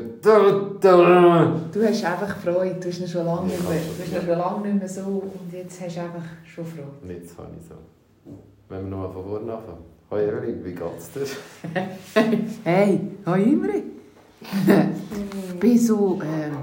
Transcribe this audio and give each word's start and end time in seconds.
Du 0.00 1.84
hast 1.86 2.04
einfach 2.04 2.36
Freude, 2.38 2.80
du 2.80 2.88
hast 2.88 3.00
ihn 3.00 3.08
schon 3.08 3.26
lange, 3.26 3.46
nicht, 3.46 3.68
mehr, 3.68 3.78
du 3.78 4.02
hast 4.02 4.12
ihn 4.12 4.28
schon 4.28 4.38
lange 4.38 4.68
nicht 4.68 4.78
mehr 4.78 4.88
so 4.88 5.00
und 5.02 5.52
jetzt 5.52 5.80
hast 5.80 5.96
du 5.96 6.00
einfach 6.00 6.22
schon 6.44 6.64
Freude. 6.64 7.14
Jetzt 7.14 7.38
habe 7.38 7.50
ich 7.58 7.66
so. 7.68 7.74
Wenn 8.68 8.84
wir 8.84 8.90
nochmal 8.90 9.12
von 9.12 9.24
vorne 9.24 9.52
anfangen. 9.52 9.84
Hoi 10.10 10.24
Evelyn, 10.24 10.64
wie 10.64 10.72
geht's 10.72 11.10
dir? 11.12 11.26
hey, 12.64 13.00
hoi 13.26 13.42
Imre. 13.42 13.82
ich 14.40 15.58
bin 15.60 15.78
so 15.78 16.20
ähm, 16.22 16.56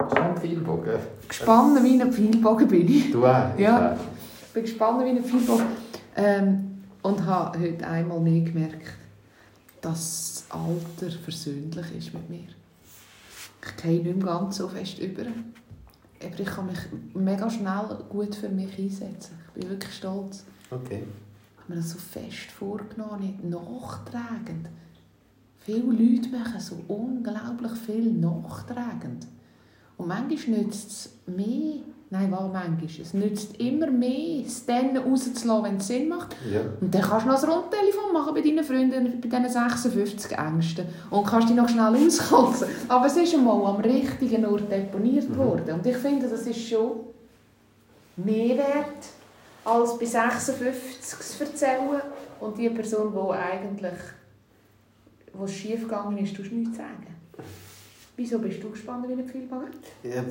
Schon 0.00 0.36
Pfeilbogen. 0.36 0.98
gespannt 1.28 1.82
wie 1.82 2.00
ein 2.00 2.12
Pfeilbogen 2.12 2.68
bin 2.68 2.88
ich. 2.88 3.10
Du 3.10 3.26
auch? 3.26 3.58
Ja. 3.58 3.96
Ich 4.46 4.52
bin 4.52 4.62
gespannt 4.62 5.04
wie 5.04 5.08
ein 5.08 5.24
Pfeilbogen. 5.24 5.66
Ähm, 6.16 6.82
und 7.02 7.26
habe 7.26 7.58
heute 7.58 7.86
einmal 7.86 8.20
mehr 8.20 8.40
gemerkt, 8.42 8.86
dass 9.84 10.44
das 10.48 10.50
Alter 10.50 11.10
versöhnlich 11.10 11.94
ist 11.96 12.14
mit 12.14 12.30
mir. 12.30 12.48
Ich 13.66 13.82
gehe 13.82 14.02
nicht 14.02 14.16
mehr 14.16 14.26
ganz 14.26 14.56
so 14.56 14.68
fest 14.68 14.98
über. 14.98 15.24
Aber 16.22 16.40
ich 16.40 16.46
kann 16.46 16.66
mich 16.66 16.78
mega 17.12 17.50
schnell 17.50 17.98
gut 18.08 18.34
für 18.34 18.48
mich 18.48 18.78
einsetzen. 18.78 19.38
Ich 19.48 19.60
bin 19.60 19.70
wirklich 19.70 19.94
stolz. 19.94 20.44
Okay. 20.70 21.02
Ich 21.04 21.62
habe 21.62 21.74
mir 21.74 21.76
das 21.76 21.90
so 21.90 21.98
fest 21.98 22.50
vorgenommen, 22.50 23.20
nicht 23.20 23.44
nachtragend. 23.44 24.68
Viele 25.58 25.92
Leute 25.92 26.28
machen 26.30 26.60
so 26.60 26.76
unglaublich 26.88 27.72
viel 27.86 28.12
nachtragend. 28.12 29.26
Und 29.96 30.08
manchmal 30.08 30.58
nützt 30.58 30.90
es 30.90 31.10
mehr, 31.26 31.80
nein, 32.14 32.30
was 32.30 32.40
manchmal, 32.52 32.84
es 33.02 33.12
nützt 33.12 33.56
immer 33.60 33.90
mehr, 33.90 34.44
es 34.46 34.64
dann 34.64 34.96
rauszulassen, 34.96 35.64
wenn 35.64 35.76
es 35.78 35.86
Sinn 35.88 36.08
macht. 36.08 36.36
Ja. 36.50 36.60
Und 36.80 36.94
dann 36.94 37.02
kannst 37.02 37.26
du 37.26 37.30
noch 37.30 37.42
ein 37.42 37.50
Rundtelefon 37.50 38.12
machen 38.12 38.34
bei 38.34 38.40
deinen 38.40 38.64
Freunden, 38.64 39.20
bei 39.20 39.28
diesen 39.28 39.48
56 39.50 40.32
Ängsten. 40.38 40.86
Und 41.10 41.26
kannst 41.26 41.48
dich 41.48 41.56
noch 41.56 41.68
schnell 41.68 41.94
auskotzen. 42.06 42.68
Aber 42.88 43.06
es 43.06 43.16
ist 43.16 43.34
einmal 43.34 43.64
am 43.66 43.80
richtigen 43.80 44.46
Ort 44.46 44.70
deponiert 44.70 45.28
Mhm. 45.28 45.36
worden. 45.36 45.74
Und 45.74 45.86
ich 45.86 45.96
finde, 45.96 46.28
das 46.28 46.42
ist 46.46 46.68
schon 46.68 46.92
mehr 48.16 48.56
wert, 48.58 49.02
als 49.64 49.98
bei 49.98 50.04
56 50.06 51.18
zu 51.18 51.44
erzählen. 51.44 52.00
Und 52.40 52.56
die 52.58 52.68
Person, 52.70 53.12
die 53.12 53.32
eigentlich, 53.32 53.98
wo 55.32 55.44
es 55.44 55.52
schief 55.52 55.82
gegangen 55.82 56.18
ist, 56.18 56.36
du 56.38 56.42
nichts 56.42 56.76
sagen. 56.76 57.06
Wieso 58.16 58.38
bist 58.38 58.62
du 58.62 58.70
gespannt 58.70 59.08
wie 59.08 59.12
ein 59.14 59.26
Pfeilbogen? 59.26 59.70
Ja, 60.04 60.22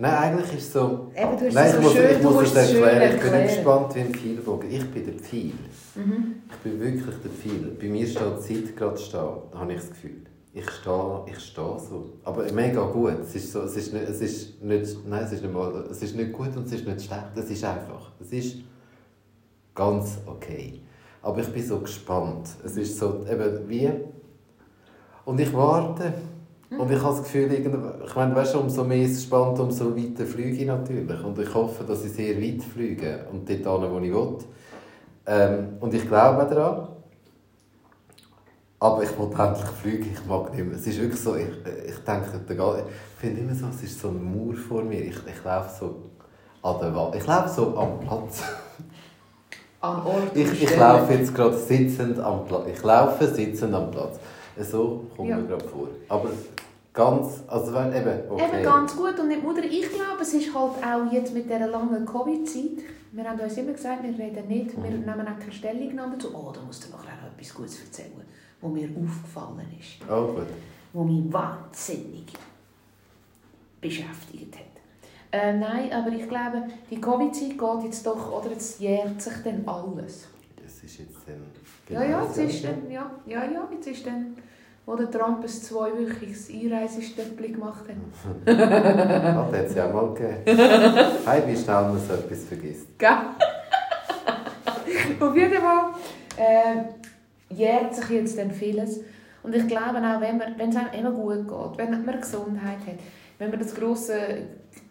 Nein, 0.00 0.14
eigentlich 0.14 0.54
ist 0.56 0.68
es 0.68 0.72
so... 0.72 1.10
Eben, 1.14 1.36
du 1.38 1.46
hast 1.46 1.54
Nein, 1.54 1.66
ich 1.66 1.74
so 1.74 1.80
muss, 1.82 1.92
schön, 1.92 2.16
ich 2.16 2.22
muss 2.22 2.42
es 2.42 2.54
erklären. 2.54 3.02
Ich 3.02 3.20
bin 3.20 3.32
erklären. 3.32 3.46
gespannt 3.48 3.94
wie 3.94 4.00
ein 4.00 4.14
Pfeilbogen. 4.14 4.70
Ich 4.70 4.90
bin 4.90 5.04
der 5.04 5.14
Pfeil. 5.14 5.52
Mhm. 5.94 6.34
Ich 6.50 6.56
bin 6.56 6.80
wirklich 6.80 7.16
der 7.22 7.30
Pfeil. 7.30 7.76
Bei 7.78 7.86
mir 7.86 8.06
steht 8.06 8.22
die 8.22 8.64
Zeit 8.64 8.76
gerade 8.76 8.96
stehen. 8.96 9.28
Da 9.52 9.58
habe 9.58 9.72
ich 9.74 9.78
das 9.78 9.90
Gefühl. 9.90 10.22
Ich 10.54 10.70
stehe, 10.70 11.24
ich 11.26 11.38
stehe 11.38 11.78
so. 11.78 12.14
Aber 12.24 12.50
mega 12.50 12.82
gut. 12.86 13.18
Es 13.20 13.34
ist, 13.34 13.52
so, 13.52 13.60
es 13.60 13.76
ist, 13.76 13.92
nicht, 13.92 14.08
es 14.08 14.20
ist 14.22 14.62
nicht... 14.62 15.06
Nein, 15.06 15.24
es 15.24 15.32
ist 15.32 15.42
nicht 15.42 15.52
mal... 15.52 15.84
Es 15.90 16.02
ist 16.02 16.16
nicht 16.16 16.32
gut 16.32 16.56
und 16.56 16.66
es 16.66 16.72
ist 16.72 16.86
nicht 16.86 17.02
schlecht. 17.02 17.36
Es 17.36 17.50
ist 17.50 17.62
einfach. 17.62 18.10
Es 18.20 18.32
ist 18.32 18.56
ganz 19.74 20.16
okay. 20.24 20.80
Aber 21.20 21.40
ich 21.40 21.48
bin 21.52 21.66
so 21.66 21.78
gespannt. 21.78 22.48
Es 22.64 22.74
ist 22.78 22.98
so 22.98 23.26
eben 23.30 23.68
wie... 23.68 23.90
Und 25.26 25.38
ich 25.38 25.52
warte. 25.52 26.14
Und 26.78 26.90
ich 26.90 27.02
habe 27.02 27.14
das 27.16 27.22
Gefühl, 27.24 27.52
ich 27.52 28.14
meine, 28.14 28.34
weißt 28.36 28.54
umso 28.54 28.84
mehr 28.84 29.04
es 29.04 29.24
spannt, 29.24 29.58
umso 29.58 29.96
weiter 29.96 30.24
fliege 30.24 30.50
ich 30.62 30.66
natürlich. 30.66 31.22
Und 31.24 31.36
ich 31.38 31.52
hoffe, 31.52 31.82
dass 31.84 32.04
ich 32.04 32.12
sehr 32.12 32.40
weit 32.40 32.62
fliege 32.62 33.26
und 33.32 33.48
dort 33.48 33.82
hin, 33.82 33.90
wo 33.92 33.98
ich 33.98 34.12
will. 34.12 34.38
Ähm, 35.26 35.68
und 35.80 35.92
ich 35.94 36.06
glaube 36.06 36.46
daran. 36.54 36.88
Aber 38.78 39.02
ich 39.02 39.10
will 39.18 39.28
endlich 39.38 39.66
fliegen, 39.82 40.10
ich 40.14 40.26
mag 40.26 40.54
nicht 40.54 40.64
mehr. 40.64 40.76
Es 40.76 40.86
ist 40.86 40.98
wirklich 41.00 41.20
so, 41.20 41.34
ich, 41.36 41.48
ich 41.86 41.98
denke, 42.04 42.40
ich 42.48 43.20
finde 43.20 43.40
immer 43.42 43.54
so, 43.54 43.66
es 43.66 43.82
ist 43.82 44.00
so 44.00 44.08
ein 44.08 44.22
Mauer 44.22 44.54
vor 44.54 44.82
mir. 44.82 45.00
Ich, 45.04 45.16
ich 45.26 45.44
laufe 45.44 45.70
so 45.78 45.96
an 46.62 46.80
der 46.80 46.94
Wand. 46.94 47.14
Ich 47.16 47.26
laufe 47.26 47.48
so 47.48 47.76
am 47.76 48.00
Platz. 48.00 48.42
An 49.82 49.96
Ort 50.06 50.34
Ich, 50.34 50.62
ich 50.62 50.76
laufe 50.78 51.12
jetzt 51.14 51.34
gerade 51.34 51.56
sitzend 51.58 52.18
am 52.20 52.44
Platz. 52.46 52.66
Ich 52.74 52.82
laufe 52.82 53.26
sitzend 53.26 53.74
am 53.74 53.90
Platz. 53.90 54.18
So 54.60 55.04
kommt 55.16 55.28
Ja. 55.28 55.36
mir 55.36 55.46
gerade 55.46 55.64
vor. 55.64 55.88
Aber 56.08 56.28
ganz, 56.92 57.42
also 57.46 57.72
wenn 57.72 57.92
eben, 57.94 58.30
okay. 58.30 58.48
Eben 58.52 58.62
ganz 58.64 58.96
gut. 58.96 59.18
Und 59.18 59.28
nicht 59.28 59.42
Mutter, 59.42 59.64
ich 59.64 59.88
glaube, 59.90 60.22
es 60.22 60.34
ist 60.34 60.54
halt 60.54 60.72
auch 60.84 61.12
jetzt 61.12 61.34
mit 61.34 61.44
dieser 61.44 61.68
langen 61.68 62.04
Covid-Zeit, 62.04 62.84
wir 63.12 63.28
haben 63.28 63.40
uns 63.40 63.56
immer 63.56 63.72
gesagt, 63.72 64.02
wir 64.04 64.16
reden 64.16 64.46
nicht, 64.48 64.76
wir 64.80 64.90
nehmen 64.90 65.08
auch 65.08 65.38
keine 65.38 65.52
Stellung 65.52 65.96
dazu. 65.96 66.28
Oh, 66.34 66.52
da 66.54 66.60
musst 66.62 66.86
du 66.86 66.90
noch 66.90 67.00
auch 67.00 67.36
etwas 67.36 67.54
Gutes 67.54 67.80
erzählen, 67.80 68.12
was 68.60 68.70
mir 68.70 68.88
aufgefallen 68.88 69.66
ist, 69.78 70.08
Oh 70.08 70.26
gut. 70.32 70.46
was 70.92 71.06
mich 71.06 71.32
wahnsinnig 71.32 72.26
beschäftigt 73.80 74.56
hat. 74.56 74.64
Äh, 75.32 75.56
nein, 75.56 75.92
aber 75.92 76.10
ich 76.10 76.28
glaube, 76.28 76.64
die 76.90 77.00
Covid-Zeit 77.00 77.58
geht 77.58 77.84
jetzt 77.84 78.06
doch, 78.06 78.40
oder 78.40 78.50
jetzt 78.50 78.80
jährt 78.80 79.20
sich 79.20 79.32
dann 79.44 79.62
alles. 79.66 80.26
Das 80.62 80.82
ist 80.84 80.98
jetzt 80.98 81.18
dann... 81.26 81.40
Ja, 81.88 82.04
ja, 82.04 82.22
jetzt 82.22 82.36
genau 82.36 82.48
ist 82.48 82.64
dann, 82.64 82.90
ja, 82.90 83.10
ja, 83.26 83.44
ja, 83.44 83.68
jetzt 83.72 83.86
ist 83.86 84.06
dann, 84.06 84.36
wo 84.86 84.96
der 84.96 85.10
Trump 85.10 85.42
ein 85.42 85.48
zweiwöchiges 85.48 86.50
Einreisestöppli 86.50 87.52
gemacht 87.52 87.84
hat. 87.88 87.96
Das 88.44 88.56
hat 88.58 89.66
es 89.66 89.74
ja 89.74 89.88
mal 89.88 90.14
gegeben. 90.14 90.44
Hey, 91.26 91.42
wie 91.46 91.56
schnell 91.56 91.82
man 91.82 91.98
so 91.98 92.14
etwas 92.14 92.44
vergisst. 92.44 92.98
Gell? 92.98 93.10
Auf 95.20 95.36
jeden 95.36 95.60
Fall 95.60 95.90
äh, 96.36 97.54
jährt 97.54 97.94
sich 97.94 98.08
jetzt 98.10 98.38
dann 98.38 98.50
vieles. 98.50 99.00
Und 99.42 99.54
ich 99.54 99.66
glaube 99.66 99.98
auch, 99.98 100.20
wenn, 100.20 100.38
man, 100.38 100.58
wenn 100.58 100.70
es 100.70 100.76
einem 100.76 100.92
immer 100.92 101.12
gut 101.12 101.48
geht, 101.48 101.78
wenn 101.78 102.04
man 102.04 102.20
Gesundheit 102.20 102.78
hat, 102.86 102.98
wenn 103.38 103.50
man 103.50 103.58
das 103.58 103.74
grosse 103.74 104.18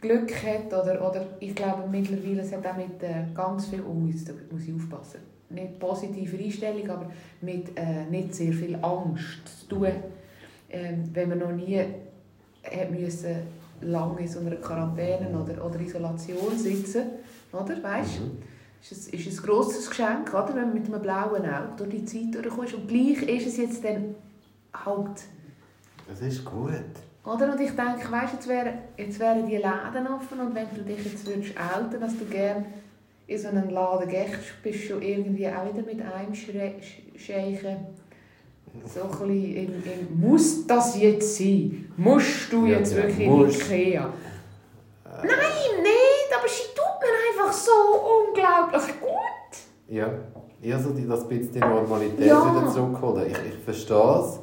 Glück 0.01 0.31
hat, 0.43 0.67
oder, 0.67 1.07
oder 1.07 1.25
ich 1.39 1.55
glaube 1.55 1.83
mittlerweile, 1.89 2.41
es 2.41 2.51
hat 2.51 2.65
auch 2.65 2.75
mit 2.75 3.01
äh, 3.03 3.25
ganz 3.35 3.67
viel, 3.67 3.81
oh, 3.81 4.07
jetzt 4.07 4.31
muss 4.51 4.63
ich 4.63 4.73
aufpassen, 4.73 5.19
nicht 5.49 5.79
positive 5.79 6.37
Einstellung, 6.37 6.89
aber 6.89 7.11
mit 7.41 7.77
äh, 7.77 8.05
nicht 8.09 8.35
sehr 8.35 8.53
viel 8.53 8.75
Angst 8.81 9.47
zu 9.61 9.75
tun, 9.75 9.91
ähm, 10.69 11.09
wenn 11.13 11.29
man 11.29 11.39
noch 11.39 11.51
nie 11.51 11.79
hat 12.63 12.91
müssen, 12.91 13.35
lange 13.81 14.21
in 14.21 14.27
so 14.27 14.39
einer 14.39 14.55
Quarantäne 14.57 15.29
oder, 15.29 15.65
oder 15.65 15.79
Isolation 15.79 16.57
sitzen, 16.57 17.03
oder, 17.51 17.81
weißt 17.81 18.19
Mhm. 18.19 18.37
ist 18.81 19.13
ein, 19.13 19.19
ist 19.19 19.39
ein 19.39 19.45
grosses 19.45 19.89
Geschenk, 19.89 20.29
oder? 20.33 20.49
wenn 20.49 20.67
man 20.67 20.73
mit 20.73 20.85
einem 20.85 21.01
blauen 21.01 21.45
Auge 21.45 21.69
durch 21.77 21.89
die 21.89 22.05
Zeit 22.05 22.35
durchkommst. 22.35 22.75
Und 22.75 22.87
gleich 22.87 23.21
ist 23.23 23.47
es 23.47 23.57
jetzt 23.57 23.83
dann 23.83 24.15
halt. 24.73 25.23
Das 26.07 26.21
ist 26.21 26.45
gut. 26.45 26.73
Oder? 27.25 27.51
Und 27.51 27.59
ich 27.59 27.71
denke, 27.71 28.11
weißt, 28.11 28.33
jetzt, 28.33 28.47
wären, 28.47 28.77
jetzt 28.97 29.19
wären 29.19 29.45
die 29.45 29.57
Läden 29.57 30.07
offen 30.07 30.39
und 30.39 30.55
wenn 30.55 30.67
du 30.73 30.81
dich 30.83 31.03
jetzt 31.03 31.25
würdest 31.27 31.53
outen, 31.57 31.99
dass 31.99 32.17
du 32.17 32.25
gerne 32.25 32.65
in 33.29 33.37
so 33.37 33.47
einen 33.49 33.69
Laden 33.69 34.09
gehst, 34.09 34.61
bist 34.63 34.83
du 34.83 34.87
schon 34.87 35.01
irgendwie 35.01 35.47
auch 35.47 35.65
wieder 35.71 35.85
mit 35.85 36.01
einem 36.01 36.33
Scheichen 36.33 37.77
so 38.85 39.01
ein 39.03 39.09
bisschen 39.09 39.55
in, 39.55 39.83
in, 39.83 40.19
muss 40.19 40.65
das 40.67 40.99
jetzt 40.99 41.37
sein? 41.37 41.91
Musst 41.97 42.51
du 42.51 42.65
Ja, 42.65 42.77
jetzt 42.79 42.91
ja, 42.95 43.03
wirklich 43.03 43.27
muss. 43.27 43.55
in 43.55 43.61
Ikea? 43.61 44.13
Nein, 45.05 45.83
nicht, 45.83 46.29
aber 46.37 46.47
sie 46.47 46.63
tut 46.75 46.99
mir 47.01 47.43
einfach 47.43 47.53
so 47.53 47.71
unglaublich 47.71 48.99
gut. 49.01 49.95
Ja, 49.95 50.07
ich 50.61 50.71
habe 50.73 50.83
so 50.83 50.91
die, 50.91 51.07
das 51.07 51.27
bisschen 51.27 51.51
die 51.53 51.59
Normalität 51.59 52.27
Ja. 52.27 52.55
wieder 52.55 52.71
zurückholen. 52.71 53.27
Ich, 53.27 53.37
ich 53.53 53.63
verstehe 53.63 54.19
es. 54.23 54.39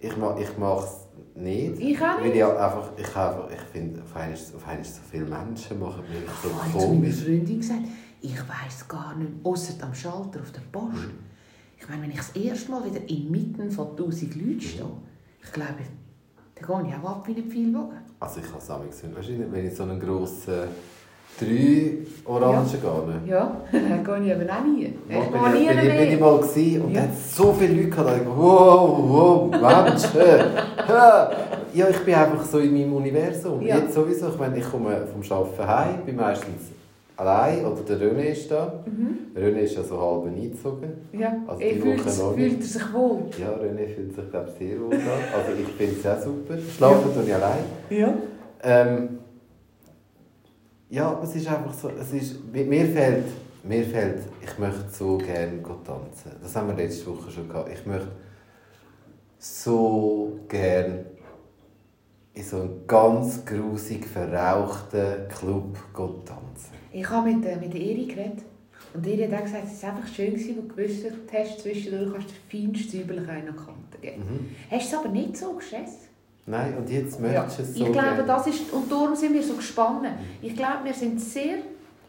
Ich, 0.00 0.16
ma, 0.16 0.36
ich 0.38 0.58
mache 0.58 0.84
es 0.86 1.40
nicht. 1.40 1.78
Ich 1.80 1.98
auch 2.00 2.16
Weil 2.18 2.24
nicht. 2.24 2.36
ich 2.36 2.44
einfach, 2.44 2.90
ich, 2.96 3.06
einfach, 3.06 3.48
ich 3.50 3.60
finde, 3.72 4.02
auf 4.02 4.16
einmal, 4.16 4.36
auf 4.56 4.68
einmal 4.68 4.84
so 4.84 5.00
viele 5.10 5.24
Menschen 5.24 5.78
machen 5.80 6.02
mich 6.08 6.28
so 6.42 6.48
Ich 6.48 6.54
habe 6.74 6.84
komisch. 6.86 7.22
Freundin 7.22 7.60
gesagt, 7.60 7.80
ich 8.22 8.38
weiss 8.38 8.86
gar 8.88 9.14
nicht, 9.16 9.30
außer 9.42 9.74
am 9.82 9.94
Schalter 9.94 10.40
auf 10.40 10.52
der 10.52 10.60
Post. 10.70 10.94
Mhm. 10.94 11.18
Ich 11.78 11.88
meine, 11.88 12.02
wenn 12.02 12.10
ich 12.10 12.16
das 12.18 12.30
erste 12.30 12.70
Mal 12.70 12.84
wieder 12.84 13.00
inmitten 13.08 13.70
von 13.70 13.88
1000 13.90 14.36
Leuten 14.36 14.60
stehe, 14.60 14.84
ich 15.42 15.52
glaube, 15.52 15.74
dann 16.54 16.84
gehe 16.84 16.90
ich 16.90 16.96
auch 17.04 17.10
ab 17.10 17.26
wie 17.26 17.34
ein 17.36 17.50
Pfeilbogen. 17.50 17.98
Also 18.20 18.40
ich 18.40 18.46
kann 18.46 18.58
es 18.58 18.70
auch 18.70 18.84
nicht 18.84 19.02
du, 19.02 19.52
wenn 19.52 19.66
ich 19.66 19.74
so 19.74 19.82
einen 19.82 19.98
grossen 19.98 20.68
drei 21.40 21.98
Orangen 22.24 22.70
gehe. 22.70 23.20
Ja, 23.32 23.56
dann 23.72 24.04
gehe 24.04 24.18
ich 24.20 24.30
eben 24.30 24.50
auch 24.50 24.64
nie. 24.64 24.94
Ich 25.08 25.14
gehe 25.16 25.30
bin, 25.30 25.52
nie 25.52 25.62
ich, 25.62 25.68
bin, 25.68 25.78
ich, 25.78 25.84
bin 25.84 26.02
ich 26.02 26.08
mehr. 26.10 26.18
mal 26.20 26.38
gewesen 26.40 26.82
und 26.82 26.90
Ja. 26.92 27.00
ja. 27.00 27.02
hat 27.08 27.18
so 27.18 27.52
viele 27.52 27.74
Leute 27.74 27.88
gehabt, 27.90 28.08
da 28.10 28.16
ich 28.16 28.26
wow, 28.26 28.98
wow, 29.08 29.50
Menschen. 29.50 30.10
ja, 31.74 31.88
ich 31.88 31.98
bin 31.98 32.14
einfach 32.14 32.44
so 32.44 32.58
in 32.58 32.72
meinem 32.72 32.92
Universum. 32.92 33.60
Ja. 33.62 33.78
Jetzt 33.78 33.94
sowieso, 33.94 34.28
ich 34.28 34.38
meine, 34.38 34.58
ich 34.58 34.70
komme 34.70 35.04
vom 35.06 35.36
Arbeiten 35.36 35.66
heim, 35.66 36.04
bin 36.04 36.16
meistens 36.16 36.70
allein 37.22 37.64
oder 37.64 37.82
der 37.82 37.98
René 37.98 38.32
ist 38.32 38.50
da. 38.50 38.84
Mhm. 38.86 39.36
René 39.36 39.60
ist 39.60 39.76
ja 39.76 39.82
so 39.82 40.00
halb 40.00 40.26
eingezogen. 40.26 40.92
Ja, 41.12 41.36
Also 41.46 41.60
er 41.62 41.72
die 41.72 41.80
fühlt, 41.80 41.98
Woche 42.04 42.22
noch 42.22 42.34
fühlt 42.34 42.60
er 42.60 42.66
sich 42.66 42.92
wohl. 42.92 43.22
Ja, 43.38 43.48
René 43.50 43.86
fühlt 43.94 44.14
sich 44.14 44.30
glaube 44.30 44.48
ich, 44.50 44.58
sehr 44.68 44.80
wohl 44.80 44.90
da. 44.90 45.38
Also 45.38 45.52
ich 45.60 45.68
finde 45.68 45.96
es 46.00 46.06
auch 46.06 46.24
super. 46.24 46.58
Schlafen 46.58 47.14
tue 47.14 47.22
ich 47.24 47.34
allein. 47.34 47.64
Ja. 47.90 48.14
Ähm, 48.62 49.18
ja, 50.90 51.20
es 51.22 51.34
ist 51.36 51.48
einfach 51.48 51.72
so, 51.72 51.88
es 51.88 52.12
ist, 52.12 52.52
mir 52.52 52.66
fehlt, 52.86 53.24
mir 53.64 53.84
fehlt, 53.84 54.22
ich 54.42 54.58
möchte 54.58 54.84
so 54.90 55.16
gerne 55.18 55.62
tanzen. 55.62 56.32
Das 56.42 56.54
haben 56.54 56.68
wir 56.68 56.74
letzte 56.74 57.06
Woche 57.06 57.30
schon 57.30 57.48
gehabt. 57.48 57.70
Ich 57.72 57.86
möchte 57.86 58.08
so 59.38 60.38
gern 60.48 61.06
in 62.34 62.42
so 62.42 62.56
einem 62.60 62.86
ganz 62.86 63.44
grusig 63.44 64.06
verrauchten 64.06 65.28
Club 65.28 65.76
tanzen. 66.26 66.81
Ich 66.92 67.08
habe 67.08 67.30
mit, 67.32 67.44
äh, 67.46 67.56
mit 67.56 67.74
Eri 67.74 68.06
geredet. 68.06 68.42
Und 68.94 69.06
Eri 69.06 69.28
hat 69.30 69.40
auch 69.40 69.44
gesagt, 69.44 69.64
es 69.72 69.82
war 69.82 69.90
einfach 69.94 70.08
schön, 70.08 70.32
gewesen, 70.34 70.56
wo 70.58 70.68
du 70.68 70.74
gewusst 70.74 71.04
hast, 71.32 71.60
zwischendurch 71.60 72.12
kannst 72.12 72.28
du 72.28 72.32
den 72.58 72.74
feinsten 72.74 73.10
an 73.28 73.42
die 73.42 73.46
Kante 73.56 73.98
geben. 74.00 74.22
Mhm. 74.28 74.48
Hast 74.70 74.92
du 74.92 74.96
es 74.96 75.02
aber 75.02 75.08
nicht 75.08 75.36
so 75.36 75.52
gestresst? 75.54 76.08
Nein, 76.44 76.76
und 76.76 76.90
jetzt 76.90 77.20
Ja. 77.20 77.26
möchtest 77.26 77.58
du 77.58 77.62
es 77.62 77.74
so 77.74 77.86
ich 77.86 77.92
glaube, 77.92 78.16
gern. 78.16 78.26
das 78.26 78.46
ist, 78.48 78.72
und 78.72 78.90
darum 78.90 79.14
sind 79.14 79.32
wir 79.32 79.42
so 79.42 79.54
gespannt. 79.54 80.06
Ich 80.42 80.56
glaube, 80.56 80.84
wir 80.84 80.92
sind 80.94 81.20
sehr... 81.20 81.58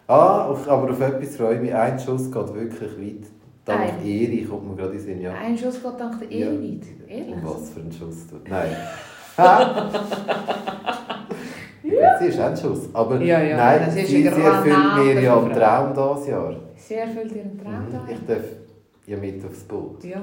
Ah, 0.07 0.45
auf, 0.47 0.67
aber 0.67 0.89
auf 0.91 0.99
etwas 0.99 1.37
freue 1.37 1.55
ich 1.55 1.61
mich. 1.61 1.73
Ein 1.73 1.97
Schuss 1.99 2.29
geht 2.31 2.53
wirklich 2.53 2.97
weit. 2.97 3.27
Dank 3.63 3.79
Ein. 3.93 4.05
Ehre 4.05 4.45
kommt 4.47 4.69
mir 4.69 4.75
gerade 4.75 4.93
in 4.95 4.99
Sinn. 4.99 5.21
Ja. 5.21 5.33
Ein 5.35 5.57
Schuss 5.57 5.81
geht 5.81 5.99
dank 5.99 6.19
der 6.19 6.31
Ja. 6.37 6.47
Eri 6.47 6.57
weit. 6.81 7.09
Ehrlich? 7.09 7.35
Und 7.35 7.45
was 7.45 7.69
für 7.69 7.79
ein 7.79 7.91
Schuss. 7.91 8.25
Nein. 8.49 8.75
Sie 12.23 12.29
ist 12.29 12.39
auch 12.39 12.45
ein 12.45 12.57
Schuss. 12.57 12.89
Aber 12.93 13.21
Ja, 13.21 13.41
ja, 13.41 13.57
nein, 13.57 13.81
das 13.85 13.95
ist 13.95 14.07
sie, 14.07 14.21
sie 14.21 14.27
erfüllt 14.27 14.65
mir 14.65 15.21
ja 15.21 15.37
einen 15.37 15.51
Traum 15.53 15.93
dieses 16.15 16.27
Jahr. 16.29 16.55
Sie 16.75 16.93
erfüllt 16.95 17.31
ihren 17.35 17.59
Traum 17.61 17.73
Mhm. 17.87 17.91
da. 17.91 18.05
Ich 18.11 18.25
darf 18.27 18.43
ja 19.07 19.17
mit 19.17 19.45
aufs 19.45 19.59
Boot. 19.63 20.03
Ja, 20.03 20.21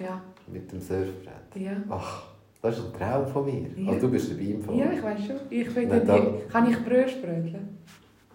ja, 0.00 0.20
Mit 0.52 0.70
dem 0.72 0.80
Surfbrett. 0.80 1.56
ja. 1.56 1.72
Ach, 1.88 2.22
das 2.62 2.78
ist 2.78 2.84
ein 2.86 2.92
Traum 3.00 3.26
von 3.26 3.44
mir. 3.44 3.66
Ja. 3.76 3.92
Also, 3.92 4.06
du 4.06 4.12
bist 4.12 4.30
dabei 4.30 4.42
im 4.42 4.62
Fall. 4.62 4.76
Ja, 4.76 4.86
ich 4.94 5.02
weiß 5.02 5.18
schon. 5.26 5.36
Ich 5.50 5.74
bin 5.74 5.88
Nein, 5.88 6.02
dann 6.06 6.06
da- 6.06 6.18
die, 6.18 6.52
kann 6.52 6.70
ich 6.70 6.84
Brühe 6.84 7.08
sprödeln? 7.08 7.68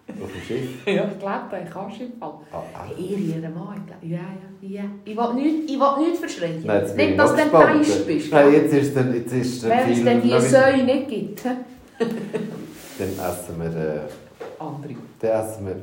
Auf 0.07 0.31
dem 0.31 0.41
Schiff. 0.41 0.85
Ja, 0.87 1.05
ich 1.11 1.19
glaube, 1.19 1.63
ich 1.65 1.69
kannst 1.71 1.99
im 2.01 2.13
Fall. 2.19 2.33
Ah, 2.51 2.61
ah. 2.75 2.85
Der 2.89 2.97
Eri, 2.97 3.41
der 3.41 3.49
Mann. 3.49 3.81
Ja, 4.03 4.19
ja, 4.61 4.69
ja. 4.69 4.83
Ich 5.03 5.17
will 5.17 5.33
nichts, 5.33 5.71
nichts 5.71 6.19
verschreien. 6.19 6.61
Nein, 6.63 6.81
jetzt 6.81 6.95
nicht, 6.95 7.17
dass 7.19 7.31
du 7.31 7.37
dann 7.37 7.47
enttäuscht 7.77 8.05
bist. 8.07 8.31
Nein, 8.31 8.53
jetzt 8.53 8.73
ist 8.73 8.95
dann, 8.95 9.13
jetzt 9.15 9.33
ist 9.33 9.63
Wenn 9.67 9.91
es 9.91 10.03
dann 10.05 10.21
die 10.21 10.39
Säue 10.39 10.83
nicht 10.83 11.07
gibt. 11.09 11.41
Dann 12.97 13.09
essen 13.09 13.59
wir, 13.59 13.75
äh, 13.75 13.99
Andere. 14.59 14.95
dann 15.19 15.31
essen 15.45 15.65
wir 15.67 15.75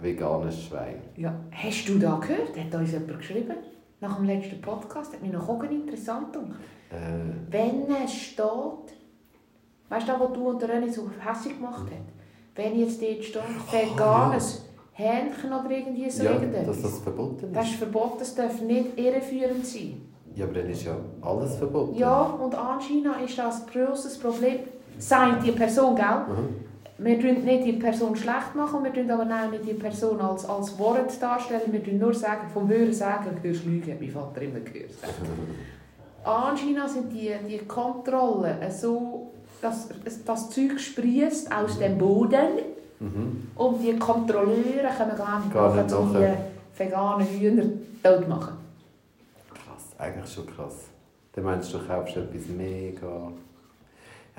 veganes 0.00 0.62
Schwein. 0.62 0.96
Ja. 1.16 1.34
Hast 1.50 1.88
du 1.88 1.98
da 1.98 2.16
gehört? 2.20 2.56
Hat 2.56 2.74
uns 2.80 2.92
jemand 2.92 3.18
geschrieben? 3.18 3.54
Nach 4.00 4.16
dem 4.16 4.26
letzten 4.26 4.60
Podcast 4.60 5.12
hat 5.12 5.22
mich 5.22 5.32
noch 5.32 5.48
auch 5.48 5.62
interessant 5.64 6.32
gedacht. 6.32 6.60
Äh, 6.90 7.50
Wenn 7.50 7.86
es 8.04 8.12
steht, 8.12 8.94
weißt 9.88 10.08
du, 10.08 10.12
was 10.20 10.32
du 10.32 10.48
und 10.48 10.62
der 10.62 10.68
René 10.70 10.92
so 10.92 11.10
hässlich 11.18 11.56
gemacht 11.56 11.86
hat? 11.90 12.06
Wenn 12.54 12.78
jetzt 12.78 13.02
dort 13.02 13.24
steht, 13.24 13.42
veganes 13.72 14.64
Hähnchen 14.92 15.52
oder 15.52 15.70
irgendwie 15.70 16.08
so 16.10 16.24
ja, 16.24 16.32
irgendetwas. 16.32 16.66
dass 16.80 16.82
das 16.92 16.98
verboten 17.00 17.52
Das 17.52 17.64
ist. 17.66 17.70
ist 17.72 17.78
verboten, 17.78 18.18
es 18.22 18.34
darf 18.34 18.60
nicht 18.62 18.98
irreführend 18.98 19.66
sein. 19.66 20.00
Ja, 20.34 20.44
aber 20.44 20.54
dann 20.54 20.70
ist 20.70 20.84
ja 20.84 20.96
alles 21.20 21.56
verboten. 21.56 21.96
Ja, 21.96 22.20
und 22.22 22.54
anscheinend 22.54 23.06
ist 23.24 23.36
das 23.38 23.62
ein 23.62 23.66
grosses 23.72 24.18
Problem. 24.18 24.60
Sagt 24.98 25.46
die 25.46 25.52
Person, 25.52 25.94
gell? 25.96 26.04
Mhm. 26.06 27.04
Wir 27.04 27.20
tun 27.20 27.44
nicht 27.44 27.64
die 27.64 27.74
Person 27.74 28.16
schlecht 28.16 28.54
machen, 28.56 28.82
wir 28.82 28.92
tun 28.92 29.08
aber 29.10 29.22
auch 29.22 29.50
nicht 29.50 29.64
die 29.68 29.74
Person 29.74 30.20
als, 30.20 30.44
als 30.44 30.76
Wort 30.78 31.22
darstellen. 31.22 31.62
Wir 31.70 31.82
tun 31.84 31.98
nur 31.98 32.12
sagen, 32.12 32.48
vom 32.52 32.68
Hören 32.68 32.92
sagen, 32.92 33.36
hörst 33.40 33.64
lügen, 33.64 33.92
hat 33.92 34.00
mein 34.00 34.10
Vater 34.10 34.42
immer 34.42 34.60
gehört. 34.60 34.90
Anscheinend 36.24 36.90
sind 36.90 37.12
die, 37.12 37.32
die 37.48 37.58
Kontrollen 37.58 38.58
so, 38.70 39.30
dass 39.62 39.88
das 40.26 40.50
Zeug 40.50 40.78
sprießt 40.78 41.52
aus 41.52 41.78
dem 41.78 41.96
Boden 41.98 42.58
Mhm. 43.00 43.48
und 43.54 43.80
die 43.80 43.96
Kontrolleure 43.96 44.88
können 44.96 45.16
gar 45.16 45.38
nicht, 45.38 45.52
Gar 45.52 45.74
nicht 45.76 45.90
machen, 45.90 46.16
die 46.20 46.78
veganen 46.82 47.26
Hühner 47.28 47.62
tot 48.02 48.28
machen. 48.28 48.54
Krass, 49.54 49.84
eigentlich 49.98 50.32
schon 50.32 50.46
krass. 50.46 50.74
Dann 51.32 51.44
meinst 51.44 51.72
du, 51.72 51.78
du 51.78 51.86
kaufst 51.86 52.16
etwas 52.16 52.48
mega... 52.48 53.30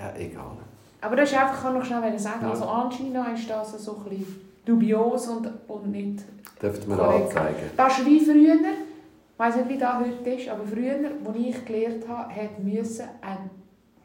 Ja, 0.02 0.14
egal. 0.18 0.58
Aber 1.02 1.16
das 1.16 1.32
ist 1.32 1.38
einfach, 1.38 1.56
ich 1.56 1.62
kann 1.62 1.74
noch 1.74 1.86
schnell 1.86 2.20
sagen, 2.20 2.42
Ja. 2.44 2.50
also 2.52 2.66
anscheinend 2.66 3.16
ist 3.38 3.50
das 3.50 3.84
so 3.84 3.98
ein 3.98 4.10
bisschen 4.10 4.42
dubios 4.66 5.28
und, 5.28 5.50
und 5.68 5.92
nicht 5.92 6.24
Dürfte 6.62 6.90
man 6.90 7.00
anzeigen. 7.00 7.72
Das 7.78 8.00
ist 8.00 8.06
wie 8.06 8.20
früher, 8.20 8.56
ich 8.56 9.40
weiß 9.40 9.56
nicht, 9.58 9.70
wie 9.70 9.78
das 9.78 9.94
heute 9.96 10.30
ist, 10.32 10.50
aber 10.50 10.64
früher, 10.66 10.96
als 11.26 11.38
ich 11.38 11.66
gelernt 11.66 12.08
habe, 12.08 12.36
hat 12.36 12.60
müssen 12.62 13.06
ein 13.22 13.50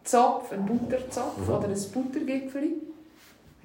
Zopf, 0.04 0.52
ein 0.52 0.64
Butterzopf 0.64 1.38
Mhm. 1.38 1.48
oder 1.54 1.68
ein 1.68 1.74
Buttergipfeli, 1.92 2.74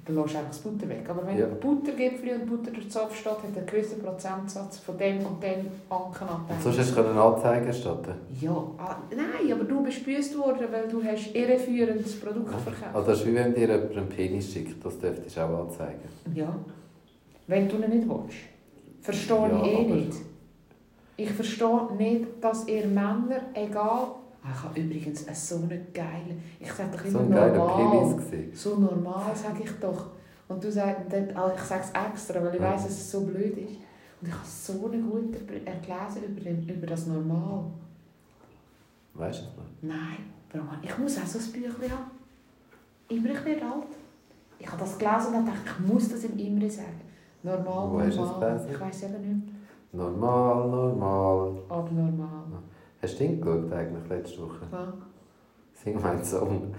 dann 0.04 0.16
lässt 0.16 0.36
einfach 0.36 0.48
das 0.48 0.58
Butter 0.58 0.88
weg, 0.88 1.04
aber 1.08 1.26
wenn 1.26 1.38
Ja. 1.38 1.46
Buttergipfeli 1.46 2.34
und 2.34 2.46
Butterzopf 2.46 3.14
steht, 3.16 3.32
hat 3.32 3.56
einen 3.56 3.66
gewissen 3.66 4.02
Prozentsatz 4.02 4.78
von 4.78 4.96
dem 4.96 5.18
und 5.26 5.42
dem 5.42 5.66
Ankenanteil. 5.88 6.56
Und 6.56 6.62
sonst 6.62 6.78
hast 6.78 6.90
du 6.90 6.94
können 6.94 7.18
Anzeigen 7.18 7.66
erstatten 7.66 8.14
Ja, 8.40 8.56
ah, 8.78 8.96
nein, 9.10 9.52
aber 9.52 9.64
du 9.64 9.82
bist 9.82 10.04
gebüßt 10.04 10.38
worden, 10.38 10.66
weil 10.70 10.88
du 10.88 11.02
hast 11.04 11.34
irreführendes 11.34 12.18
Produkt 12.18 12.50
verkauft. 12.50 12.94
Also 12.94 13.10
das 13.10 13.20
ist 13.20 13.26
wie 13.26 13.34
wenn 13.34 13.54
dir 13.54 13.68
jemand 13.68 13.96
einen 13.96 14.08
Penis 14.08 14.52
schickt, 14.52 14.84
das 14.84 14.98
dürftest 14.98 15.36
du 15.36 15.40
auch 15.40 15.66
anzeigen. 15.66 16.00
Ja, 16.34 16.54
wenn 17.46 17.68
du 17.68 17.76
ihn 17.76 17.90
nicht 17.90 18.08
willst. 18.08 18.38
Verstehe 19.02 19.36
Ja, 19.36 19.64
ich 19.64 19.72
eh 19.72 19.84
nicht. 19.84 20.12
Ich 21.16 21.30
verstehe 21.30 21.92
nicht, 21.98 22.26
dass 22.40 22.66
ihr 22.66 22.86
Männer, 22.86 23.42
egal... 23.54 24.12
Ah, 24.42 24.48
Ich 24.54 24.62
habe 24.62 24.80
übrigens 24.80 25.24
so 25.48 25.56
einen 25.56 25.86
geilen... 25.92 26.42
Ich 26.58 26.72
sage 26.72 26.90
doch 26.96 27.04
So 27.04 27.18
immer 27.20 27.36
geiler 27.36 27.56
normal. 27.56 28.16
So 28.54 28.76
normal, 28.76 29.36
sage 29.36 29.62
ich 29.64 29.72
doch. 29.80 30.06
Und 30.48 30.64
du 30.64 30.70
sagst 30.72 31.02
ah, 31.34 31.52
ich 31.54 31.60
sage 31.62 31.82
es 31.84 31.90
extra, 32.10 32.42
weil 32.42 32.54
ich 32.54 32.60
weiss, 32.60 32.82
dass 32.84 32.92
es 32.92 33.10
so 33.10 33.20
blöd 33.22 33.56
ist. 33.58 33.76
Und 34.20 34.28
ich 34.28 34.32
habe 34.32 34.44
so 34.46 34.72
einen 34.86 35.08
guten 35.10 35.34
äh, 35.34 35.60
gelesen 35.80 36.24
über, 36.28 36.40
den, 36.40 36.68
über 36.68 36.86
das 36.86 37.06
Normal. 37.06 37.64
Weißt 39.14 39.40
du 39.40 39.44
es 39.44 39.56
noch? 39.56 39.64
Nein, 39.82 40.18
Roman, 40.54 40.78
ich 40.82 40.98
muss 40.98 41.18
auch 41.18 41.26
so 41.26 41.38
ein 41.38 41.52
Büchlein 41.52 41.90
haben. 41.92 42.10
Imre, 43.08 43.32
ich 43.32 43.44
werde 43.44 43.62
alt. 43.64 43.86
Ich 44.58 44.66
habe 44.66 44.78
das 44.78 44.98
gelesen 44.98 45.34
und 45.34 45.46
dachte, 45.46 45.60
ich 45.64 45.86
muss 45.92 46.08
das 46.08 46.24
im 46.24 46.38
Imre 46.38 46.68
sagen. 46.68 47.00
Normal, 47.42 47.64
Wo 47.90 47.98
normal. 47.98 48.40
das? 48.40 48.66
Ich 48.70 48.80
weiß 48.80 49.02
eben 49.04 49.20
nicht. 49.42 49.54
Normal, 49.92 50.68
normal. 50.68 51.52
Abnormal. 51.68 52.39
Hast 53.02 53.18
du 53.18 53.24
den 53.24 53.40
geschaut 53.40 53.72
eigentlich 53.72 54.08
letzte 54.08 54.42
Woche? 54.42 54.60
Ja. 54.70 54.92
Sing 55.82 56.00
meinen 56.00 56.22
Song. 56.22 56.74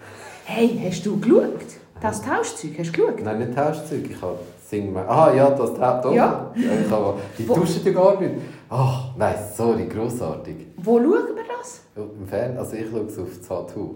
Hey, 0.45 0.79
hast 0.85 1.05
du 1.05 1.19
geschaut? 1.19 1.65
Das 1.99 2.21
Tauschzeug, 2.21 2.71
hast 2.77 2.95
du 2.95 3.01
geschaut? 3.01 3.23
Nein, 3.23 3.39
nicht 3.39 3.55
Tauschzeug. 3.55 4.09
Ich 4.09 4.21
habe 4.21 4.37
Sing 4.63 4.93
mein... 4.93 5.07
Ah 5.07 5.33
ja, 5.33 5.49
das 5.49 5.73
Tausch. 5.73 6.03
Doch. 6.03 6.13
Ja. 6.13 6.51
Ich 6.55 6.91
habe... 6.91 7.19
Die 7.37 7.45
duschen 7.45 7.83
ja 7.83 7.91
gar 7.91 8.21
nicht. 8.21 8.35
Ach, 8.69 9.15
nein, 9.17 9.35
sorry, 9.55 9.85
grossartig. 9.87 10.67
Wo 10.77 10.97
schauen 10.97 11.35
wir 11.35 11.43
das? 11.57 11.81
Im 11.95 12.27
Fernsehen, 12.27 12.57
also 12.57 12.75
ich 12.75 12.89
schaue 12.89 13.01
es 13.01 13.19
auf 13.19 13.41
Zatu. 13.41 13.95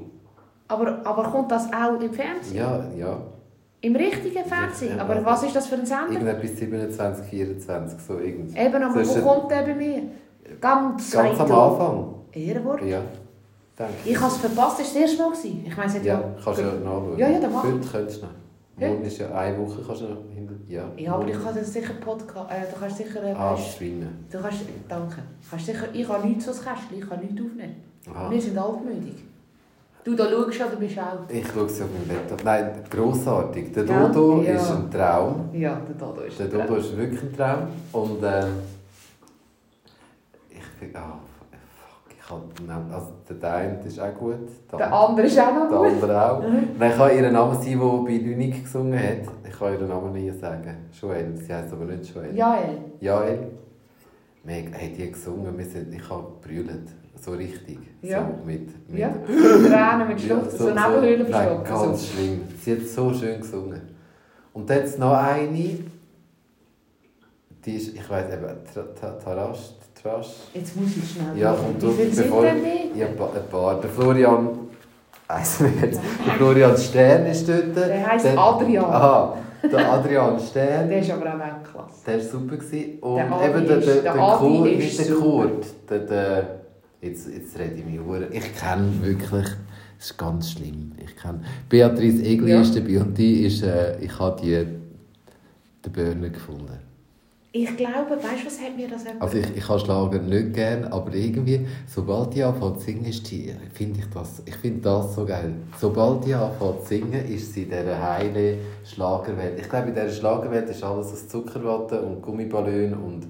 Aber, 0.67 0.99
aber 1.05 1.23
kommt 1.29 1.51
das 1.51 1.71
auch 1.71 1.99
im 1.99 2.11
Fernsehen? 2.11 2.57
Ja, 2.57 2.85
ja. 2.97 3.21
Im 3.81 3.95
richtigen 3.95 4.43
Fernsehen? 4.43 4.99
Aber 4.99 5.23
was 5.23 5.43
ist 5.43 5.55
das 5.55 5.67
für 5.67 5.75
ein 5.75 5.85
Sender? 5.85 6.11
Irgendetwas 6.11 6.57
27, 6.57 7.25
24, 7.27 7.99
so 7.99 8.19
irgendwie. 8.19 8.59
Eben, 8.59 8.83
aber 8.83 9.05
So 9.05 9.23
wo 9.23 9.27
kommt 9.29 9.51
der 9.51 9.61
bei 9.61 9.75
mir? 9.75 10.01
Ganz, 10.61 11.11
Ganz 11.11 11.39
am. 11.39 11.51
Anfang. 11.51 12.13
Ehrenwort. 12.33 12.83
Ja, 12.83 13.01
danke. 13.75 13.93
Ich 14.05 14.19
habe 14.19 14.27
es 14.31 14.37
verpasst, 14.37 14.79
das 14.79 14.93
war 14.95 15.01
das 15.01 15.11
erste 15.11 15.17
Mal. 15.23 15.31
Ich 15.65 15.77
meine, 15.77 15.97
es 15.97 16.03
Ja, 16.05 16.23
kannst 16.43 16.59
du 16.59 16.63
ja 16.63 16.73
nachschauen. 16.73 17.17
Ja, 17.17 17.29
ja, 17.29 17.39
dann 17.39 17.53
mach. 17.53 17.63
Heute 17.63 17.79
könntest 17.79 18.21
du 18.21 18.25
noch. 18.25 18.33
Morgen 18.77 19.03
ist 19.05 19.17
ja 19.19 19.31
eine 19.33 19.57
Woche, 19.57 19.81
kannst 19.87 20.01
du 20.01 20.05
noch 20.07 20.17
hinter... 20.33 20.53
Ja, 20.67 20.83
Ja, 20.97 21.13
aber 21.13 21.27
ich 21.29 21.41
kann 21.41 21.63
sicher 21.63 21.93
Podcast... 21.93 22.51
Äh, 22.51 22.65
du 22.73 22.77
kannst 22.79 22.97
sicher... 22.97 23.23
Äh, 23.23 23.31
Ah, 23.33 23.55
streamen. 23.55 24.25
Du 24.29 24.37
kannst, 24.41 24.59
danke. 24.89 25.15
Kannst 25.49 25.65
sicher, 25.65 25.85
ich 25.93 26.07
habe 26.09 26.27
nichts 26.27 26.43
fürs 26.43 26.57
Kästchen, 26.61 26.97
ich 26.99 27.07
kann 27.09 27.19
nichts 27.21 27.41
aufnehmen. 27.41 27.75
Aha. 28.13 28.29
Wir 28.29 28.41
sind 28.41 28.57
altmütig. 28.57 29.23
Du 30.03 30.13
da 30.13 30.29
schaust 30.29 30.59
ja, 30.59 30.67
du 30.67 30.77
bist 30.77 30.97
alt. 30.99 31.19
Ich 31.29 31.47
schaue 31.47 31.67
sie 31.69 31.83
auf 31.83 31.89
dem 31.89 32.13
Laptop. 32.15 32.43
Nein, 32.43 32.69
grossartig. 32.91 33.73
Der? 33.73 33.83
Dodo 33.85 34.41
Ja. 34.43 34.53
ist 34.55 34.69
ein 34.69 34.91
Traum. 34.91 35.49
Ja, 35.53 35.79
der 35.87 35.95
Dodo 35.95 36.21
ist 36.21 36.37
Der 36.37 36.47
Dodo 36.47 36.75
ist 36.75 36.95
wirklich 36.97 37.23
ein 37.23 37.33
Traum. 37.35 37.59
Und 37.93 38.17
ähm, 38.23 38.51
ich 40.75 40.79
bin... 40.79 40.95
Ah, 40.95 41.19
fuck, 41.77 42.11
ich 42.11 42.67
kann... 42.67 42.91
Also 42.91 43.07
der 43.41 43.53
eine 43.55 43.79
ist 43.85 43.99
auch 43.99 44.13
gut. 44.13 44.47
Der 44.77 44.93
andere 44.93 45.25
ist 45.27 45.39
auch 45.39 45.53
noch 45.53 45.69
Der 45.69 45.77
gut. 45.77 45.87
andere 46.03 46.31
auch. 46.31 46.41
Mhm. 46.41 46.67
Nein, 46.77 46.91
ich 46.91 46.97
kann 46.97 47.15
ihren 47.17 47.33
Namen 47.33 47.55
sein, 47.61 47.79
der 47.79 48.03
bei 48.05 48.17
Lünig 48.17 48.63
gesungen 48.63 48.99
hat. 48.99 49.33
Ich 49.49 49.57
kann 49.59 49.73
ihren 49.73 49.87
Namen 49.87 50.13
nie 50.13 50.31
sagen. 50.31 50.75
Joel. 50.99 51.35
Sie 51.37 51.53
heisst 51.53 51.71
aber 51.73 51.85
nicht 51.85 52.13
Joel. 52.13 52.35
Jael. 52.35 52.77
Jael. 52.99 53.47
Wir 54.43 54.55
haben 54.55 54.95
die 54.97 55.11
gesungen. 55.11 55.57
Wir 55.57 55.65
sind, 55.65 55.93
ich 55.93 56.09
habe 56.09 56.27
brüllt. 56.41 56.87
So 57.19 57.31
richtig. 57.31 57.79
Ja. 58.01 58.19
So 58.27 58.45
mit, 58.45 58.89
mit 58.89 58.99
Ja, 58.99 59.07
mit 59.09 59.25
Tränen, 59.27 60.07
mit 60.09 60.21
Schlucht, 60.21 60.51
so, 60.51 60.65
Nebenhöhlen 60.67 61.31
Nein, 61.31 61.31
verschluckt. 61.31 61.65
ganz 61.67 62.01
So. 62.01 62.07
schlimm. 62.13 62.41
Sie 62.61 62.71
hat 62.73 62.81
so 62.81 63.13
schön 63.13 63.39
gesungen. 63.39 63.81
Und 64.53 64.69
dann 64.69 64.77
jetzt 64.79 64.99
noch 64.99 65.13
eine, 65.13 65.49
die 67.65 67.75
ist, 67.75 67.95
ich 67.95 68.09
weiß 68.09 68.25
eben, 68.33 68.45
Tra- 68.45 68.93
Ta- 68.99 69.17
Tarasch, 69.17 69.73
Trasch. 70.05 70.27
Jetzt 70.53 70.75
muss 70.75 70.89
ich 70.95 71.11
schnell... 71.11 71.35
Ja, 71.37 71.53
und 71.53 71.81
du, 71.81 71.89
Wie 71.97 72.03
viel 72.03 72.13
sind 72.13 72.25
bevor- 72.27 72.43
denn? 72.43 72.57
Ja, 72.95 73.07
ein 73.07 73.15
paar-. 73.49 73.81
Der 73.81 73.89
Florian, 73.89 74.43
nicht, 74.45 75.59
der 76.27 76.33
Florian 76.37 76.77
Stern 76.77 77.25
ist 77.25 77.49
dort. 77.49 77.75
Der 77.75 78.07
heisst 78.07 78.25
Der- 78.25 78.37
Adrian. 78.37 78.85
Aha, 78.85 79.37
der 79.63 79.91
Adrian 79.93 80.39
Stern. 80.39 80.87
Der 80.89 80.99
ist 80.99 81.09
aber 81.09 81.33
auch 81.33 81.39
Weltklasse. 81.39 82.05
Der 82.05 82.17
war 82.17 82.23
super. 82.23 82.55
Gewesen. 82.57 82.99
Und 83.01 83.15
Der 83.17 83.49
eben 83.49 83.67
der, 83.67 83.77
der, 83.77 84.01
der 84.03 84.11
Kurt, 84.13 84.65
nicht 84.65 84.99
der. 84.99 85.15
Kurt, 85.15 85.65
der, 85.89 85.99
der, 85.99 86.47
Jetzt, 87.01 87.27
jetzt 87.27 87.57
rede 87.59 87.75
ich 87.75 87.85
mich 87.85 87.99
hure. 87.99 88.27
Ich 88.31 88.55
kenne 88.55 88.91
wirklich, 89.01 89.45
das 89.97 90.05
ist 90.11 90.17
ganz 90.17 90.51
schlimm. 90.51 90.91
Ich 91.03 91.15
kenne 91.15 91.41
Beatrice 91.69 92.23
Egli 92.23 92.51
Ja. 92.51 92.61
ist 92.61 92.75
dabei 92.75 92.99
und 92.99 93.15
die 93.17 93.45
ist, 93.45 93.61
äh, 93.63 93.97
ich 93.99 94.17
habe 94.19 94.39
die 94.41 94.65
den 95.85 95.91
Burner 95.93 96.29
gefunden. 96.29 96.79
Ich 97.57 97.77
glaube, 97.77 98.17
weißt 98.21 98.41
du, 98.41 98.47
was 98.47 98.59
hat 98.61 98.75
mir 98.75 98.85
das 98.89 99.05
jemand- 99.05 99.21
Also 99.21 99.37
ich, 99.37 99.55
ich 99.55 99.69
habe 99.69 99.79
Schlager 99.79 100.19
nicht 100.19 100.53
gern, 100.53 100.83
aber 100.91 101.13
irgendwie, 101.13 101.65
sobald 101.87 102.33
die 102.33 102.43
anfängt 102.43 102.81
zu 102.81 102.85
singen, 102.87 103.05
finde 103.73 103.99
ich 104.01 104.05
das, 104.13 104.41
ich 104.45 104.55
finde 104.57 104.81
das 104.81 105.15
so 105.15 105.25
geil. 105.25 105.53
Sobald 105.79 106.25
die 106.25 106.33
anfängt 106.33 106.81
zu 106.81 106.87
singen, 106.87 107.25
ist 107.33 107.53
sie 107.53 107.63
in 107.63 107.69
dieser 107.69 108.01
heilen 108.01 108.57
Schlagerwelt. 108.83 109.57
Ich 109.57 109.69
glaube, 109.69 109.87
in 109.87 109.93
dieser 109.95 110.09
Schlagerwelt 110.09 110.67
ist 110.69 110.83
alles 110.83 111.13
aus 111.13 111.29
Zuckerwatte 111.29 112.01
und 112.01 112.21
Gummiballon 112.21 112.93
und 112.93 113.27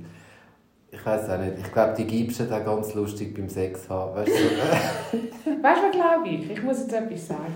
ich 0.92 1.06
weiß 1.06 1.30
auch 1.30 1.38
nicht. 1.38 1.60
Ich 1.64 1.72
glaube, 1.72 1.94
die 1.96 2.08
du 2.50 2.52
auch 2.52 2.66
ganz 2.66 2.96
lustig 2.96 3.36
beim 3.36 3.48
Sex 3.48 3.88
haben. 3.90 4.16
Weißt 4.16 4.30
du? 4.30 4.34
Weißt 5.62 5.82
du, 5.82 5.86
was 5.86 5.92
glaube 5.92 6.30
ich? 6.30 6.50
Ich 6.50 6.64
muss 6.64 6.80
jetzt 6.80 6.94
etwas 6.94 7.28
sagen. 7.28 7.54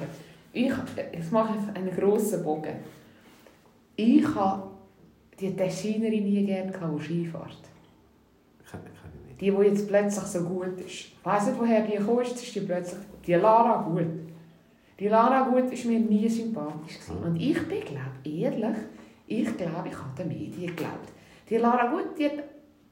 Ich, 0.53 0.71
jetzt 1.13 1.31
mache 1.31 1.55
ich 1.57 1.75
einen 1.75 1.95
grossen 1.97 2.43
Bogen. 2.43 2.75
Ich 3.95 4.23
habe 4.35 4.63
die 5.39 5.55
Tessinerin 5.55 6.24
nie 6.24 6.46
gerne 6.46 6.72
gehabt, 6.72 7.00
die 7.00 7.03
Skifahrt. 7.03 7.58
kann, 8.69 8.81
kann 8.81 9.12
ich 9.13 9.27
nicht. 9.27 9.41
Die, 9.41 9.51
die 9.51 9.69
jetzt 9.69 9.88
plötzlich 9.88 10.25
so 10.25 10.41
gut 10.41 10.79
ist. 10.79 10.89
Ich 10.89 11.19
weiss 11.24 11.48
nicht, 11.48 11.60
woher 11.60 11.81
die 11.81 11.98
gekommen 11.98 12.22
ist, 12.22 12.36
ist 12.36 12.55
die 12.55 12.62
plötzlich... 12.62 13.00
Die 13.25 13.34
Lara 13.34 13.81
Gut. 13.84 14.05
Die 15.00 15.08
Lara 15.08 15.41
Gut 15.50 15.72
war 15.72 15.91
mir 15.91 16.00
nie 16.00 16.27
sympathisch. 16.27 17.00
Gewesen. 17.00 17.24
Und 17.24 17.36
ich 17.38 17.67
bin, 17.67 17.81
glaube 17.81 18.19
ehrlich, 18.24 18.77
ich 19.27 19.58
glaube, 19.58 19.88
ich 19.89 19.98
habe 19.98 20.15
den 20.17 20.27
Medien 20.27 20.75
geglaubt. 20.75 21.10
Die 21.50 21.58
Lara 21.58 21.88
Gut, 21.91 22.17
die 22.17 22.25
hat 22.25 22.43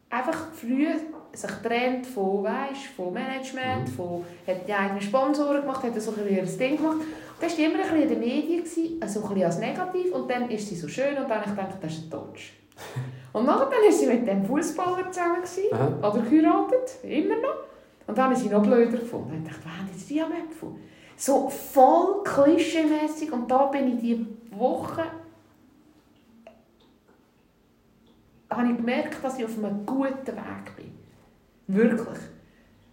einfach 0.10 0.52
früh 0.54 0.88
sich 1.34 1.50
getrennt 1.50 2.06
von, 2.06 2.44
weißt, 2.44 2.86
von 2.96 3.14
Management, 3.14 3.90
von, 3.90 4.24
hat 4.46 4.68
die 4.68 4.74
eigenen 4.74 5.02
Sponsoren 5.02 5.62
gemacht, 5.62 5.84
hat 5.84 6.02
so 6.02 6.12
ein 6.12 6.58
Ding 6.58 6.78
gemacht. 6.78 7.02
Dann 7.40 7.50
war 7.50 7.60
immer 7.60 7.76
ein 7.76 7.82
bisschen 7.82 8.02
in 8.02 8.10
den 8.10 8.20
Medien, 8.20 8.64
also 9.00 9.20
ein 9.22 9.28
bisschen 9.28 9.44
als 9.46 9.60
negativ. 9.60 10.12
Und 10.12 10.30
dann 10.30 10.50
ist 10.50 10.68
sie 10.68 10.76
so 10.76 10.88
schön 10.88 11.18
und 11.18 11.30
dann 11.30 11.44
ich 11.44 11.50
gedacht, 11.50 11.78
das 11.82 11.94
ist 11.94 12.06
ein 12.06 12.10
Totsch. 12.10 12.52
Und 13.34 13.46
nachher 13.46 13.70
dann 13.70 13.88
ist 13.88 14.00
sie 14.00 14.08
mit 14.08 14.28
dem 14.28 14.44
Fußballer 14.46 15.12
zusammen 15.12 15.42
gewesen, 15.42 16.00
oder 16.00 16.22
geheiratet, 16.22 17.04
immer 17.04 17.36
noch. 17.36 17.56
Und 18.08 18.18
dann 18.18 18.26
habe 18.26 18.34
ich 18.34 18.40
sie 18.40 18.50
noch 18.50 18.64
blöder 18.64 18.98
gefunden. 18.98 19.32
Und 19.32 19.46
ich 19.46 19.54
dachte, 19.54 19.66
hat 19.66 19.88
jetzt 19.92 20.10
die 20.10 20.22
am 20.22 20.32
Äpfel? 20.32 20.70
So 21.16 21.50
voll 21.50 22.24
klischeemässig. 22.24 23.32
Und 23.32 23.52
da 23.52 23.66
bin 23.66 23.96
ich 23.96 24.02
die 24.02 24.26
Woche 24.52 25.04
habe 28.50 28.72
ich 28.72 28.78
gemerkt, 28.78 29.24
dass 29.24 29.38
ich 29.38 29.46
auf 29.46 29.58
einem 29.58 29.86
guten 29.86 30.28
Weg 30.28 30.76
bin. 30.76 30.98
Wirklich. 31.68 32.20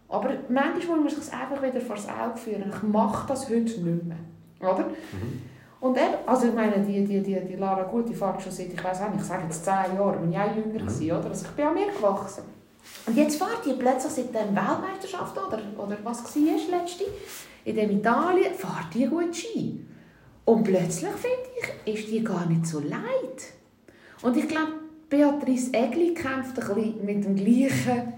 Aber 0.08 0.30
manchmal 0.48 1.00
muss 1.00 1.12
ich 1.12 1.18
es 1.18 1.32
einfach 1.32 1.62
wieder 1.62 1.80
vor 1.80 1.96
das 1.96 2.08
Auge 2.08 2.36
führen. 2.36 2.70
Ich 2.74 2.82
mache 2.82 3.26
das 3.28 3.48
heute 3.48 3.80
nicht 3.80 4.04
mehr. 4.04 4.16
Oder? 4.60 4.86
Und 5.80 5.96
eben, 5.98 6.14
also 6.24 6.46
ich 6.46 6.54
meine, 6.54 6.78
die, 6.78 7.04
die, 7.04 7.20
die, 7.22 7.38
die 7.40 7.56
Lara 7.56 7.82
Gut, 7.82 8.08
die 8.08 8.14
fährt 8.14 8.40
schon 8.40 8.52
seit, 8.52 8.72
ich 8.72 8.82
weiß 8.82 9.02
auch 9.02 9.10
nicht, 9.10 9.20
ich 9.20 9.26
sage 9.26 9.42
jetzt 9.44 9.64
zehn 9.64 9.96
Jahren, 9.96 10.20
bin 10.20 10.32
ich 10.32 10.38
auch 10.38 10.56
jünger 10.56 10.78
gewesen, 10.78 11.12
oder? 11.12 11.28
Also 11.28 11.44
ich 11.44 11.50
bin 11.52 11.66
an 11.66 11.74
mir 11.74 11.92
gewachsen. 11.92 12.44
Und 13.06 13.16
jetzt 13.16 13.36
fährt 13.36 13.66
die 13.66 13.74
plötzlich 13.74 14.12
seit 14.12 14.34
der 14.34 14.46
Weltmeisterschaft, 14.46 15.36
oder, 15.36 15.60
oder 15.76 15.98
was 16.02 16.24
war 16.24 16.80
letzte, 16.80 17.04
in 17.66 17.76
dem 17.76 17.90
Italien, 17.90 18.54
fährt 18.54 18.94
die 18.94 19.06
gut 19.06 19.36
Ski. 19.36 19.84
Und 20.46 20.64
plötzlich, 20.64 21.12
finde 21.12 21.82
ich, 21.84 21.94
ist 21.94 22.10
die 22.10 22.24
gar 22.24 22.46
nicht 22.46 22.66
so 22.66 22.80
leid. 22.80 23.52
Und 24.22 24.36
ich 24.36 24.48
glaube, 24.48 24.72
Beatrice 25.10 25.70
Egli 25.72 26.14
kämpft 26.14 26.58
ein 26.58 26.74
bisschen 26.74 27.04
mit 27.04 27.24
dem 27.24 27.36
gleichen, 27.36 28.14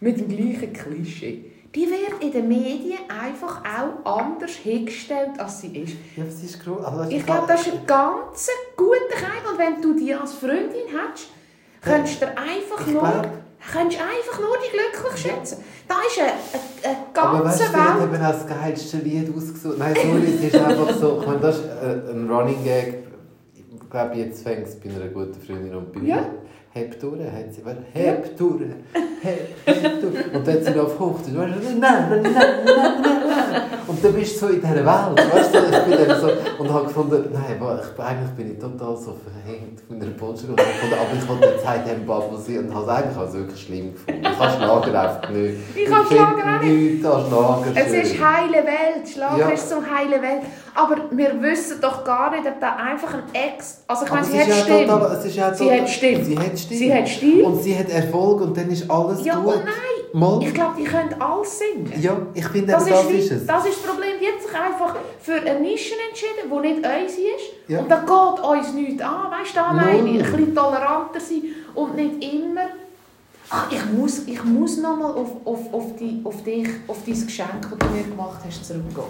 mit 0.00 0.18
dem 0.18 0.28
gleichen 0.28 0.72
Klischee. 0.72 1.44
Die 1.74 1.88
wird 1.90 2.22
in 2.22 2.30
den 2.30 2.46
Medien 2.48 2.98
einfach 3.08 3.60
auch 3.64 4.20
anders 4.20 4.52
hingestellt, 4.52 5.30
als 5.38 5.60
sie 5.60 5.76
ist. 5.76 5.94
Ja, 6.16 6.24
was 6.26 6.42
ist 6.42 6.64
groß? 6.64 6.84
Also, 6.84 7.10
Ich 7.10 7.26
glaube, 7.26 7.44
das 7.48 7.66
ist 7.66 7.72
ein 7.74 7.86
ganz 7.86 8.48
guter 8.76 9.16
Keim. 9.16 9.52
Und 9.52 9.58
wenn 9.58 9.82
du 9.82 9.92
die 9.98 10.14
als 10.14 10.34
Freundin 10.34 10.86
hättest, 10.86 11.30
könntest 11.82 12.22
du 12.22 12.26
einfach 12.28 12.86
nur, 12.86 13.00
glaub- 13.00 13.28
könntest 13.72 14.00
einfach 14.00 14.40
nur 14.40 14.56
die 14.64 14.70
glücklich 14.70 15.20
schätzen. 15.20 15.64
Da 15.88 15.96
ist 16.06 16.18
eine, 16.20 16.30
eine, 16.84 16.96
eine 17.14 17.28
Aber 17.28 17.44
weißt 17.44 17.58
ganze 17.58 17.72
du, 17.72 17.78
wer 17.78 17.88
hat 17.94 18.00
Welt. 18.00 18.14
eben 18.14 18.24
auch 18.24 18.30
das 18.30 18.46
geilste 18.46 18.96
Lied 18.98 19.36
ausgesucht? 19.36 19.78
Nein, 19.78 19.94
sorry, 20.00 20.24
es 20.26 20.44
ist 20.54 20.56
einfach 20.64 20.94
so, 20.94 21.18
ich 21.20 21.26
meine, 21.26 21.40
das 21.40 21.58
ist 21.58 21.64
äh, 21.64 22.10
ein 22.12 22.30
Running 22.30 22.62
Gag. 22.64 23.04
Ich 23.54 23.90
glaube, 23.90 24.14
jetzt 24.16 24.42
fängt 24.44 24.66
es 24.68 24.76
bei 24.80 24.90
einer 24.90 25.08
guten 25.08 25.40
Freundin 25.40 25.74
und 25.74 25.92
bei. 25.92 26.00
Ja. 26.00 26.24
Heb 26.76 27.00
durch, 27.00 27.20
hat 27.20 27.54
sie, 27.54 27.64
warte, 27.64 27.84
heb 27.92 28.36
durch, 28.36 28.62
heb, 29.22 29.48
heb 29.64 30.00
durch. 30.00 30.34
Und 30.34 30.44
dann 30.44 30.54
hat 30.56 30.64
sie 30.64 30.70
noch 30.72 30.86
auf 30.86 30.98
Hochdeutsch, 30.98 31.36
weißt 31.36 31.72
du, 31.72 31.78
nein, 31.78 32.06
nein, 32.10 32.22
nein, 32.22 32.34
nein, 32.34 32.92
nein. 32.98 33.62
Und 33.86 34.04
dann 34.04 34.12
bist 34.12 34.34
du 34.34 34.46
so 34.46 34.52
in 34.52 34.60
dieser 34.60 34.74
Welt, 34.74 34.84
weißt 35.34 35.54
du, 35.54 35.58
ich 35.58 35.98
bin 35.98 36.08
dann 36.08 36.20
so, 36.20 36.28
und 36.58 36.72
habe 36.72 36.86
gefunden, 36.86 37.28
nein, 37.32 37.60
ich, 37.60 38.02
eigentlich 38.04 38.30
bin 38.36 38.52
ich 38.54 38.58
total 38.58 38.96
so 38.96 39.14
verhängt 39.14 39.80
von 39.86 40.00
ich 40.00 40.16
gefunden, 40.16 40.54
aber 40.58 41.16
ich 41.16 41.28
wollte 41.28 41.46
jetzt 41.46 41.68
heute 41.68 41.90
im 41.90 42.06
Bubble 42.06 42.38
sein 42.38 42.58
und 42.58 42.74
habe 42.74 42.84
es 42.84 42.88
eigentlich 42.88 43.18
also 43.18 43.38
wirklich 43.38 43.60
schlimm 43.62 43.92
gefunden. 43.92 44.20
Ich 44.22 44.38
habe 44.38 44.52
Schlager 44.56 45.00
einfach 45.00 45.30
nicht. 45.30 45.54
Ich 45.76 45.94
habe 45.94 46.06
Schlager 46.06 46.56
auch 46.56 46.62
nicht. 46.62 46.92
nichts 46.92 47.06
an 47.06 47.26
Schlager 47.28 47.72
Es 47.76 47.92
ist 47.92 48.24
heile 48.24 48.66
Welt. 48.66 49.08
Schlager 49.12 49.38
Ja. 49.38 49.48
ist 49.50 49.68
so 49.68 49.76
heile 49.76 50.22
Welt. 50.22 50.42
Aber 50.76 50.96
wir 51.10 51.40
wissen 51.40 51.80
doch 51.80 52.02
gar 52.04 52.30
nicht, 52.32 52.44
ob 52.46 52.60
da 52.60 52.74
einfach 52.76 53.14
ein 53.14 53.22
Ex... 53.32 53.84
Also 53.86 54.04
ich 54.06 54.10
meine, 54.10 54.24
sie 54.26 54.40
hat 54.40 54.48
ja 54.48 54.54
Stimme. 54.54 54.86
total- 54.86 55.16
es 55.16 55.24
ist 55.24 55.36
ja 55.36 55.54
Sie 55.54 55.70
hat 55.72 55.88
Stimme. 55.88 56.24
Sie 56.24 56.38
hat 56.38 56.58
Stimme. 56.58 56.78
Sie 56.78 56.94
hat 56.94 57.08
Stil. 57.08 57.42
Und 57.44 57.62
sie 57.62 57.78
hat 57.78 57.88
Erfolg 57.90 58.40
und 58.40 58.56
dann 58.56 58.68
ist 58.70 58.90
alles 58.90 59.24
Ja, 59.24 59.36
gut. 59.36 59.54
oh 59.54 59.58
nein. 59.58 59.74
Mal. 60.12 60.42
Ich 60.42 60.54
glaube, 60.54 60.74
die 60.78 60.84
können 60.84 61.14
alles 61.20 61.58
singen. 61.58 61.92
Ja, 62.00 62.16
ich 62.34 62.46
finde 62.46 62.72
Das, 62.72 62.86
das 62.86 63.04
ist, 63.10 63.32
es. 63.32 63.46
das 63.46 63.66
ist 63.66 63.78
das 63.84 63.90
Problem. 63.90 64.12
Die 64.20 64.26
hat 64.26 64.40
sich 64.42 64.54
einfach 64.60 64.94
für 65.20 65.34
eine 65.34 65.58
Nische 65.60 65.94
entschieden, 66.08 66.50
die 66.52 66.60
nicht 66.60 66.76
unsere 66.76 66.98
ist. 67.02 67.68
Ja. 67.68 67.78
Und 67.80 67.90
da 67.90 67.96
geht 67.98 68.44
uns 68.44 68.72
nichts 68.74 69.02
an. 69.02 69.30
Weißt 69.30 69.50
du, 69.52 69.60
da 69.60 69.72
meine 69.72 70.08
ich? 70.08 70.24
Ein 70.24 70.30
bisschen 70.32 70.54
toleranter 70.54 71.20
sein 71.20 71.42
und 71.74 71.96
nicht 71.96 72.32
immer... 72.34 72.62
Ah, 73.50 73.64
ich 73.70 73.84
muss, 73.92 74.26
ich 74.26 74.42
muss 74.42 74.78
nochmal 74.78 75.12
auf, 75.12 75.30
auf, 75.44 75.60
auf, 75.72 75.84
die, 76.00 76.20
auf, 76.24 76.42
dich, 76.42 76.68
auf 76.88 76.96
dein 77.06 77.26
Geschenk, 77.26 77.60
das 77.60 77.78
du 77.78 77.94
mir 77.94 78.02
gemacht 78.04 78.40
hast, 78.46 78.64
zurückgehen. 78.64 79.04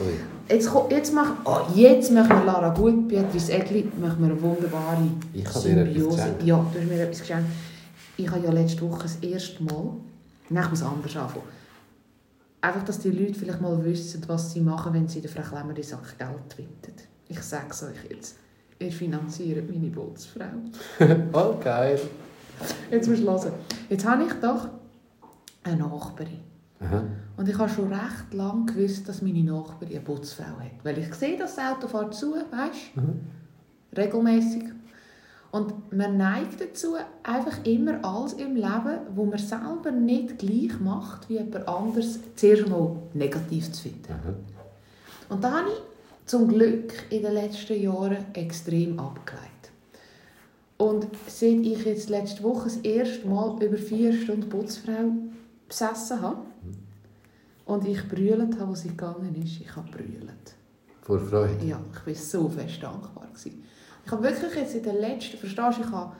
Ui. 0.00 0.20
Jetzt, 0.48 0.68
ko- 0.70 0.88
jetzt, 0.90 1.12
machen, 1.14 1.36
oh, 1.44 1.60
jetzt 1.74 2.12
machen 2.12 2.28
wir 2.30 2.44
Lara 2.44 2.68
gut, 2.74 3.08
Beatrice 3.08 3.50
Egli, 3.52 3.90
machen 4.00 4.18
wir 4.20 4.30
eine 4.32 4.42
wunderbare 4.42 4.98
Ich 5.32 5.44
geschenkt. 6.16 6.42
Ja, 6.44 6.66
du 6.72 6.78
hast 6.80 6.88
mir 6.88 7.02
etwas 7.02 7.20
geschenkt. 7.20 7.46
Ich 8.16 8.30
habe 8.30 8.44
ja 8.44 8.52
letzte 8.52 8.82
Woche 8.88 9.02
das 9.04 9.16
erste 9.16 9.62
Mal, 9.64 9.86
nein, 10.50 10.64
ich 10.64 10.70
muss 10.70 10.82
anders 10.82 11.16
anfangen. 11.16 11.42
Einfach, 12.60 12.82
dass 12.84 12.98
die 12.98 13.10
Leute 13.10 13.34
vielleicht 13.34 13.60
mal 13.60 13.82
wissen, 13.84 14.22
was 14.26 14.52
sie 14.52 14.60
machen, 14.60 14.92
wenn 14.94 15.08
sie 15.08 15.20
der 15.20 15.30
Frau 15.30 15.42
Klemmer 15.42 15.76
in 15.76 15.82
Sack 15.82 16.18
Geld 16.18 16.58
winten. 16.58 16.92
Ich 17.28 17.40
sage 17.42 17.66
es 17.70 17.82
euch 17.82 18.10
jetzt. 18.10 18.36
Ihr 18.78 18.92
finanziert 18.92 19.68
meine 19.70 19.88
Bootsfrau. 19.90 20.44
Oh, 21.32 21.54
geil. 21.62 21.98
Jetzt 22.90 23.08
musst 23.08 23.22
du 23.22 23.26
hören. 23.30 23.52
Jetzt 23.88 24.06
habe 24.06 24.24
ich 24.24 24.32
doch 24.34 24.68
eine 25.62 25.76
Nachbarin. 25.76 26.40
Aha. 26.80 27.02
Und 27.36 27.48
ich 27.48 27.58
habe 27.58 27.68
schon 27.68 27.92
recht 27.92 28.32
lange 28.32 28.66
gewusst, 28.66 29.08
dass 29.08 29.22
meine 29.22 29.42
Nachbarin 29.42 29.96
eine 29.96 30.00
Putzfrau 30.00 30.44
hat. 30.44 30.84
Weil 30.84 30.98
ich 30.98 31.12
sehe, 31.14 31.36
dass 31.36 31.56
das 31.56 31.64
Auto 31.64 31.88
fährt 31.88 32.14
zu, 32.14 32.34
weißt 32.34 32.96
Mhm. 32.96 33.20
Regelmäßig. 33.96 34.64
Und 35.50 35.92
man 35.92 36.16
neigt 36.16 36.60
dazu, 36.60 36.96
einfach 37.22 37.64
immer 37.64 38.04
alles 38.04 38.32
im 38.34 38.56
Leben, 38.56 38.98
wo 39.14 39.24
man 39.24 39.38
selber 39.38 39.92
nicht 39.92 40.38
gleich 40.38 40.80
macht 40.80 41.28
wie 41.28 41.34
jemand 41.34 41.68
anderes, 41.68 42.18
zuerst 42.34 42.68
mal 42.68 42.96
negativ 43.12 43.70
zu 43.70 43.82
finden. 43.82 44.12
Aha. 44.12 44.34
Und 45.28 45.44
da 45.44 45.52
habe 45.52 45.68
ich 45.68 45.82
zum 46.26 46.48
Glück 46.48 46.92
in 47.10 47.22
den 47.22 47.34
letzten 47.34 47.80
Jahren 47.80 48.24
extrem 48.32 48.98
abgeleitet. 48.98 49.50
Und 50.76 51.06
seit 51.28 51.60
ich 51.60 51.84
jetzt 51.84 52.10
letzte 52.10 52.42
Woche 52.42 52.64
das 52.64 52.78
erste 52.78 53.26
Mal 53.28 53.56
über 53.62 53.76
vier 53.76 54.12
Stunden 54.12 54.48
Putzfrau 54.48 55.12
besessen 55.68 56.20
habe 56.20 56.38
und 57.66 57.86
ich 57.86 58.06
brüllt 58.08 58.58
habe, 58.58 58.70
wo 58.70 58.74
sie 58.74 58.88
gegangen 58.88 59.34
ist, 59.42 59.60
ich 59.60 59.74
habe 59.76 59.90
brüllt. 59.90 60.54
Vor 61.02 61.18
Freude. 61.18 61.64
Ja, 61.64 61.80
ich 61.92 62.06
war 62.06 62.14
so 62.14 62.48
fest 62.48 62.82
dankbar. 62.82 63.26
Gewesen. 63.32 63.62
Ich 64.06 64.12
habe 64.12 64.22
wirklich 64.22 64.54
jetzt 64.54 64.74
in 64.74 64.82
den 64.82 64.96
letzten, 65.00 65.36
verstehst 65.38 65.78
du, 65.78 65.82
ich 65.82 65.90
habe 65.90 66.12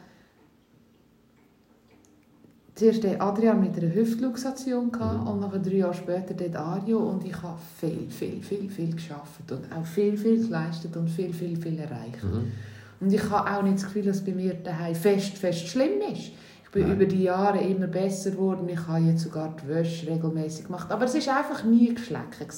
zuerst 2.75 3.05
Adrian 3.05 3.61
mit 3.61 3.77
einer 3.79 3.95
Hüftluxation 3.95 4.91
gehabt 4.91 5.21
Mhm. 5.23 5.29
und 5.29 5.41
nachher 5.41 5.59
drei 5.61 5.77
Jahre 5.77 5.95
später 5.95 6.35
den 6.35 6.53
Dario 6.53 6.99
und 6.99 7.25
ich 7.25 7.41
habe 7.43 7.59
viel, 7.79 8.09
viel, 8.11 8.43
viel, 8.43 8.69
viel 8.69 8.93
geschafft 8.95 9.51
und 9.53 9.71
auch 9.73 9.85
viel, 9.87 10.17
viel 10.17 10.43
geleistet 10.45 10.97
und 10.97 11.09
viel, 11.09 11.33
viel, 11.33 11.57
viel 11.57 11.79
erreicht. 11.79 12.23
Mhm. 12.25 12.53
Und 13.01 13.13
ich 13.13 13.31
habe 13.31 13.51
auch 13.51 13.63
nicht 13.63 13.77
das 13.77 13.85
Gefühl, 13.85 14.05
dass 14.05 14.25
bei 14.25 14.33
mir 14.33 14.55
daheim 14.55 14.95
fest, 14.95 15.37
fest 15.39 15.67
schlimm 15.69 16.01
ist. 16.13 16.33
Bin 16.75 16.89
Nein. 16.89 16.97
über 16.97 17.05
die 17.07 17.23
Jahre 17.23 17.61
immer 17.61 17.87
besser 17.87 18.33
geworden. 18.33 18.69
Ich 18.69 18.85
habe 18.89 19.05
jetzt 19.05 19.23
sogar 19.23 19.55
die 19.63 19.69
Wäsche 19.69 20.09
regelmäßig 20.09 20.67
gemacht. 20.67 20.91
Aber 20.91 21.05
es 21.05 21.15
war 21.27 21.37
einfach 21.37 21.63
nie 21.63 21.95
geschlecken. 21.95 22.49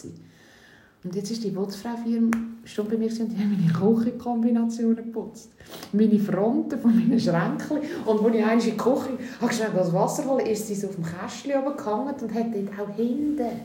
Und 1.04 1.14
jetzt 1.14 1.30
ist 1.30 1.44
die 1.44 1.50
Putzfrau 1.50 1.90
vier 2.02 2.23
Stunden 2.64 2.92
bei 2.92 2.96
mir 2.96 3.11
und 3.11 3.28
die 3.28 3.37
hat 3.37 3.46
meine 3.46 3.73
Küchenkombinationen 3.73 4.96
geputzt. 4.96 5.52
Meine 5.92 6.18
Fronten 6.18 6.80
von 6.80 6.96
meinen 6.96 7.20
Schränken. 7.20 7.80
Und 8.06 8.25
als 8.25 8.35
ich 8.35 8.42
einmal 8.42 8.54
in 8.54 8.61
die 8.61 8.76
Küche 8.76 9.18
habe 9.38 9.52
schnell 9.52 9.70
das 9.76 9.92
Wasser 9.92 10.25
holen, 10.25 10.46
ist 10.46 10.66
sie 10.66 10.75
so 10.75 10.88
auf 10.88 10.94
dem 10.94 11.04
Kästchen 11.04 11.52
oben 11.52 11.76
gehangen 11.76 12.14
und 12.18 12.35
hat 12.35 12.46
dort 12.54 12.80
auch 12.80 12.96
hinten. 12.96 13.61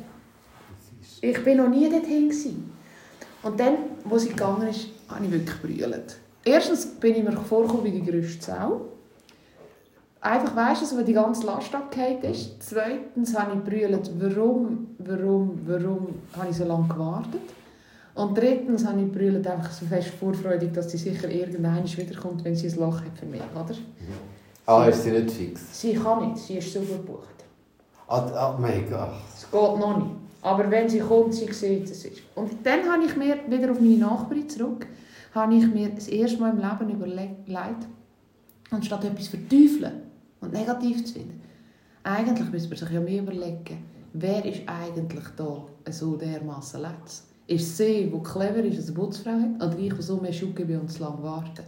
Ich 1.22 1.46
war 1.46 1.56
noch 1.56 1.70
nie 1.70 1.90
dorthin. 1.90 2.28
Gewesen. 2.28 2.72
Und 3.42 3.58
dann, 3.58 3.76
wo 4.04 4.18
sie 4.18 4.30
gegangen 4.30 4.68
ist, 4.68 4.88
habe 5.08 5.24
ich 5.24 5.32
wirklich 5.32 5.62
brüllt. 5.62 6.18
Erstens 6.44 6.86
bin 6.86 7.16
ich 7.16 7.24
mir 7.24 7.32
vorgekommen 7.32 7.86
wie 7.86 8.02
die 8.02 8.12
größte 8.12 8.46
Sau. 8.46 8.91
Einfach 10.24 10.56
weisst 10.56 10.92
du, 10.92 10.98
wenn 10.98 11.06
die 11.06 11.14
ganze 11.14 11.48
Last 11.48 11.74
abgehakt 11.74 12.24
ist. 12.24 12.62
Zweitens 12.62 13.36
habe 13.36 13.54
ich 13.56 13.64
brüllt, 13.64 14.12
warum, 14.20 14.90
warum, 15.00 15.60
warum 15.66 16.08
habe 16.38 16.50
ich 16.52 16.58
so 16.58 16.64
lange 16.64 16.88
gewartet. 16.88 17.42
Und 18.14 18.38
drittens 18.38 18.86
habe 18.86 19.02
ich 19.02 19.12
brüllt 19.12 19.48
einfach 19.48 19.72
so 19.72 19.84
fest 19.86 20.10
vorfreudig, 20.20 20.74
dass 20.74 20.92
sie 20.92 20.98
sicher 20.98 21.28
irgendwann 21.28 21.84
wiederkommt, 21.86 22.44
wenn 22.44 22.56
sie 22.56 22.68
ein 22.68 22.80
Loch 22.80 23.02
hat 23.02 23.18
für 23.18 23.26
mich, 23.26 23.42
oder? 23.56 23.76
Ah, 24.68 24.86
ist 24.86 25.02
sie 25.02 25.12
nicht 25.12 25.32
fix? 25.32 25.82
Sie 25.82 25.94
kann 25.94 26.30
nicht, 26.30 26.38
sie 26.38 26.58
ist 26.58 26.72
so 26.72 26.82
gebucht. 26.82 27.44
Ah, 28.08 28.54
oh 28.54 28.62
mein 28.62 28.88
Gott. 28.88 29.10
Es 29.36 29.50
geht 29.50 29.54
noch 29.54 29.98
nicht. 29.98 30.12
Aber 30.44 30.70
wenn 30.70 30.88
sie 30.88 31.00
kommt, 31.00 31.34
sie 31.34 31.52
sieht, 31.52 31.90
es 31.90 32.06
ist. 32.06 32.22
Und 32.36 32.52
dann 32.64 32.84
habe 32.92 33.04
ich 33.06 33.16
mir, 33.16 33.40
wieder 33.48 33.72
auf 33.72 33.80
meine 33.80 33.98
Nachbarin 33.98 34.48
zurück, 34.48 34.86
habe 35.34 35.56
ich 35.56 35.66
mir 35.66 35.90
das 35.90 36.08
erste 36.10 36.40
Mal 36.40 36.52
im 36.52 36.58
Leben 36.58 36.96
überlegt, 36.96 37.88
anstatt 38.70 39.06
etwas 39.06 39.30
verteufeln 39.30 40.11
und 40.42 40.54
negativ 40.54 41.06
zu 41.06 41.14
finden, 41.14 41.42
eigentlich 42.04 42.52
müsste 42.52 42.70
man 42.70 42.78
sich 42.78 42.90
ja 42.90 43.00
mehr 43.00 43.22
überlegen, 43.22 43.86
wer 44.14 44.44
ist 44.46 44.62
eigentlich 44.66 45.26
da 45.38 45.66
so 45.90 46.16
dermassen 46.16 46.82
letzt? 46.82 47.28
Ist 47.48 47.78
sie, 47.78 48.12
die 48.14 48.24
clever 48.24 48.64
ist, 48.64 48.88
eine 48.88 48.98
Putzfrau 48.98 49.32
hat, 49.32 49.56
oder 49.64 49.80
ich, 49.80 49.94
die 49.94 50.02
so 50.02 50.18
mehr 50.18 50.34
Schuhe 50.34 50.54
bei 50.54 50.80
uns 50.80 51.00
lang 51.00 51.22
warten? 51.22 51.64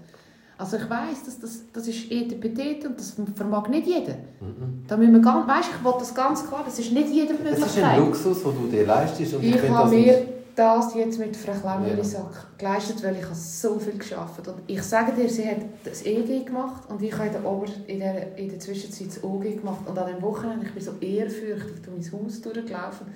Also 0.58 0.78
ich 0.78 0.90
weiss, 0.90 1.24
dass 1.26 1.40
das, 1.40 1.64
das 1.74 1.88
ist 1.88 2.12
Etepetete 2.12 2.88
und 2.88 2.98
das 2.98 3.16
vermag 3.36 3.68
nicht 3.70 3.88
jeder. 3.88 4.14
Mhm. 4.40 4.86
Da 4.88 4.96
müssen 4.96 5.14
wir 5.14 5.20
ganz, 5.20 5.48
weißt, 5.48 5.70
ich 5.78 5.84
will 5.84 5.94
das 5.98 6.14
ganz 6.14 6.48
klar, 6.48 6.62
das 6.64 6.80
ist 6.80 6.92
nicht 6.92 7.10
jeder 7.10 7.34
Möglichkeit. 7.34 7.62
Das 7.62 7.76
ist 7.76 7.84
ein 7.84 8.00
Luxus, 8.00 8.44
den 8.44 8.52
du 8.54 8.68
dir 8.70 8.86
leistest. 8.86 9.34
Und 9.34 9.44
ich, 9.44 9.56
ich 9.56 9.70
habe 9.70 9.90
mir 9.90 10.33
das 10.56 10.94
jetzt 10.96 11.20
mit 11.20 11.36
Frau 11.36 11.54
Klemmerli-Sack 11.54 12.34
ja. 12.34 12.46
geleistet, 12.58 13.04
weil 13.04 13.18
ich 13.18 13.26
so 13.34 13.80
viel 13.80 13.98
geschafft 13.98 14.40
habe. 14.40 14.52
Und 14.52 14.62
ich 14.68 14.82
sage 14.84 15.12
dir, 15.14 15.30
sie 15.30 15.48
hat 15.48 15.58
das 15.84 16.06
EG 16.06 16.44
gemacht 16.44 16.84
und 16.90 17.02
ich 17.02 17.14
habe 17.14 17.28
in 17.28 17.34
der, 17.34 17.46
Ober 17.46 17.68
in 17.88 18.00
der, 18.00 18.38
in 18.38 18.50
der 18.50 18.60
Zwischenzeit 18.60 19.08
das 19.08 19.24
OG 19.24 19.44
gemacht. 19.44 19.82
Und 19.86 19.98
an 19.98 20.08
dem 20.08 20.22
Wochenende 20.22 20.66
ich 20.66 20.74
bin 20.74 20.84
so 20.84 20.92
ehrfürchtig 21.00 21.82
durch 21.84 22.12
mein 22.12 22.26
Haus 22.26 22.42
durchgelaufen. 22.42 23.08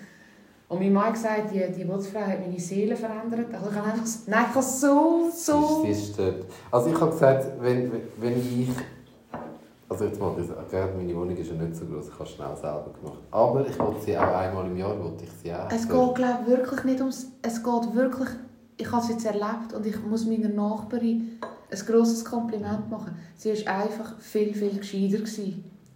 Und 0.70 0.80
mein 0.80 0.92
Mann 0.92 1.06
hat 1.06 1.14
gesagt, 1.14 1.52
die, 1.54 1.66
die 1.72 1.86
Putzfrau 1.86 2.20
hat 2.20 2.42
meine 2.42 2.60
Seele 2.60 2.96
verändert. 2.96 3.54
Also 3.54 3.70
ich 3.70 3.76
habe 3.76 3.92
einfach, 3.92 4.06
nein, 4.26 4.46
ich 4.50 4.56
habe 4.56 4.66
so, 4.66 5.30
so... 5.34 5.84
Sie 5.84 5.92
ist, 5.92 6.20
also 6.72 6.90
ich 6.90 7.00
habe 7.00 7.12
gesagt, 7.12 7.48
wenn, 7.62 7.92
wenn 8.18 8.38
ich 8.38 8.70
also 9.90 10.06
jetzt 10.06 10.20
mal, 10.20 10.32
meine 10.32 11.16
Wohnung 11.16 11.38
ist 11.38 11.50
ja 11.50 11.56
nicht 11.56 11.76
so 11.76 11.86
groß, 11.86 12.08
ich 12.08 12.14
habe 12.14 12.24
es 12.24 12.30
schnell 12.32 12.56
selber 12.56 12.94
gemacht. 13.00 13.20
Aber 13.32 13.68
ich 13.68 13.80
wollte 13.80 14.02
sie 14.02 14.18
auch 14.18 14.36
einmal 14.36 14.66
im 14.66 14.76
Jahr, 14.76 15.02
wollte 15.02 15.24
ich 15.24 15.32
sie 15.42 15.54
auch. 15.54 15.70
Es 15.72 15.88
geht 15.88 16.16
glaube 16.16 16.48
wirklich 16.48 16.84
nicht 16.84 17.00
ums, 17.00 17.28
es 17.42 17.64
geht 17.64 17.96
wirklich, 17.96 18.30
ich 18.78 18.92
habe 18.92 19.02
es 19.02 19.10
jetzt 19.10 19.26
erlebt 19.26 19.74
und 19.74 19.86
ich 19.86 20.04
muss 20.04 20.26
meiner 20.26 20.50
Nachbarin 20.50 21.40
ein 21.72 21.80
grosses 21.86 22.26
Kompliment 22.26 22.90
machen. 22.90 23.16
Sie 23.36 23.50
war 23.66 23.76
einfach 23.82 24.20
viel, 24.20 24.54
viel 24.54 24.78
gescheiter 24.78 25.24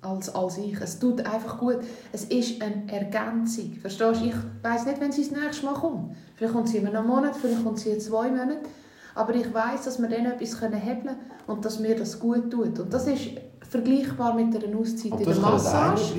als, 0.02 0.34
als 0.34 0.58
ich. 0.58 0.80
Es 0.82 0.98
tut 0.98 1.26
einfach 1.26 1.60
gut. 1.60 1.80
Es 2.12 2.26
ist 2.26 2.62
eine 2.62 2.92
Ergänzung. 2.92 3.74
Verstehst 3.74 4.22
du? 4.22 4.26
Ich 4.26 4.36
weiß 4.64 4.86
nicht, 4.86 5.00
wenn 5.00 5.12
sie 5.12 5.28
das 5.28 5.40
nächste 5.40 5.66
Mal 5.66 5.76
kommt. 5.76 6.16
Vielleicht 6.36 6.54
kommt 6.54 6.70
sie 6.70 6.78
in 6.78 6.88
einem 6.88 7.06
Monat, 7.06 7.36
vielleicht 7.36 7.64
kommt 7.64 7.80
sie 7.80 7.92
in 7.92 8.00
zwei 8.00 8.30
Monaten. 8.30 8.66
Aber 9.14 9.36
ich 9.36 9.54
weiß, 9.54 9.84
dass 9.84 10.02
wir 10.02 10.10
dann 10.10 10.26
etwas 10.26 10.62
hebeln 10.62 10.80
können 11.04 11.18
und 11.48 11.66
dass 11.66 11.80
mir 11.80 11.96
das 11.96 12.20
gut 12.20 12.50
tut. 12.50 12.80
Und 12.80 12.94
das 12.94 13.08
ist 13.08 13.30
vergleichbar 13.72 14.34
mit 14.34 14.54
einer 14.54 14.78
Auszeit 14.78 15.20
in 15.20 15.26
der 15.26 15.36
Massage. 15.38 16.14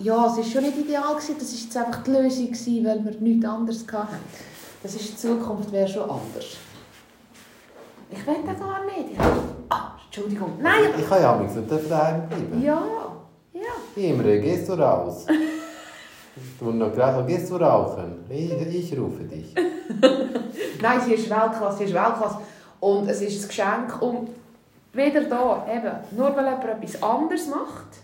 Ja, 0.00 0.26
es 0.26 0.36
war 0.36 0.44
schon 0.44 0.62
nicht 0.62 0.78
ideal, 0.78 1.14
gewesen. 1.14 1.36
das 1.38 1.52
war 1.52 1.60
jetzt 1.60 1.76
einfach 1.76 2.02
die 2.02 2.10
Lösung, 2.10 2.46
gewesen, 2.46 2.84
weil 2.84 3.04
wir 3.04 3.20
nichts 3.20 3.46
anderes 3.46 3.86
hatten. 3.92 4.16
Das 4.82 4.94
ist 4.94 5.12
die 5.12 5.16
Zukunft 5.16 5.72
wäre 5.72 5.88
schon 5.88 6.02
anders. 6.02 6.56
Ich 8.10 8.26
will 8.26 8.36
das 8.46 8.58
gar 8.58 8.84
nicht. 8.84 9.12
Ich... 9.12 9.18
Ah, 9.68 9.92
Entschuldigung. 10.06 10.52
Nein, 10.60 10.82
ich 10.98 11.08
kann 11.08 11.22
ja 11.22 11.36
nichts 11.36 11.54
darf 11.68 11.88
daheim 11.88 12.28
bleiben. 12.28 12.62
Ja, 12.62 12.82
ja. 13.52 14.02
Imre, 14.02 14.40
gehst 14.40 14.68
du 14.68 14.72
raus? 14.74 15.26
du 16.60 16.70
noch 16.70 16.92
gerade, 16.92 17.24
gehst 17.26 17.50
du 17.50 17.56
rauchen? 17.56 18.24
Ich, 18.28 18.52
ich 18.52 18.98
rufe 18.98 19.24
dich. 19.24 19.54
Nein, 20.80 21.00
sie 21.04 21.14
ist 21.14 21.28
Weltklasse, 21.28 21.78
sie 21.78 21.84
ist 21.84 21.94
Weltklasse. 21.94 22.38
Und 22.80 23.08
es 23.08 23.20
ist 23.20 23.42
ein 23.42 23.48
Geschenk, 23.48 24.00
um 24.02 24.28
wieder 24.92 25.24
da, 25.24 25.66
eben, 25.70 26.16
nur 26.16 26.36
weil 26.36 26.46
jemand 26.46 26.64
etwas 26.64 27.02
anderes 27.02 27.48
macht, 27.48 27.98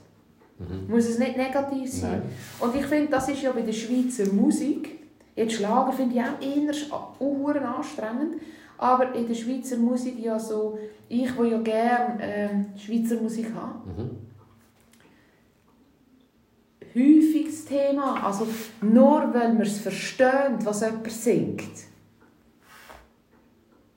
mhm. 0.59 0.87
muss 0.89 1.07
es 1.07 1.19
nicht 1.19 1.37
negativ 1.37 1.91
sein. 1.93 2.11
Nein. 2.11 2.23
Und 2.61 2.75
ich 2.75 2.87
finde, 2.87 3.11
das 3.11 3.29
ist 3.29 3.43
ja 3.43 3.53
bei 3.53 3.63
der 3.63 3.73
Schweizer 3.73 4.33
Musik, 4.33 5.01
jetzt 5.35 5.55
Schlager 5.55 5.93
finde 5.93 6.17
ich 6.17 6.93
auch 6.93 7.21
eher 7.21 7.77
anstrengend, 7.77 8.41
aber 8.77 9.15
in 9.15 9.27
der 9.27 9.35
Schweizer 9.35 9.77
Musik 9.77 10.19
ja 10.19 10.39
so, 10.39 10.79
ich, 11.09 11.37
wo 11.37 11.45
ja 11.45 11.59
gerne 11.59 12.23
äh, 12.23 12.79
Schweizer 12.79 13.17
Musik 13.21 13.47
habe, 13.55 13.79
mhm. 13.89 14.11
häufig 16.95 17.47
das 17.47 17.65
Thema, 17.65 18.25
also 18.25 18.47
nur 18.83 19.33
weil 19.33 19.53
man 19.55 19.63
es 19.63 19.79
versteht, 19.79 20.65
was 20.65 20.81
jemand 20.81 21.11
singt, 21.11 21.85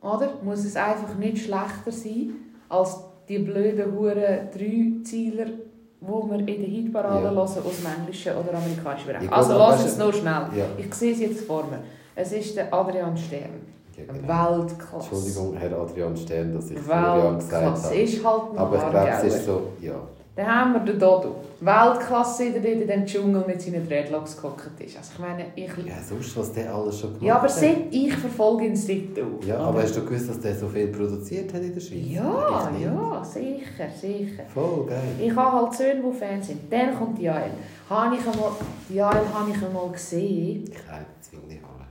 oder? 0.01 0.39
muss 0.43 0.63
es 0.63 0.75
einfach 0.75 1.15
nicht 1.15 1.39
schlechter 1.39 1.91
sein, 1.91 2.35
als 2.69 2.97
die 3.27 3.39
blöden 3.39 3.97
Huren 3.97 4.49
Drei-Zieler, 4.53 5.45
die 5.45 6.07
wir 6.07 6.39
in 6.39 6.45
der 6.45 6.55
Hitparade 6.55 7.23
ja. 7.23 7.31
hören, 7.31 7.37
aus 7.37 7.55
dem 7.55 7.65
englischen 7.99 8.33
oder 8.33 8.57
amerikanischen 8.57 9.07
Bereich. 9.07 9.31
Also 9.31 9.57
lass 9.57 9.85
es 9.85 9.97
nur 9.97 10.13
schnell. 10.13 10.47
Ja. 10.55 10.65
Ich 10.77 10.93
sehe 10.93 11.13
es 11.13 11.19
jetzt 11.19 11.41
vor 11.41 11.63
mir. 11.63 11.79
Es 12.15 12.31
ist 12.31 12.55
der 12.55 12.73
Adrian 12.73 13.15
Stern. 13.17 13.61
Ja, 13.97 14.03
genau. 14.13 14.59
Weltklasse. 14.61 15.09
Entschuldigung, 15.11 15.57
Herr 15.57 15.79
Adrian 15.79 16.15
Stern, 16.15 16.53
dass 16.53 16.69
ich 16.69 16.79
Florian 16.79 17.39
gesagt 17.39 17.65
habe. 17.65 17.95
Ist 17.95 18.25
halt 18.25 18.41
Aber 18.55 18.75
ich 18.75 18.89
glaube, 18.89 19.09
es 19.09 19.23
ist 19.23 19.45
so, 19.45 19.61
ja. 19.81 19.95
Dann 20.37 20.47
haben 20.47 20.73
wir 20.73 20.79
den 20.81 20.99
Dodo. 20.99 21.37
Weltklasse, 21.61 22.51
der 22.51 22.63
in 22.63 22.87
dem 22.87 23.07
Dschungel 23.07 23.43
mit 23.47 23.59
seinen 23.59 23.87
Dreadlocks 23.87 24.39
gehockt 24.39 24.79
ist. 24.79 24.95
Also 24.95 25.13
ich 25.13 25.19
meine, 25.19 25.45
ich... 25.55 25.71
Ja, 25.83 25.99
sonst, 26.07 26.37
was 26.37 26.53
der 26.53 26.71
alles 26.71 26.99
schon 26.99 27.09
gemacht 27.09 27.21
hat. 27.21 27.27
Ja, 27.27 27.35
aber 27.37 27.49
seit 27.49 27.91
ich 27.91 28.15
verfolge 28.15 28.67
ihn 28.67 28.75
seit 28.75 29.17
du. 29.17 29.39
Ja, 29.47 29.57
aber 29.57 29.81
hast 29.81 29.97
du 29.97 30.05
gewusst, 30.05 30.29
dass 30.29 30.39
der 30.39 30.53
so 30.53 30.67
viel 30.67 30.89
produziert 30.89 31.51
hat 31.51 31.61
in 31.63 31.73
der 31.73 31.81
Schweiz? 31.81 32.05
Ja, 32.07 32.71
ja, 32.79 33.25
sicher, 33.25 33.89
sicher. 33.99 34.43
Voll 34.53 34.85
geil. 34.85 35.01
Ich 35.19 35.35
habe 35.35 35.57
halt 35.57 35.73
Söhne, 35.73 36.03
die 36.07 36.15
Fans 36.15 36.45
sind. 36.45 36.71
Dann 36.71 36.95
kommt 36.95 37.17
die 37.17 37.23
Jael. 37.23 37.49
Habe 37.89 38.15
ich 38.15 38.21
einmal, 38.21 38.51
die 38.87 38.93
Jael 38.93 39.25
habe 39.33 39.49
ich 39.49 39.65
einmal 39.65 39.89
gesehen. 39.89 40.65
Ich 40.71 40.87
habe 40.87 41.05
zwingende 41.19 41.55
Haare. 41.63 41.87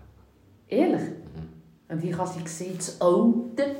Ehrlich? 0.68 1.02
Mhm. 1.02 1.92
Und 1.92 2.04
ich 2.04 2.16
habe 2.16 2.30
sie 2.30 2.44
gesehen, 2.44 2.74
das 2.76 3.00
Alte 3.00 3.74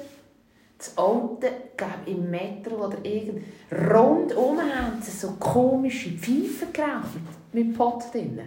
das 0.78 0.96
alte, 0.96 1.50
glaube 1.76 1.94
im 2.06 2.30
Metro 2.30 2.86
oder 2.86 2.98
irgend 3.02 3.44
rundum 3.72 4.58
haben 4.58 5.00
sie 5.00 5.10
so 5.10 5.32
komische 5.38 6.10
Pfeifen 6.10 6.72
geraucht 6.72 7.18
mit 7.52 7.76
Pott 7.76 8.12
drin. 8.12 8.40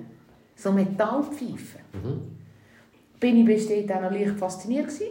So 0.56 0.72
Metallpfeifen. 0.72 1.82
Mhm. 1.94 2.22
Bin 3.20 3.38
ich 3.38 3.46
bis 3.46 3.68
dahin 3.68 3.92
auch 3.92 4.02
noch 4.02 4.12
leicht 4.12 4.38
fasziniert 4.38 4.88
gewesen. 4.88 5.08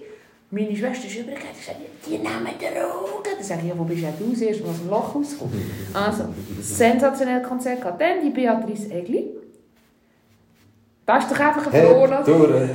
Meine 0.50 0.74
Schwester 0.74 1.06
ist 1.06 1.16
übergegangen 1.16 1.50
und 1.50 1.58
gesagt, 1.58 1.78
die 2.06 2.10
nehmen 2.12 2.58
Drogen. 2.58 3.36
Dann 3.36 3.44
sage 3.44 3.60
ich, 3.62 3.68
ja, 3.68 3.78
wo 3.78 3.84
bist 3.84 4.02
du 4.02 4.06
aus, 4.06 4.62
aus 4.70 4.78
dem 4.78 4.88
Loch 4.88 5.14
rausgekommen? 5.14 5.70
Also, 5.92 6.24
sensationelles 6.60 7.46
Konzert 7.46 7.82
gehabt. 7.82 8.00
Dann 8.00 8.22
die 8.22 8.30
Beatrice 8.30 8.90
Egli. 8.90 9.30
Das 11.04 11.24
ist 11.24 11.32
doch 11.32 11.40
einfach 11.40 11.66
ein 11.66 11.72
Floh. 11.72 12.06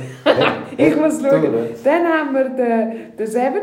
Hey, 0.76 0.88
ich 0.88 0.96
muss 0.96 1.20
schauen. 1.22 1.54
Dann 1.84 2.04
haben 2.06 2.34
wir 2.34 2.48
den, 2.48 3.16
den 3.16 3.26
Seven. 3.26 3.62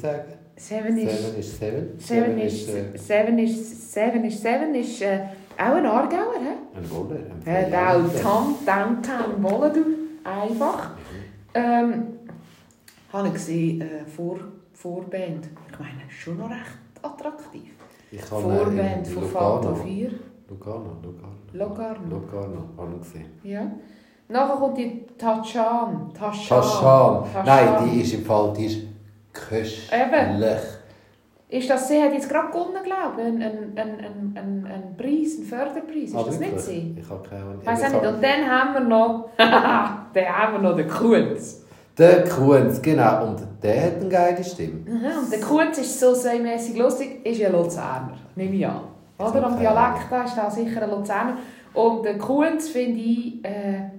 Sagen? 0.00 0.32
Seven 0.56 0.98
ist 0.98 1.10
Seven. 1.10 1.38
Ist 1.38 1.58
seven. 1.58 1.98
Seven, 1.98 2.38
ist, 2.38 2.68
äh, 2.68 2.98
seven 2.98 3.38
ist 3.38 3.92
Seven 3.92 4.24
ist 4.24 4.42
Seven 4.42 4.74
ist 4.74 5.02
äh, 5.02 5.20
auch 5.56 5.74
ein 5.74 5.86
Aargauer, 5.86 6.34
he? 6.38 6.78
Ein 6.78 6.90
Woller. 6.90 7.20
Ein 7.44 7.72
äh, 7.72 7.76
auch 7.76 8.22
Tom, 8.22 8.56
Downtown 8.66 9.42
Wolle, 9.42 9.72
du, 9.72 10.28
einfach. 10.28 10.90
Mhm. 10.90 10.94
Ähm, 11.54 12.02
habe 13.12 13.28
ich 13.28 13.34
gesehen, 13.34 13.80
äh, 13.80 14.04
Vor, 14.04 14.38
Vorband. 14.72 15.48
Ich 15.70 15.78
meine, 15.78 16.10
schon 16.10 16.38
noch 16.38 16.50
recht 16.50 16.78
attraktiv. 17.02 17.72
Ich 18.10 18.22
Vorband 18.22 19.06
von 19.06 19.24
Fanta 19.24 19.74
4. 19.74 20.10
Locarno, 20.48 20.96
Locarno. 21.02 21.36
Locarno. 21.52 22.08
Locarno, 22.08 22.68
habe 22.76 22.94
ich 22.96 23.02
gesehen. 23.02 23.30
Ja. 23.44 23.70
Nachher 24.30 24.56
kommt 24.56 24.78
die 24.78 25.04
Tachan. 25.18 26.10
Tachan. 26.18 27.24
Nein, 27.44 27.68
die 27.84 28.00
ist 28.02 28.14
im 28.14 28.24
Fall 28.24 28.52
die 28.56 28.66
ist 28.66 28.78
köstlich. 29.32 29.90
Eben. 29.92 30.42
ist, 31.48 31.68
dass 31.70 31.88
sie 31.88 32.00
hat 32.00 32.12
jetzt 32.12 32.28
gerade 32.28 32.48
gewonnen, 32.48 32.82
glaube 32.84 33.20
ich, 33.20 33.26
einen, 33.26 33.42
einen, 33.42 33.78
einen, 33.78 34.36
einen, 34.36 34.66
einen 34.66 34.96
Preis, 34.96 35.36
einen 35.36 35.46
Förderpreis. 35.46 36.10
Ist 36.10 36.14
Ah, 36.16 36.22
das 36.24 36.38
nicht 36.38 36.50
wirklich? 36.52 36.64
sie? 36.64 36.96
Ich 37.00 37.10
habe 37.10 37.28
keine 37.28 37.42
Ahnung. 37.42 37.60
Weiss 37.64 37.82
nicht. 37.82 37.94
Und 38.06 38.22
dann 38.22 38.48
haben 38.50 38.74
wir 38.74 38.80
noch, 38.80 39.28
dann 39.36 40.24
haben 40.26 40.52
wir 40.54 40.70
noch 40.70 40.76
den 40.76 40.88
Kunz. 40.88 41.64
Der 41.98 42.24
Kunz, 42.24 42.80
genau. 42.80 43.26
Und 43.26 43.40
der 43.62 43.84
hat 43.86 43.96
eine 44.00 44.08
geile 44.08 44.44
Stimme. 44.44 44.80
Mhm, 44.86 45.04
Und 45.24 45.32
der 45.32 45.40
Kunz 45.40 45.76
ist 45.78 45.98
so 46.00 46.14
sämässig 46.14 46.76
lustig, 46.78 47.26
ist 47.26 47.38
ja 47.40 47.50
Luzerner, 47.50 48.14
nehme 48.36 48.54
ich 48.54 48.66
an. 48.66 48.82
Oder? 49.18 49.44
Am 49.44 49.58
Dialekt 49.58 50.04
ist 50.24 50.36
da 50.38 50.48
sicher 50.50 50.82
ein 50.82 50.90
Luzerner. 50.90 51.36
Und 51.74 52.04
der 52.04 52.16
Kunz 52.16 52.68
finde 52.70 52.98
ich, 52.98 53.44
äh, 53.44 53.90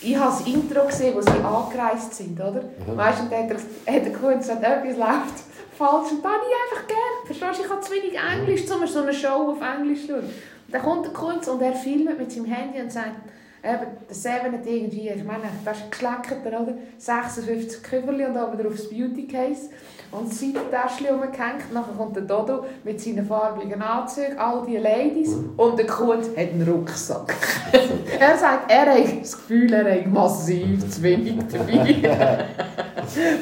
ich 0.00 0.16
habe 0.16 0.30
das 0.30 0.46
Intro 0.46 0.86
gesehen, 0.86 1.14
wo 1.14 1.20
sie 1.20 1.30
angereist 1.30 2.14
sind, 2.14 2.40
oder? 2.40 2.62
Mhm. 2.62 2.96
Weißt 2.96 3.18
du, 3.18 3.22
und 3.24 3.32
dann 3.32 3.42
hat, 3.42 3.50
der, 3.50 3.94
hat 3.94 4.04
der 4.04 4.12
Kunz 4.12 4.48
gesagt, 4.48 4.62
etwas 4.62 4.96
läuft 4.96 5.44
falsch. 5.76 6.12
Und 6.12 6.24
dann 6.24 6.32
habe 6.32 6.44
ich 6.48 6.76
einfach 6.76 6.86
gern. 6.86 7.26
Verstehst 7.26 7.58
du, 7.58 7.64
ich 7.64 7.70
habe 7.70 7.80
zu 7.80 7.92
wenig 7.92 8.14
Englisch, 8.18 8.70
um 8.70 8.86
so 8.86 9.02
eine 9.02 9.12
Show 9.12 9.52
auf 9.52 9.60
Englisch 9.60 10.02
zu 10.02 10.08
schauen. 10.08 10.24
Und 10.24 10.74
dann 10.74 10.82
kommt 10.82 11.04
der 11.06 11.12
Kunz 11.12 11.48
und 11.48 11.62
er 11.62 11.74
filmt 11.74 12.18
mit 12.18 12.30
seinem 12.30 12.46
Handy 12.46 12.80
und 12.80 12.92
sagt, 12.92 13.16
eben, 13.64 13.86
der 14.08 14.14
Seven 14.14 14.52
hat 14.52 14.66
irgendwie, 14.66 15.08
ich 15.08 15.24
meine, 15.24 15.42
das 15.64 15.78
ist 15.78 15.84
ein 15.84 15.90
geschleckerter, 15.90 16.60
oder? 16.60 16.74
56 16.98 17.82
Küverli 17.82 18.24
und 18.24 18.36
oben 18.36 18.58
drauf 18.58 18.72
das 18.76 18.88
Beauty 18.88 19.26
Case. 19.26 19.70
Und 20.12 20.32
Seitentäschchen 20.34 21.06
rumgehängt. 21.06 21.72
Nachher 21.72 21.92
kommt 21.96 22.16
der 22.16 22.24
Dodo 22.24 22.64
mit 22.82 23.00
seinen 23.00 23.24
farbigen 23.24 23.80
Anzügen, 23.80 24.36
all 24.38 24.66
die 24.66 24.76
Ladies. 24.76 25.36
Und 25.56 25.78
der 25.78 25.86
Kunz 25.86 26.28
hat 26.30 26.36
einen 26.36 26.68
Rucksack. 26.68 27.32
er 28.18 28.36
sagt, 28.36 28.70
er 28.70 28.92
hat 28.92 29.20
das 29.20 29.32
Gefühl, 29.36 29.72
er 29.72 30.00
hat 30.00 30.06
massiv 30.06 30.88
zu 30.90 31.02
wenig 31.02 31.38
dabei. 31.52 31.96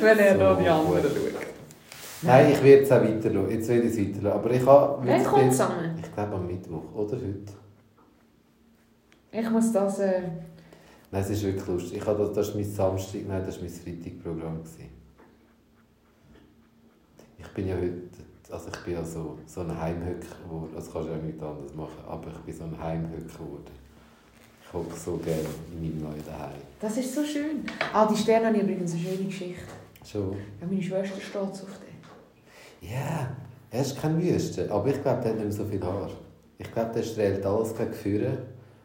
Wenn 0.01 0.19
er 0.19 0.35
So 0.35 0.45
noch 0.45 0.59
die 0.59 0.69
anderen 0.69 1.03
schaut. 1.03 1.47
Nein, 2.21 2.53
ich 2.53 2.63
werde 2.63 2.83
es 2.83 2.93
auch 2.93 3.03
weiter 3.03 3.33
schauen. 3.33 3.51
Jetzt 3.51 3.69
werde 3.69 3.83
ich 3.83 3.93
es 3.93 3.99
weiter 3.99 4.21
schauen. 4.23 4.33
Aber 4.33 4.51
ich 4.51 4.67
habe... 4.67 5.09
Wann 5.09 5.25
kommt 5.25 5.43
es 5.45 5.57
zusammen? 5.57 5.99
Ich 6.03 6.15
glaube 6.15 6.35
am 6.35 6.47
Mittwoch 6.47 6.95
oder 6.95 7.17
heute. 7.17 7.53
Ich 9.31 9.51
muss 9.51 9.73
das... 9.73 10.01
Äh, 10.01 10.23
Nein, 11.11 11.23
es 11.23 11.31
ist 11.31 11.43
wirklich 11.43 11.67
lustig. 11.67 11.99
Ich 11.99 12.07
habe 12.07 12.19
das, 12.19 12.35
das 12.35 12.49
ist 12.49 12.55
mein 12.55 12.65
Samstag, 12.65 13.23
nein, 13.27 13.43
das 13.47 13.57
war 13.57 13.63
mein 13.63 13.73
Freitagprogramm. 13.73 14.59
gewesen. 14.59 14.98
Ich 17.49 17.55
bin 17.55 17.69
ja 17.69 17.75
heute, 17.75 17.93
also 18.51 18.69
ich 18.73 18.79
bin 18.85 18.95
ja 18.95 19.05
so, 19.05 19.39
so 19.47 19.61
ein 19.63 19.81
Heimhöcker 19.81 20.37
geworden. 20.45 20.71
Das 20.75 20.93
kannst 20.93 21.09
du 21.09 21.13
ja 21.13 21.19
nichts 21.19 21.43
anderes 21.43 21.75
machen, 21.75 21.99
aber 22.07 22.27
ich 22.29 22.39
bin 22.45 22.55
so 22.55 22.65
ein 22.65 22.83
Heimhöcker 22.83 23.39
geworden. 23.39 23.73
Ich 24.65 24.73
hocke 24.73 24.97
so 24.97 25.17
gerne 25.17 25.41
in 25.73 25.81
meinem 25.81 26.03
neuen 26.11 26.25
Daheim. 26.27 26.61
das 26.81 26.97
ist 26.99 27.15
so 27.15 27.25
schön. 27.25 27.65
Ah, 27.93 28.07
die 28.07 28.17
Sterne 28.17 28.47
habe 28.49 28.57
ich 28.59 28.63
übrigens 28.63 28.93
eine 28.93 29.01
schöne 29.03 29.25
Geschichte. 29.25 29.63
Schon? 30.05 30.33
Ja, 30.61 30.67
meine 30.69 30.83
Schwester 30.83 31.21
steht 31.21 31.37
auf 31.41 31.61
den. 31.61 32.89
Ja, 32.89 33.31
er 33.71 33.81
ist 33.81 34.01
kein 34.01 34.23
Wüste, 34.23 34.71
aber 34.71 34.89
ich 34.89 35.03
glaube, 35.03 35.23
der 35.23 35.31
hat 35.33 35.39
nicht 35.39 35.45
mehr 35.49 35.53
so 35.53 35.65
viel 35.65 35.83
Haar. 35.83 36.11
Ich 36.59 36.73
glaube, 36.73 36.93
der 36.95 37.03
strahlt 37.03 37.45
alles 37.45 37.75
gegen 37.77 37.93
Führer. 37.93 38.39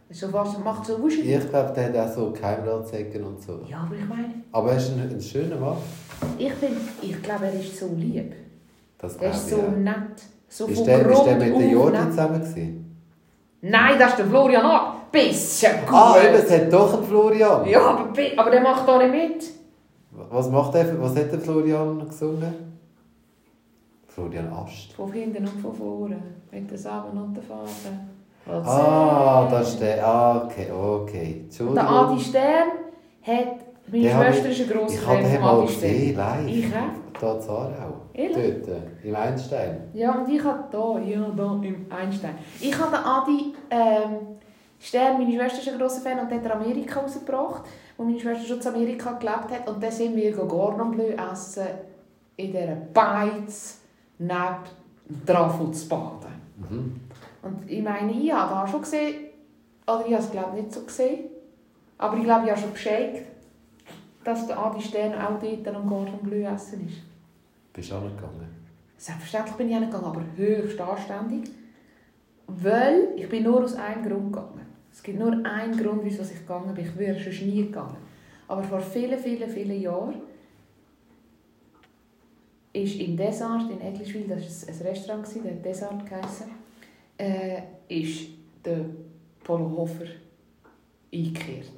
So 0.09 0.31
was 0.31 0.57
macht 0.59 0.85
so 0.85 1.01
wuschig. 1.01 1.25
Ich 1.27 1.49
glaube, 1.49 1.73
der 1.73 1.85
hat 2.01 2.09
auch 2.09 2.15
so 2.15 2.31
Geheimratsecken 2.31 3.23
und 3.23 3.41
so. 3.41 3.61
Ja, 3.67 3.79
aber 3.79 3.95
ich 3.95 4.07
meine, 4.07 4.33
Aber 4.51 4.71
er 4.71 4.77
ist 4.77 4.91
ein, 4.91 5.09
ein 5.09 5.21
schöner 5.21 5.55
Mann. 5.57 5.77
ich, 6.37 6.53
bin, 6.55 6.77
ich 7.01 7.21
glaube, 7.23 7.45
er 7.47 7.59
ist 7.59 7.77
so 7.77 7.87
lieb. 7.95 8.33
Das 9.03 9.13
Er 9.15 9.19
glaube 9.19 9.35
ist 9.35 9.49
so 9.49 9.55
auch. 9.57 9.69
nett. 9.77 9.95
So 10.47 10.65
Ist 10.67 10.85
der, 10.87 11.09
ist 11.09 11.23
der 11.25 11.35
mit 11.35 11.59
der 11.59 11.67
Jordi 11.67 11.97
nett. 11.97 12.09
zusammen? 12.11 12.39
Gewesen? 12.39 12.95
Nein, 13.61 13.95
das 13.99 14.09
ist 14.11 14.19
der 14.19 14.25
Florian 14.27 14.65
auch. 14.65 14.93
Bisschen 15.11 15.71
gut. 15.85 15.93
Ah, 15.93 16.15
eben, 16.23 16.35
es 16.35 16.49
hat 16.51 16.71
doch 16.73 16.93
einen 16.95 17.03
Florian. 17.03 17.67
Ja, 17.67 17.81
aber, 17.81 18.09
aber 18.37 18.49
der 18.51 18.61
macht 18.61 18.87
da 18.87 18.97
nicht 18.97 19.11
mit. 19.11 19.43
Was 20.31 20.49
macht 20.49 20.73
der? 20.73 21.01
Was 21.01 21.15
hat 21.15 21.31
der 21.31 21.39
Florian 21.39 22.07
gesungen? 22.07 22.53
Florian 24.07 24.51
Ast. 24.53 24.93
Von 24.93 25.11
hinten 25.11 25.45
und 25.47 25.59
von 25.61 25.73
vorne. 25.73 26.17
Mit 26.51 26.69
den 26.71 26.77
Samen 26.77 27.17
und 27.21 27.33
den 27.35 27.43
Faden. 27.43 28.09
Ah, 28.65 29.47
das 29.49 29.69
ist 29.69 29.81
der. 29.81 30.05
Ah, 30.07 30.43
okay, 30.45 30.67
okay. 30.71 31.41
Entschuldigung. 31.45 31.75
Der 31.75 31.89
Adi 31.89 32.19
Stern 32.19 32.67
hat... 33.23 33.47
Meine 33.91 34.09
Schwester 34.09 34.49
ich- 34.49 34.59
ist 34.61 34.71
ein 34.71 34.77
grosser 34.77 34.93
Ich 34.95 35.07
habe 35.07 35.15
Fan 35.21 35.23
den 35.23 35.33
von 35.33 35.41
mal 35.41 35.59
Adi 35.63 35.67
Stern. 35.73 35.91
gesehen, 35.91 36.15
live. 36.17 36.47
Ich 36.47 36.65
auch. 36.67 37.02
Da 37.19 37.33
in 37.33 37.49
Aarau. 37.49 37.93
Ehrlich? 38.13 38.63
Dort, 38.65 38.67
äh, 38.67 39.07
im 39.07 39.15
Einstein. 39.15 39.89
Ja, 39.93 40.15
und 40.15 40.29
ich 40.29 40.43
habe 40.43 40.63
da, 40.71 40.99
ja, 40.99 41.29
da 41.35 41.59
im 41.61 41.85
Einstein. 41.89 42.35
Ich 42.59 42.77
habe 42.77 42.91
den 42.91 43.05
Adi 43.05 43.53
ähm, 43.69 44.37
Stern, 44.79 45.17
meine 45.17 45.31
Schwester 45.33 45.59
ist 45.59 45.69
ein 45.69 45.77
grosser 45.77 46.01
Fan, 46.01 46.19
und 46.19 46.31
hat 46.31 46.45
er 46.45 46.55
Amerika 46.55 46.99
rausgebracht, 46.99 47.63
wo 47.97 48.03
meine 48.03 48.19
Schwester 48.19 48.45
schon 48.45 48.59
in 48.59 48.67
Amerika 48.67 49.11
gelebt 49.13 49.51
hat. 49.51 49.67
Und 49.67 49.81
dann 49.81 49.91
sind 49.91 50.15
wir 50.15 50.31
Gordon 50.33 50.91
Bleu 50.91 51.11
essen 51.31 51.67
in 52.35 52.51
dieser 52.51 52.75
Beiz 52.93 53.79
neben 54.19 55.25
Trafo 55.25 55.67
zu 55.67 55.87
baden. 55.87 56.33
Mhm. 56.57 56.99
Und 57.43 57.69
ich 57.69 57.81
meine, 57.81 58.11
ich 58.11 58.33
habe 58.33 58.53
da 58.53 58.67
schon 58.67 58.81
gesehen, 58.81 59.15
oder 59.85 60.05
ich 60.05 60.13
habe 60.13 60.23
es 60.23 60.31
glaube 60.31 60.55
nicht 60.55 60.73
so 60.73 60.81
gesehen, 60.81 61.25
aber 61.97 62.17
ich 62.17 62.23
glaube, 62.23 62.45
ich 62.45 62.51
habe 62.51 62.61
schon 62.61 62.73
geschickt, 62.73 63.32
dass 64.23 64.47
der 64.47 64.57
Adi 64.57 64.81
Stern 64.81 65.13
auch 65.13 65.39
dort 65.39 65.67
am 65.75 65.87
Gordon 65.87 66.19
Bleu 66.21 66.43
essen 66.43 66.87
ist. 66.87 67.01
Bist 67.73 67.91
du 67.91 67.95
angegangen? 67.95 68.47
Selbstverständlich 68.97 69.55
bin 69.55 69.67
ich 69.69 69.75
hingegangen, 69.75 70.05
aber 70.05 70.23
höchst 70.35 70.79
anständig. 70.79 71.51
Weil 72.47 73.09
ich 73.15 73.27
bin 73.29 73.43
nur 73.43 73.63
aus 73.63 73.75
einem 73.75 74.03
Grund 74.03 74.33
gegangen. 74.33 74.65
Es 74.91 75.01
gibt 75.01 75.19
nur 75.19 75.31
einen 75.45 75.75
Grund, 75.75 76.01
wieso 76.03 76.23
ich 76.23 76.39
gegangen 76.39 76.73
bin. 76.73 76.85
Ich 76.85 76.97
wäre 76.97 77.19
schon 77.19 77.47
nie 77.47 77.63
gegangen. 77.63 77.97
Aber 78.47 78.63
vor 78.63 78.79
vielen, 78.79 79.17
vielen, 79.17 79.49
vielen 79.49 79.81
Jahren 79.81 80.21
ist 82.73 82.99
im 82.99 83.15
Desart 83.15 83.69
in 83.69 83.81
Egliswil, 83.81 84.27
das 84.27 84.67
war 84.67 84.73
ein 84.73 84.87
Restaurant, 84.87 85.27
der 85.43 85.51
hat 85.51 85.65
Desart 85.65 86.05
geheissen, 86.05 86.51
äh, 87.17 87.61
ist 87.87 88.29
der 88.65 88.85
Polo 89.43 89.69
Hofer 89.77 90.05
eingekehrt. 91.13 91.71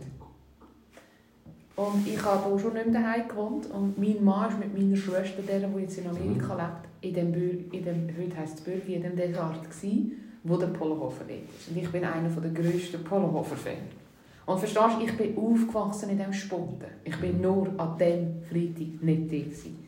Und 1.76 2.08
ich 2.08 2.24
habe 2.24 2.50
hier 2.50 2.60
schon 2.60 2.74
nicht 2.74 2.88
mehr 2.88 3.02
daheim 3.02 3.28
gewohnt. 3.28 3.70
Und 3.72 3.98
mein 3.98 4.24
Mann 4.24 4.50
ist 4.50 4.60
mit 4.60 4.78
meiner 4.78 4.96
Schwester, 4.96 5.42
der, 5.42 5.60
die 5.60 5.82
jetzt 5.82 5.98
in 5.98 6.08
Amerika 6.08 6.56
lebt, 6.56 6.88
in 7.02 7.14
dem, 7.14 7.32
Bür 7.32 7.54
in 7.72 7.84
dem 7.84 8.10
heute 8.18 8.38
heisst 8.38 8.60
es 8.60 8.62
Bürgi, 8.62 8.96
in 8.96 9.04
dem 9.04 9.16
Desart 9.16 9.70
gsi, 9.70 10.14
wo 10.44 10.58
der 10.58 10.68
Polohofer 10.68 11.26
dort 11.28 11.40
ist. 11.60 11.70
Und 11.70 11.78
ich 11.78 11.90
bin 11.92 12.06
einer 12.06 12.30
der 12.30 12.52
grössten 12.52 13.04
Polohofer-Fans. 13.04 13.94
Und 14.46 14.60
verstehst 14.60 14.98
du, 15.00 15.04
ich 15.04 15.18
bin 15.18 15.38
aufgewachsen 15.38 16.10
in 16.12 16.18
diesem 16.18 16.34
Spunten. 16.34 16.88
Ich 17.04 17.18
bin 17.18 17.42
nur 17.42 17.68
an 17.78 17.98
diesem 17.98 18.42
Freitag 18.44 19.02
nicht 19.02 19.32
da. 19.32 19.38
Gewesen. 19.38 19.86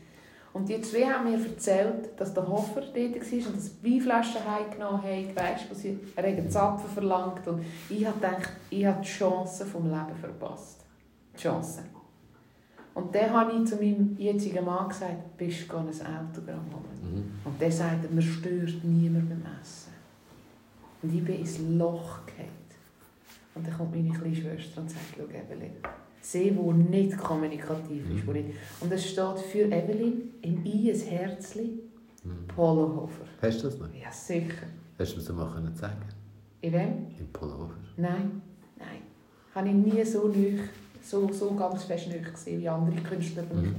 Und 0.53 0.67
die 0.67 0.81
zwei 0.81 1.03
haben 1.03 1.29
mir 1.29 1.37
erzählt, 1.37 2.09
dass 2.17 2.33
der 2.33 2.47
Hofer 2.47 2.81
dort 2.81 2.95
war 2.95 3.47
und 3.47 3.55
dass 3.55 3.79
die 3.79 3.93
Weinflaschen 3.93 4.41
heimgenommen 4.43 5.03
haben, 5.03 5.35
weißt, 5.35 5.69
wo 5.69 5.75
sie 5.75 5.99
einen 6.15 6.49
Zapfen 6.49 6.89
verlangt. 6.89 7.47
Und 7.47 7.63
ich 7.89 8.03
habe 8.05 8.19
gedacht, 8.19 8.49
ich 8.71 8.83
habe 8.83 9.01
die 9.01 9.07
Chance 9.07 9.65
vom 9.65 9.83
Leben 9.83 10.15
verpasst. 10.19 10.76
Die 11.37 11.41
Chance. 11.43 11.83
Und 12.93 13.13
dann 13.13 13.29
habe 13.29 13.51
ich 13.53 13.65
zu 13.69 13.75
meinem 13.75 14.15
jetzigen 14.17 14.65
Mann 14.65 14.89
gesagt, 14.89 15.37
bist 15.37 15.71
du 15.71 15.77
ein 15.77 15.87
Autogramm 15.87 16.65
holen? 16.73 16.99
Mhm. 17.13 17.23
Und 17.45 17.61
der 17.61 17.71
sagt, 17.71 18.11
mir 18.11 18.21
stört 18.21 18.83
niemand 18.83 19.29
beim 19.29 19.43
Essen. 19.61 19.93
Und 21.03 21.13
ich 21.13 21.23
bin 21.23 21.35
ins 21.39 21.59
Loch 21.59 22.25
gefallen. 22.25 22.49
Und 23.53 23.67
dann 23.67 23.77
kommt 23.77 23.95
meine 23.95 24.09
kleine 24.09 24.35
Schwester 24.35 24.81
und 24.81 24.89
sagt, 24.89 25.03
schau 25.15 25.23
Evelyn, 25.25 25.73
sie, 26.21 26.51
die 26.51 26.73
nicht 26.73 27.17
kommunikativ 27.17 28.09
ist. 28.09 28.25
Mhm. 28.25 28.33
Nicht. 28.33 28.49
Und 28.79 28.91
es 28.91 29.05
steht 29.09 29.39
für 29.51 29.65
Evelyn 29.71 30.33
im 30.41 30.65
I 30.65 30.91
ein 30.91 30.99
Herzli, 30.99 31.79
Mhm. 32.23 32.47
Polohofer. 32.47 33.25
Hast 33.41 33.63
du 33.63 33.67
das 33.67 33.79
noch? 33.79 33.93
Ja, 33.93 34.11
sicher. 34.11 34.65
Hast 34.99 35.13
du 35.13 35.17
mir 35.17 35.21
so 35.23 35.33
mal 35.33 35.53
können 35.53 35.73
sagen 35.75 36.01
In 36.61 36.73
wem? 36.73 37.07
Im 37.19 37.27
Pullover. 37.31 37.75
Nein, 37.95 38.41
nein. 38.77 39.01
Habe 39.55 39.69
ich 39.69 39.73
nie 39.75 40.03
so 40.03 40.27
neu, 40.27 40.57
so, 41.09 41.31
so 41.31 41.53
ganz 41.53 41.83
fest 41.83 42.07
gesehen 42.09 42.61
wie 42.61 42.69
andere 42.69 43.01
Künstler. 43.01 43.43
Mhm. 43.43 43.75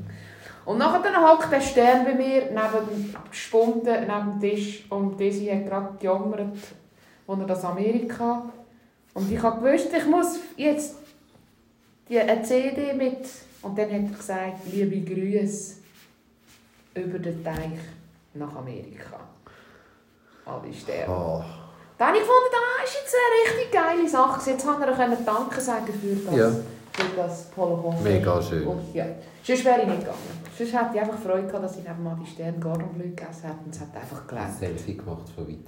Und 0.65 0.79
nachher 0.79 1.01
dann 1.01 1.23
hockt 1.23 1.51
der 1.51 1.61
Stern 1.61 2.05
bei 2.05 2.15
mir 2.15 2.51
neben 2.51 3.15
gespunten 3.31 4.01
neben 4.01 4.39
dem 4.39 4.41
Tisch 4.41 4.85
und 4.91 5.19
Desi 5.19 5.47
hat 5.47 5.67
gerade 5.67 5.99
gejammert, 5.99 6.57
als 7.27 7.39
er 7.41 7.47
das 7.47 7.65
Amerika 7.65 8.43
und 9.19 9.33
ich 9.33 9.43
habe 9.43 9.61
gewusst, 9.61 9.89
ich 9.93 10.07
muss 10.07 10.39
jetzt 10.57 10.95
die 12.09 12.21
eine 12.21 12.41
CD 12.43 12.93
mit 12.93 13.29
und 13.63 13.77
dann 13.77 13.87
hat 13.87 14.13
er 14.13 14.17
gesagt, 14.17 14.59
liebe 14.73 15.01
Grüße 15.01 15.75
über 16.95 17.19
den 17.19 17.43
Teich 17.43 17.81
nach 18.35 18.55
Amerika. 18.55 19.19
Alle 20.47 20.73
Sterne. 20.73 21.13
Oh. 21.13 21.43
Dann 21.99 22.09
habe 22.09 22.19
ich 22.19 22.23
gefunden, 22.23 22.49
das 22.53 22.91
ist 22.91 23.01
jetzt 23.01 23.17
eine 23.17 23.59
richtig 23.59 23.73
geile 23.73 24.09
Sache. 24.09 24.51
Jetzt 24.51 24.65
kann 24.65 24.83
er 24.83 24.93
können 24.93 25.27
Danke 25.27 25.61
sagen 25.61 25.93
für 25.93 26.15
das, 26.15 26.37
Ja. 26.37 26.53
Das 27.17 27.51
Polo. 27.51 27.95
Mega 28.03 28.41
schön. 28.43 28.67
Und, 28.67 28.95
ja. 28.95 29.07
Sonst 29.43 29.65
wäre 29.65 29.83
ich 29.83 29.87
nicht 29.89 30.01
gegangen. 30.01 30.19
Sonst 30.57 30.73
hätte 30.73 30.91
ich 30.95 31.01
einfach 31.01 31.19
Freude 31.19 31.47
gehabt, 31.47 31.65
dass 31.65 31.77
ich 31.77 31.85
neben 31.85 32.07
Adi 32.07 32.27
Stern 32.27 32.61
Bleu 32.61 32.73
gegessen 32.75 33.43
hätte 33.43 33.59
und 33.65 33.75
es 33.75 33.81
hat 33.81 33.95
einfach 33.95 34.23
Ein 34.23 34.29
gelernt. 34.29 34.59
Selfie 34.59 34.97
gemacht 34.97 35.29
von 35.35 35.47
weitem. 35.49 35.65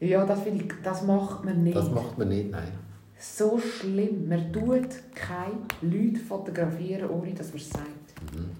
Ja, 0.00 0.24
das 0.24 0.40
finde 0.42 0.64
ich, 0.64 0.72
das 0.82 1.02
macht 1.02 1.44
man 1.44 1.62
nicht. 1.62 1.76
Das 1.76 1.90
macht 1.90 2.18
man 2.18 2.28
nicht, 2.28 2.50
nein. 2.50 2.72
So 3.18 3.58
schlimm. 3.58 4.28
Man 4.28 4.52
tut 4.52 4.88
keine 5.14 5.52
Leute 5.80 6.18
fotografieren, 6.20 7.08
ohne 7.10 7.32
dass 7.34 7.48
man 7.48 7.56
es 7.58 7.70
sagt. 7.70 8.34
Mhm. 8.34 8.50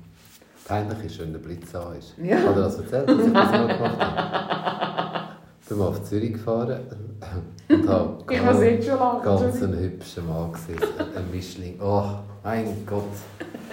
Peinlich 0.65 1.05
ist, 1.07 1.19
wenn 1.19 1.33
der 1.33 1.41
Blitz 1.41 1.75
an 1.75 1.97
ist. 1.97 2.15
Ja. 2.23 2.37
Hat 2.37 2.45
er 2.47 2.55
das 2.55 2.79
erzählt, 2.79 3.09
dass 3.09 3.27
ich 3.27 3.33
das 3.33 3.51
mal 3.51 3.67
gemacht 3.67 3.99
habe? 4.01 5.22
Bin 5.68 5.79
mal 5.79 5.88
auf 5.88 6.03
Zürich 6.05 6.33
gefahren 6.33 6.81
und 7.68 7.88
habe 7.88 8.25
Ich 8.35 8.42
muss 8.42 8.62
jetzt 8.62 8.87
schon 8.87 8.98
lachen. 8.98 9.22
ganz 9.25 9.62
einen 9.62 9.79
hübschen 9.79 10.29
Mann 10.29 10.53
gesehen. 10.53 10.79
Ein 11.16 11.31
Mischling. 11.31 11.79
Oh, 11.81 12.03
mein 12.42 12.66
Gott. 12.87 13.05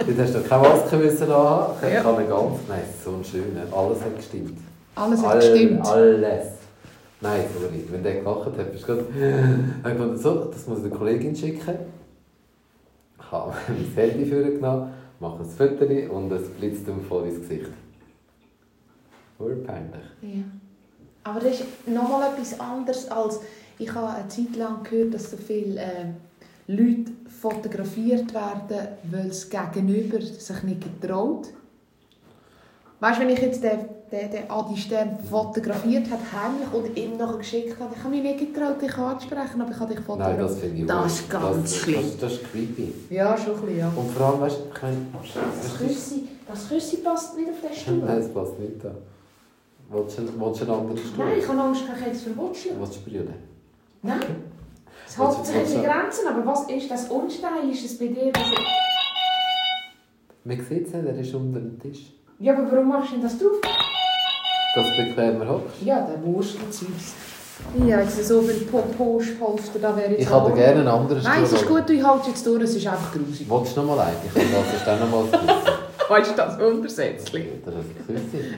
Dort 0.06 0.18
hast 0.20 0.36
du 0.36 0.42
keine 0.42 0.62
Maske 0.70 0.96
müssen 0.98 1.28
haben. 1.28 1.74
Ich 1.86 1.94
Ja. 1.94 2.02
kann 2.04 2.16
ganz... 2.28 2.60
Nein, 2.68 2.82
so 3.04 3.12
ein 3.12 3.24
schöner. 3.24 3.62
Alles 3.76 4.02
hat 4.02 4.16
gestimmt. 4.16 4.58
Alles 4.96 5.22
hat 5.22 5.32
All- 5.32 5.40
gestimmt. 5.40 5.86
Alles. 5.88 6.48
Nein, 7.22 7.42
sorry. 7.54 7.84
Wenn 7.92 8.04
der 8.04 8.16
gelacht 8.22 8.46
hat, 8.46 8.72
bist 8.72 8.84
du 8.88 8.88
gerade... 8.96 9.04
Gefunden, 9.84 10.18
so, 10.18 10.46
das 10.46 10.68
muss 10.68 10.78
ich 10.80 10.84
der 10.90 10.98
Kollegin 10.98 11.36
schicken. 11.36 11.76
Ich 13.20 13.32
habe 13.32 13.54
mein 13.68 13.94
Handy 14.10 14.26
vorgenommen, 14.26 14.94
mache 15.20 15.44
ein 15.44 15.46
Foto 15.50 15.86
und 16.16 16.32
es 16.32 16.48
blitzt 16.50 16.88
ihm 16.88 17.02
voll 17.02 17.28
ins 17.28 17.40
Gesicht. 17.42 17.68
Voll 19.38 19.56
peinlich. 19.58 20.02
Ja. 20.22 20.44
Aber 21.30 21.40
das 21.40 21.60
ist 21.60 21.64
nochmal 21.88 22.32
etwas 22.34 22.60
anderes 22.60 23.10
als... 23.12 23.40
Ich 23.78 23.94
habe 23.94 24.10
eine 24.10 24.28
Zeit 24.28 24.56
lang 24.58 24.84
gehört, 24.84 25.14
dass 25.14 25.32
so 25.32 25.38
viele 25.38 25.80
äh, 25.80 26.06
Leute 26.68 27.12
fotografiert 27.42 28.34
werden, 28.34 28.88
weil 29.10 29.28
das 29.30 29.50
Gegenüber 29.50 30.20
sich 30.22 30.64
nicht 30.64 30.82
getraut. 31.02 31.48
Weißt 33.00 33.18
du, 33.20 33.22
wenn 33.24 33.30
ich 33.30 33.40
jetzt 33.40 33.64
den, 33.64 33.80
den, 34.12 34.30
den 34.32 34.52
Adi 34.52 34.76
Stern 34.76 35.18
fotografiert 35.30 36.08
habe, 36.12 36.22
heimlich 36.34 36.74
und 36.74 36.98
ihm 36.98 37.16
nachher 37.16 37.38
geschickt 37.38 37.80
habe, 37.80 37.96
ich 37.96 38.04
habe 38.04 38.14
mich 38.14 38.22
nicht 38.24 38.54
getraut, 38.54 38.82
dich 38.82 38.98
anzusprechen, 38.98 39.62
aber 39.62 39.72
ich 39.72 39.80
habe 39.80 39.96
dich 39.96 40.00
Nein, 40.00 40.06
fotografiert. 40.06 40.42
das 40.50 40.60
finde 40.60 40.82
ich 40.82 40.86
Das 40.88 41.14
ist 41.14 41.30
ganz 41.30 41.62
das, 41.62 41.76
schlimm. 41.78 41.96
Das, 42.04 42.18
das 42.18 42.32
ist 42.34 42.52
creepy. 42.52 42.94
Ja, 43.10 43.38
schon 43.38 43.54
ein 43.56 43.62
bisschen, 43.62 43.78
ja. 43.78 43.92
Und 43.96 44.12
vor 44.12 44.28
allem, 44.28 44.42
weißt 44.42 44.58
du, 44.58 44.64
ich 44.76 44.82
meine... 44.82 44.98
Das 46.48 46.68
Küssi 46.68 46.98
passt 46.98 47.38
nicht 47.38 47.50
auf 47.50 47.62
den 47.62 47.74
Stuhl. 47.80 47.98
Nein, 48.06 48.18
es 48.18 48.34
passt 48.34 48.60
nicht 48.60 48.84
da. 48.84 48.92
Willst 49.92 50.20
du, 50.20 50.22
willst 50.40 50.62
du 50.62 50.66
einen 50.66 50.82
anderen 50.82 50.98
Stuhl? 50.98 51.26
Nein, 51.26 51.38
ich 51.40 51.48
habe 51.48 51.62
Angst, 51.62 51.82
ich 52.00 52.06
jetzt 52.06 52.22
verwutschen. 52.24 52.72
Willst 52.80 52.96
du 52.98 53.10
brüllen? 53.10 53.34
Nein. 54.04 54.20
Es 55.08 55.16
du- 55.16 55.44
sich 55.44 55.76
du- 55.78 55.84
Grenzen, 55.84 56.28
aber 56.28 56.46
was 56.46 56.70
ist 56.70 56.92
das 56.92 57.10
Unstylisch 57.10 57.84
ist 57.86 58.00
bei 58.00 58.08
dir? 58.08 58.32
Man 60.44 60.58
sieht 60.58 60.88
es 60.88 60.94
nicht, 60.94 61.06
er 61.06 61.18
ist 61.20 61.34
unter 61.34 61.60
dem 61.60 61.80
Tisch. 61.80 62.14
Ja, 62.38 62.54
aber 62.54 62.72
warum 62.72 62.90
machst 62.90 63.10
du 63.10 63.14
denn 63.16 63.24
das 63.24 63.38
drauf? 63.40 63.60
Dass 64.76 64.86
du 64.86 65.04
bequemer 65.04 65.50
hockst. 65.50 65.82
Ja, 65.82 66.02
der 66.02 66.24
Wurstelzeugs. 66.24 67.16
Ja, 67.86 68.00
jetzt 68.00 68.26
so 68.26 68.42
viel 68.42 68.66
Popospolster, 68.68 69.80
da 69.80 69.98
wäre 69.98 70.12
jetzt 70.12 70.22
Ich 70.22 70.30
hätte 70.34 70.52
gerne 70.54 70.80
einen 70.80 70.88
anderen 70.88 71.20
Stuhl. 71.20 71.32
Nein, 71.34 71.44
es 71.44 71.52
ist 71.52 71.68
gut, 71.68 71.90
du 71.90 71.94
hältst 71.94 72.28
jetzt 72.28 72.46
durch, 72.46 72.64
es 72.64 72.76
ist 72.76 72.88
einfach 72.88 73.12
grusig. 73.12 73.48
Willst 73.50 73.76
du 73.76 73.82
noch 73.82 73.96
mal 73.96 74.06
einen? 74.06 74.18
Ich 74.26 74.34
kann 74.34 74.44
das 74.54 74.86
dann 74.86 75.00
noch 75.00 75.10
mal 75.10 75.79
Weißt 76.10 76.32
du, 76.32 76.36
das 76.36 76.60
Untersetzlich? 76.60 77.46
Das 77.64 77.76
ist 77.76 77.84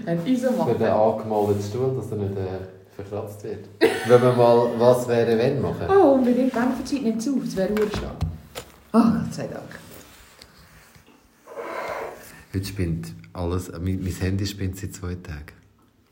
ein 0.07 0.23
Küsschen. 0.23 0.57
Ein 0.59 0.67
Für 0.67 0.73
den 0.79 0.87
angemalten 0.87 1.61
Stuhl, 1.61 1.93
dass 1.97 2.11
er 2.11 2.17
nicht 2.17 2.37
äh, 2.37 2.95
verkratzt 2.95 3.43
wird. 3.43 3.65
Wenn 4.07 4.21
wir 4.21 4.33
mal 4.33 4.69
«Was 4.77 5.07
wäre 5.07 5.37
wenn» 5.37 5.61
machen. 5.61 5.87
Oh, 5.89 6.13
unbedingt. 6.13 6.55
Wenn 6.55 6.77
die 6.79 6.85
Zeit 6.85 7.03
nimmt 7.03 7.19
auf, 7.19 7.43
es 7.45 7.57
wäre 7.57 7.71
urschlag. 7.71 8.15
Oh, 8.93 8.99
Gott 8.99 9.33
sei 9.33 9.47
Dank. 9.47 9.63
Heute 12.53 12.65
spinnt 12.65 13.13
alles, 13.33 13.71
mein, 13.71 14.01
mein 14.01 14.13
Handy 14.13 14.45
spinnt 14.45 14.77
seit 14.77 14.93
zwei 14.93 15.15
Tagen. 15.15 15.60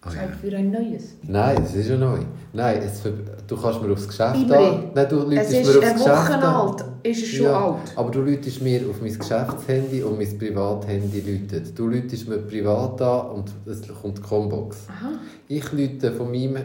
Oh, 0.06 0.10
ja. 0.16 0.30
Für 0.40 0.56
ein 0.56 0.72
neues. 0.72 1.16
Nein, 1.24 1.62
es 1.62 1.76
ist 1.76 1.90
ja 1.90 1.98
neu. 1.98 2.20
Nein, 2.54 2.82
es, 2.82 3.02
du 3.48 3.58
kannst 3.62 3.82
mir 3.82 3.92
aufs 3.92 4.08
Geschäft 4.08 4.50
an. 4.50 4.92
Nein, 4.96 5.10
du 5.10 5.18
Es 5.18 5.52
läutest 5.52 5.52
mir 5.52 5.60
aufs 5.60 5.74
Geschäft 5.80 6.00
Woche 6.00 6.34
an. 6.36 6.44
alt. 6.44 6.86
Ist 7.04 7.22
es 7.24 7.28
schon 7.30 7.46
ja, 7.48 7.66
alt? 7.66 7.98
Aber 7.98 8.10
du 8.12 8.22
läutest 8.22 8.62
mir 8.62 8.82
auf 8.90 9.02
mein 9.02 9.18
Geschäftshandy 9.18 10.02
und 10.04 10.18
mein 10.18 10.38
Privathandy 10.38 11.20
läutet. 11.20 11.78
Du 11.78 11.88
läutest 11.88 12.30
mir 12.30 12.38
privat 12.38 13.02
an 13.02 13.28
und 13.32 13.52
es 13.66 13.82
kommt 14.02 14.18
die 14.20 14.22
Combox. 14.22 14.78
Aha. 14.88 15.12
Ich 15.50 15.70
läute 15.74 16.14
von 16.14 16.32
meinem 16.32 16.64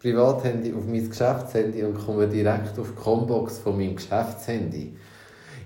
Privathandy 0.00 0.72
auf 0.74 0.84
mein 0.84 1.08
Geschäftshandy 1.08 1.84
und 1.84 1.94
komme 1.96 2.26
direkt 2.26 2.76
auf 2.76 2.88
die 2.90 3.00
Combox 3.02 3.58
von 3.58 3.76
meinem 3.76 3.94
Geschäftshandy. 3.94 4.94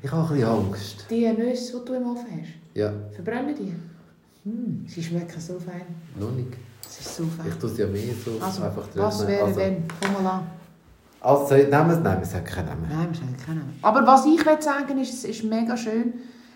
Ich 0.02 0.10
habe 0.12 0.28
ein 0.34 0.34
bisschen 0.40 0.48
Angst. 0.50 1.06
Die 1.08 1.26
Nüsse, 1.32 1.80
die 1.80 1.84
du 1.86 1.94
im 1.94 2.02
Ofen 2.10 2.26
hast, 2.38 2.50
Ja, 2.74 2.92
verbrennen 3.12 3.54
die? 3.58 3.72
Hm, 4.44 4.84
sie 4.86 5.02
schmecken 5.02 5.40
so 5.40 5.54
fein. 5.58 5.82
noch 6.20 6.32
nicht. 6.32 6.48
Es 6.84 7.00
ist 7.00 7.14
fein. 7.22 7.46
Ich 7.48 7.54
tue 7.56 7.70
es 7.70 7.78
ja 7.78 7.86
mehr 7.86 8.02
so 8.24 8.44
Also, 8.44 8.62
einfach 8.62 8.88
was 8.94 9.18
drin. 9.18 9.28
wäre 9.28 9.44
also, 9.44 9.58
denn? 9.60 9.84
Komm 10.00 10.24
mal 10.24 10.30
an. 10.30 10.46
Also, 11.20 11.54
es, 11.54 12.02
nein, 12.02 12.18
wir 12.18 12.26
sagen 12.26 12.44
keinen 12.44 12.66
Namen. 12.66 12.86
Nein, 12.88 13.08
wir 13.10 13.18
sagen 13.20 13.36
keinen 13.44 13.58
Namen. 13.58 13.78
Aber 13.82 14.06
was 14.06 14.26
ich 14.26 14.44
will 14.44 14.60
sagen 14.60 14.98
ist, 14.98 15.12
es 15.14 15.24
ist 15.24 15.44
mega 15.44 15.76
schön. 15.76 16.14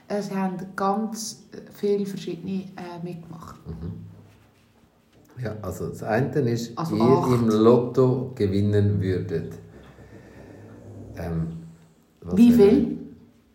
Es 0.08 0.30
haben 0.32 0.56
ganz 0.76 1.42
viele 1.74 2.06
verschiedene 2.06 2.62
äh, 2.76 3.02
mitgemacht. 3.02 3.56
Ja, 5.42 5.54
also 5.62 5.88
das 5.88 6.02
eine 6.02 6.28
ist, 6.50 6.76
Also 6.78 6.96
ihr 6.96 7.02
acht. 7.02 7.32
im 7.32 7.48
Lotto 7.48 8.32
gewinnen 8.34 9.00
würdet. 9.02 9.52
Ähm, 11.16 11.48
was 12.22 12.36
Wie 12.36 12.52
viel? 12.52 12.98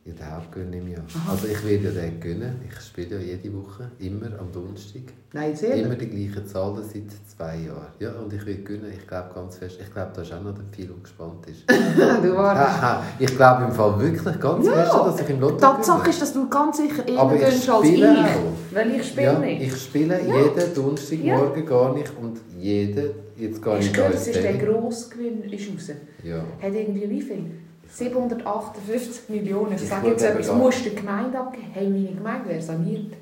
Ja, 0.04 0.14
den 0.14 0.36
Hauptgewinn 0.36 0.74
im 0.74 0.88
Jahr. 0.88 1.04
Aha. 1.16 1.32
Also 1.34 1.48
ich 1.48 1.64
werde 1.64 1.84
ja 1.96 2.02
den 2.02 2.20
gewinnen. 2.20 2.56
Ich 2.68 2.82
spiele 2.84 3.18
ja 3.18 3.22
jede 3.22 3.54
Woche, 3.56 3.92
immer 4.00 4.26
am 4.40 4.52
Donnerstag. 4.52 5.04
Nein, 5.32 5.56
sehr. 5.56 5.76
Immer 5.76 5.94
die 5.94 6.08
gleichen 6.08 6.44
Zahlen 6.48 6.78
seit 6.84 7.04
zwei 7.38 7.58
Jahren. 7.68 7.86
Ja, 8.00 8.12
und 8.14 8.34
ich 8.34 8.44
will 8.44 8.64
gewinnen. 8.64 8.92
Ich 8.98 9.08
glaube 9.08 9.30
ganz 9.36 9.58
fest. 9.58 9.78
Ich 9.80 9.94
glaube, 9.94 10.10
da 10.16 10.24
ist 10.24 10.34
auch 10.34 10.42
noch 10.42 10.56
der 10.56 10.64
viel 10.76 10.90
und 10.90 11.04
gespannt 11.04 11.46
ist. 11.46 11.70
du 12.24 12.36
warst. 12.36 13.04
Ich 13.20 13.36
glaube 13.38 13.66
im 13.66 13.72
Fall 13.72 14.00
wirklich 14.00 14.40
ganz 14.40 14.66
Ja. 14.66 14.74
fest, 14.74 14.92
dass 15.06 15.22
ich 15.22 15.30
im 15.30 15.40
Lotto 15.40 15.58
Tatsache 15.58 16.10
ist, 16.10 16.22
dass 16.24 16.34
du 16.34 16.50
ganz 16.50 16.78
sicher 16.78 17.08
eher 17.08 17.20
Aber 17.20 17.36
ich 17.36 17.42
gönnst 17.42 17.70
als 17.70 17.84
ich. 17.86 17.92
spiele 17.92 18.12
auch. 18.26 18.74
Weil 18.74 18.92
ich 18.96 19.06
spiele 19.08 19.24
Ja, 19.26 19.40
nicht. 19.40 19.62
ich 19.62 19.82
spiele 19.84 20.20
Ja. 20.28 20.36
jeden 20.36 20.74
Donnerstagmorgen 20.74 21.66
gar 21.68 21.94
nicht 21.94 22.12
und 22.20 22.40
jeden, 22.60 23.10
jetzt 23.38 23.62
gar 23.62 23.78
nicht 23.78 23.94
gehört, 23.94 24.14
als 24.14 24.22
es 24.28 24.36
ist 24.36 24.44
der. 24.44 24.54
Grossgewinn 24.58 25.44
ist 25.44 25.70
raus. 25.70 25.96
Ja. 26.24 26.38
Hat 26.60 26.74
irgendwie 26.74 27.08
wie 27.08 27.22
viel? 27.22 27.46
758 27.92 29.30
Millionen. 29.30 29.74
Ich 29.74 29.88
sage 29.88 30.08
jetzt 30.10 30.24
etwas, 30.24 30.52
musst 30.54 30.86
du 30.86 30.90
der 30.90 31.00
Gemeinde 31.00 31.40
abgeben. 31.40 31.68
Hey, 31.74 31.90
meine 31.90 32.16
Gemeinde 32.16 32.50
wäre 32.50 32.62
saniert. 32.62 33.14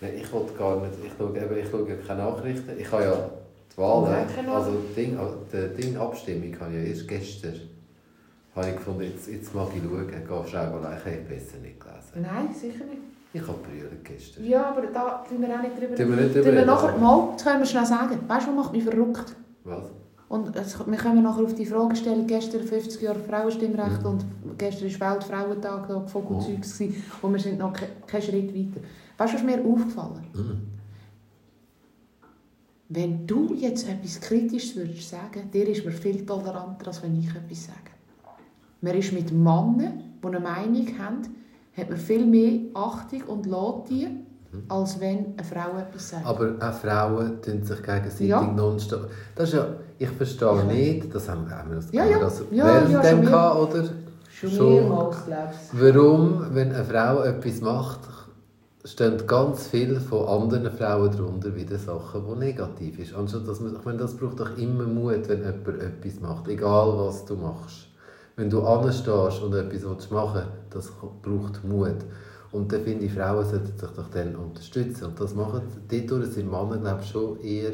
Nein, 0.00 0.12
ich 0.16 0.30
wollte 0.32 0.52
gar 0.54 0.76
nicht, 0.80 0.92
ich 1.04 1.12
schaue, 1.16 1.30
eben, 1.30 1.56
ich 1.58 1.70
schaue 1.70 1.88
ja 1.88 1.94
keine 2.06 2.24
Nachrichten. 2.24 2.78
Ich 2.78 2.92
habe 2.92 3.04
ja 3.04 3.30
die 3.72 3.78
Wahl, 3.78 4.10
Nein, 4.10 4.26
keine 4.34 4.50
also 4.50 4.72
die 4.72 4.94
Ding, 4.94 5.18
die 5.52 5.82
Ding 5.82 5.96
Abstimmung 5.96 6.60
habe 6.60 6.72
ich 6.76 6.82
ja 6.82 6.88
erst 6.90 7.08
gestern. 7.08 7.60
Habe 8.54 8.68
ich 8.68 8.76
gefunden, 8.76 9.02
jetzt, 9.02 9.28
jetzt 9.28 9.54
mag 9.54 9.68
ich 9.74 9.82
schauen. 9.82 10.06
Geh 10.08 10.50
schreiben, 10.50 10.78
ich 10.80 11.04
habe 11.04 11.16
besser 11.28 11.58
nicht 11.58 11.80
gelesen. 11.80 12.12
Nein, 12.14 12.54
sicher 12.54 12.84
nicht. 12.84 13.02
Ich 13.32 13.42
habe 13.42 13.58
brüllen 13.58 14.00
gestern. 14.02 14.44
Ja, 14.44 14.70
aber 14.70 14.82
da 14.86 15.24
tun 15.28 15.42
wir 15.42 15.54
auch 15.54 15.62
nicht 15.62 15.76
drüber 15.78 15.94
Tun 15.94 16.08
wir 16.10 16.16
nicht 16.16 16.34
Tun 16.34 16.42
drüber 16.42 16.52
wir 16.52 16.60
reden? 16.60 16.66
nachher, 16.66 16.96
mal, 16.96 17.28
das 17.34 17.44
können 17.44 17.58
wir 17.60 17.66
schnell 17.66 17.86
sagen. 17.86 18.18
Weißt 18.26 18.46
du, 18.46 18.50
was 18.50 18.56
macht 18.64 18.72
mich 18.72 18.84
verrückt? 18.84 19.36
Was? 19.64 19.90
Und 20.28 20.56
es, 20.56 20.76
wir 20.78 20.96
können 20.98 21.22
nachher 21.22 21.44
auf 21.44 21.54
die 21.54 21.66
Frage 21.66 21.94
stellen, 21.94 22.26
gestern 22.26 22.62
50 22.62 23.00
Jahre 23.00 23.20
Frauenstimmrecht 23.20 24.00
Mhm. 24.02 24.06
und 24.08 24.24
gestern 24.58 25.00
war 25.00 25.14
Weltfrauentag, 25.14 25.86
da 25.88 26.00
Vogelzeugs 26.06 26.78
gewesen, 26.78 27.02
und 27.22 27.32
wir 27.32 27.40
sind 27.40 27.58
noch 27.58 27.72
ke 27.72 27.86
keinen 28.06 28.22
Schritt 28.22 28.54
weiter. 28.54 28.84
Weißt 29.18 29.32
du, 29.34 29.36
was 29.38 29.44
mir 29.44 29.64
aufgefallen 29.64 30.24
Mhm. 30.34 30.60
Wenn 32.88 33.26
du 33.26 33.52
jetzt 33.54 33.88
etwas 33.88 34.20
Kritisches 34.20 34.76
würdest 34.76 35.10
sagen, 35.10 35.50
dir 35.52 35.68
ist 35.68 35.84
man 35.84 35.92
viel 35.94 36.24
toleranter, 36.24 36.86
als 36.86 37.02
wenn 37.02 37.18
ich 37.18 37.28
etwas 37.28 37.64
sage. 37.66 37.90
Man 38.80 38.94
ist 38.96 39.12
mit 39.12 39.32
Männern, 39.32 40.02
die 40.22 40.26
eine 40.26 40.40
Meinung 40.40 40.86
haben, 40.98 41.22
hat 41.76 41.88
man 41.88 41.98
viel 41.98 42.24
mehr 42.26 42.60
Achtung 42.74 43.22
und 43.22 43.46
lässt 43.46 43.90
die, 43.90 44.08
als 44.68 45.00
wenn 45.00 45.34
eine 45.36 45.44
Frau 45.44 45.78
etwas 45.78 46.10
sagt. 46.10 46.26
Aber 46.26 46.50
auch 46.60 46.72
Frauen 46.72 47.40
tun 47.42 47.62
sich 47.64 47.82
gegenseitig 47.82 48.28
Ja. 48.28 48.42
nonstop. 48.42 49.10
Das 49.34 49.48
ist 49.48 49.54
ja, 49.54 49.66
ich 49.98 50.08
verstehe 50.10 50.64
nicht, 50.64 51.14
das 51.14 51.28
haben 51.28 51.46
wir, 51.48 51.56
haben 51.58 51.70
wir 51.70 51.76
das, 51.76 51.92
Ja, 51.92 52.04
ja. 52.04 52.18
das 52.18 52.42
Ja, 52.50 52.64
während 52.66 52.90
ja, 52.92 53.00
dem 53.00 53.10
schon 53.10 53.20
mehr. 53.20 53.30
gehabt, 53.30 53.60
oder? 53.74 53.84
Schon 54.30 54.50
schon. 54.50 54.74
mehrmals, 54.74 55.16
Warum, 55.72 56.46
wenn 56.52 56.72
eine 56.72 56.84
Frau 56.84 57.22
etwas 57.22 57.60
macht, 57.60 58.00
stehen 58.84 59.26
ganz 59.26 59.66
viele 59.68 59.98
von 60.00 60.26
anderen 60.28 60.70
Frauen 60.70 61.10
darunter 61.10 61.54
wieder 61.56 61.78
Sachen, 61.78 62.22
die 62.30 62.38
negativ 62.38 62.96
sind. 62.96 63.16
Anstatt 63.16 63.48
dass 63.48 63.60
man, 63.60 63.74
ich 63.74 63.84
meine, 63.84 63.98
das 63.98 64.14
braucht 64.16 64.38
doch 64.40 64.56
immer 64.56 64.84
Mut, 64.84 65.28
wenn 65.28 65.40
jemand 65.40 65.68
etwas 65.82 66.20
macht, 66.20 66.48
egal 66.48 66.92
was 66.96 67.24
du 67.24 67.34
machst. 67.34 67.88
Wenn 68.36 68.50
du 68.50 68.62
anstehst 68.66 69.42
und 69.42 69.54
etwas 69.54 70.10
machen 70.10 70.42
willst, 70.70 70.88
das 70.88 70.92
braucht 71.22 71.64
Mut. 71.64 71.96
Und 72.52 72.72
dann 72.72 72.82
finde 72.84 73.06
ich, 73.06 73.12
Frauen 73.12 73.44
sollten 73.44 73.66
sich 73.66 73.76
doch 73.76 74.08
dann 74.10 74.36
unterstützen. 74.36 75.06
Und 75.06 75.20
das 75.20 75.34
machen, 75.34 75.62
dort 75.88 76.32
sind 76.32 76.50
Männer, 76.50 76.78
glaube 76.78 77.02
ich, 77.02 77.08
schon 77.08 77.40
eher 77.40 77.72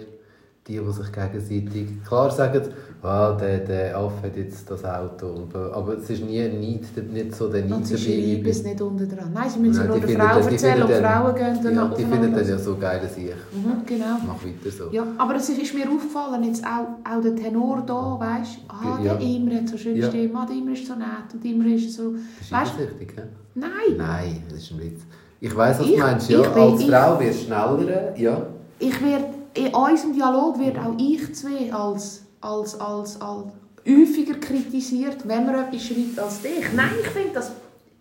die, 0.69 0.79
die 0.79 0.93
sich 0.93 1.11
gegenseitig 1.13 1.89
klar 2.07 2.31
sagen, 2.31 2.63
ah, 3.03 3.33
der, 3.33 3.59
der 3.59 3.99
Affe 3.99 4.29
hat 4.29 4.37
jetzt 4.37 4.71
das 4.71 4.85
Auto. 4.85 5.27
Und, 5.27 5.57
aber 5.57 5.95
es 5.99 6.09
ist 6.09 6.25
nie 6.25 6.39
Neid, 6.39 7.13
nicht 7.13 7.35
so 7.35 7.49
der? 7.49 7.63
Neid 7.65 7.73
Und 7.79 7.85
dabei. 7.91 7.97
schreiben 8.01 8.43
bei- 8.45 8.51
es 8.51 8.63
nicht 8.63 8.81
unten 8.81 9.09
dran. 9.09 9.31
Nein, 9.35 9.51
sie 9.51 9.59
müssen 9.59 9.79
Nein, 9.81 9.89
nur 9.89 9.99
der 9.99 10.21
Frau 10.21 10.39
erzählen 10.49 10.83
und 10.85 10.93
Frauen 10.93 11.35
gehen 11.35 11.59
dann 11.65 11.75
Ja, 11.75 11.89
die 11.99 12.05
finden 12.05 12.33
dann 12.33 12.49
ja 12.49 12.59
so 12.59 12.77
geil, 12.77 13.01
dass 13.03 13.17
ich 13.17 13.25
Mhm, 13.25 13.85
genau. 13.85 14.05
mach 14.25 14.37
weiter 14.45 14.71
so. 14.79 14.85
Ja, 14.93 15.05
aber 15.19 15.35
es 15.35 15.49
ist 15.49 15.75
mir 15.75 15.89
aufgefallen, 15.91 16.45
jetzt 16.45 16.65
auch, 16.65 17.11
auch 17.11 17.21
der 17.21 17.35
Tenor 17.35 17.83
da, 17.85 18.21
weißt 18.21 18.59
du, 18.59 18.61
ah, 18.73 19.01
Ja. 19.03 19.15
der 19.15 19.21
Imre 19.27 19.57
hat 19.57 19.69
so 19.69 19.77
schöne 19.77 19.99
Ja. 19.99 20.09
Stimme, 20.09 20.39
ah, 20.39 20.47
der 20.49 20.57
Imre 20.57 20.73
ist 20.75 20.87
so 20.87 20.95
nett 20.95 21.09
und 21.35 21.45
Imre 21.45 21.71
ist 21.71 21.93
so... 21.93 22.15
Weißt 22.51 22.53
eifersüchtig, 22.53 23.15
hä? 23.17 23.23
Nein! 23.57 23.97
Nein, 23.99 24.43
das 24.49 24.59
ist 24.59 24.71
ein 24.71 24.79
Witz. 24.81 25.01
Ich 25.41 25.57
weiss, 25.57 25.81
was 25.81 25.87
Ich- 25.87 25.95
du 25.97 25.99
meinst. 26.03 26.31
Ja, 26.31 26.41
ich 26.41 26.47
als 26.47 26.85
Frau 26.85 27.19
wirst 27.21 27.41
du 27.41 27.45
schneller. 27.47 28.17
Ja. 28.17 28.47
Ich 28.79 29.03
werd, 29.03 29.25
in 29.55 29.75
unserem 29.75 30.13
Dialog 30.15 30.59
wird 30.59 30.79
auch 30.79 30.95
ich 30.99 31.35
zwei 31.35 31.73
als, 31.73 32.23
als, 32.41 32.79
als, 32.81 33.21
als 33.21 33.47
häufiger 33.87 34.35
kritisiert, 34.39 35.27
wenn 35.27 35.47
man 35.47 35.55
etwas 35.57 35.83
schreibt, 35.85 36.19
als 36.19 36.43
dich. 36.43 36.73
Nein, 36.75 36.91
ich 37.01 37.09
finde, 37.09 37.35
das, 37.35 37.51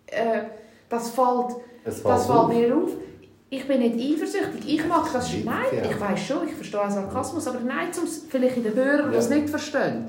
äh, 0.06 0.42
das 0.88 1.10
fällt, 1.10 1.56
fällt 1.84 2.04
das 2.04 2.26
fällt 2.26 2.48
mir 2.48 2.76
auf. 2.76 2.90
Ich 3.50 3.66
bin 3.66 3.80
nicht 3.80 3.96
eifersüchtig, 3.96 4.62
ich 4.66 4.86
mache 4.88 5.12
das 5.12 5.28
Stimmt, 5.28 5.44
Nein, 5.46 5.56
ja. 5.76 5.90
ich 5.90 6.00
weiß 6.00 6.20
schon, 6.20 6.48
ich 6.48 6.54
verstehe 6.54 6.90
Sarkasmus, 6.90 7.46
aber 7.46 7.60
nein, 7.60 7.92
zum 7.92 8.06
vielleicht 8.06 8.56
in 8.56 8.62
den 8.62 8.74
Hörern, 8.74 9.10
die 9.10 9.14
Ja. 9.14 9.20
es 9.20 9.28
nicht 9.28 9.50
verstehen. 9.50 10.06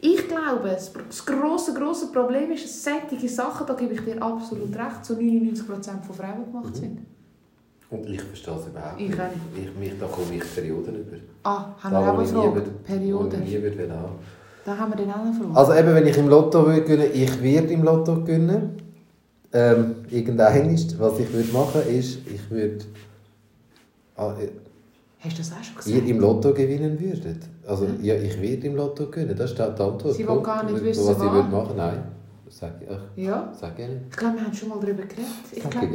Ich 0.00 0.26
glaube, 0.26 0.70
das, 0.70 1.24
grosse, 1.24 1.74
grosse 1.74 2.10
Problem 2.10 2.50
ist, 2.50 2.64
dass 2.64 2.84
solche 2.84 3.28
Sachen, 3.28 3.66
da 3.66 3.74
gebe 3.74 3.94
ich 3.94 4.00
dir 4.00 4.20
absolut 4.20 4.74
recht, 4.74 5.04
zu 5.04 5.12
99% 5.14 6.02
von 6.02 6.14
Frauen 6.16 6.46
gemacht 6.46 6.80
Mhm. 6.80 7.06
Und 7.90 8.08
ich 8.08 8.20
verstehe 8.22 8.54
es 8.54 8.66
überhaupt 8.68 9.00
Ich 9.00 9.08
nicht. 9.08 9.20
auch 9.20 9.24
Ich, 9.56 9.74
mich, 9.78 9.98
da 9.98 10.06
komme 10.06 10.34
ich 10.36 10.54
Perioden 10.54 10.94
über. 10.96 11.16
Ah, 11.42 11.74
haben 11.78 11.92
Da, 11.92 12.00
wir 12.00 12.12
auch 12.12 12.18
eine 12.18 12.22
ich 12.24 12.30
Frage? 12.30 12.48
nie 12.48 12.54
würde- 12.54 12.70
wo 12.70 12.84
Periode. 12.84 13.36
ich 13.44 13.50
nie 13.50 13.62
würde 13.62 13.92
haben. 13.92 14.14
Da 14.64 14.78
haben 14.78 14.92
wir 14.92 14.96
dann 15.04 15.10
auch 15.14 15.20
eine 15.24 15.32
Frage. 15.32 15.56
Also 15.56 15.74
eben, 15.74 15.94
wenn 15.94 16.06
ich 16.06 16.18
im 16.18 16.28
Lotto 16.28 16.66
würde 16.66 16.82
gewinnen, 16.82 17.10
ich 17.12 17.42
werde 17.42 17.68
im 17.72 17.82
Lotto 17.82 18.14
gewinnen. 18.20 18.76
Ähm, 19.52 19.96
irgendein 20.08 20.70
ist, 20.70 20.96
was 21.00 21.18
ich 21.18 21.32
würde 21.32 21.52
machen, 21.52 21.80
ist, 21.88 22.18
ich 22.32 22.48
würde 22.50 22.84
ah, 24.16 24.32
äh, 24.40 24.48
Hast 25.18 25.36
du 25.36 25.42
das 25.42 25.52
auch 25.52 25.64
schon 25.64 25.76
gesagt? 25.76 25.96
ihr 25.96 26.06
im 26.14 26.20
Lotto 26.20 26.54
gewinnen 26.54 26.98
würdet. 27.00 27.38
Also 27.66 27.86
ja, 28.00 28.14
ich 28.14 28.40
werde 28.40 28.66
im 28.68 28.76
Lotto 28.76 29.06
gewinnen. 29.10 29.34
Das 29.36 29.50
ist 29.50 29.58
die 29.58 29.62
Antwort. 29.62 30.14
Sie 30.14 30.26
will 30.28 30.40
gar 30.40 30.62
nicht 30.64 30.82
wissen, 30.84 31.06
was 31.08 31.16
sie 31.18 31.26
was. 31.26 31.32
würde 31.32 31.48
machen. 31.48 31.76
Nein, 31.76 32.02
sage 32.48 32.74
ich, 32.82 32.88
ach, 32.90 33.02
Ja, 33.16 33.52
sag 33.60 33.76
ich 33.78 33.88
nicht. 33.88 34.00
ich 34.10 34.16
glaube, 34.16 34.36
wir 34.36 34.44
haben 34.44 34.54
schon 34.54 34.68
mal 34.68 34.76
darüber 34.80 35.02
geredet. 35.02 35.26
Ich 35.50 35.62
Sag 35.64 35.70
glaube, 35.72 35.86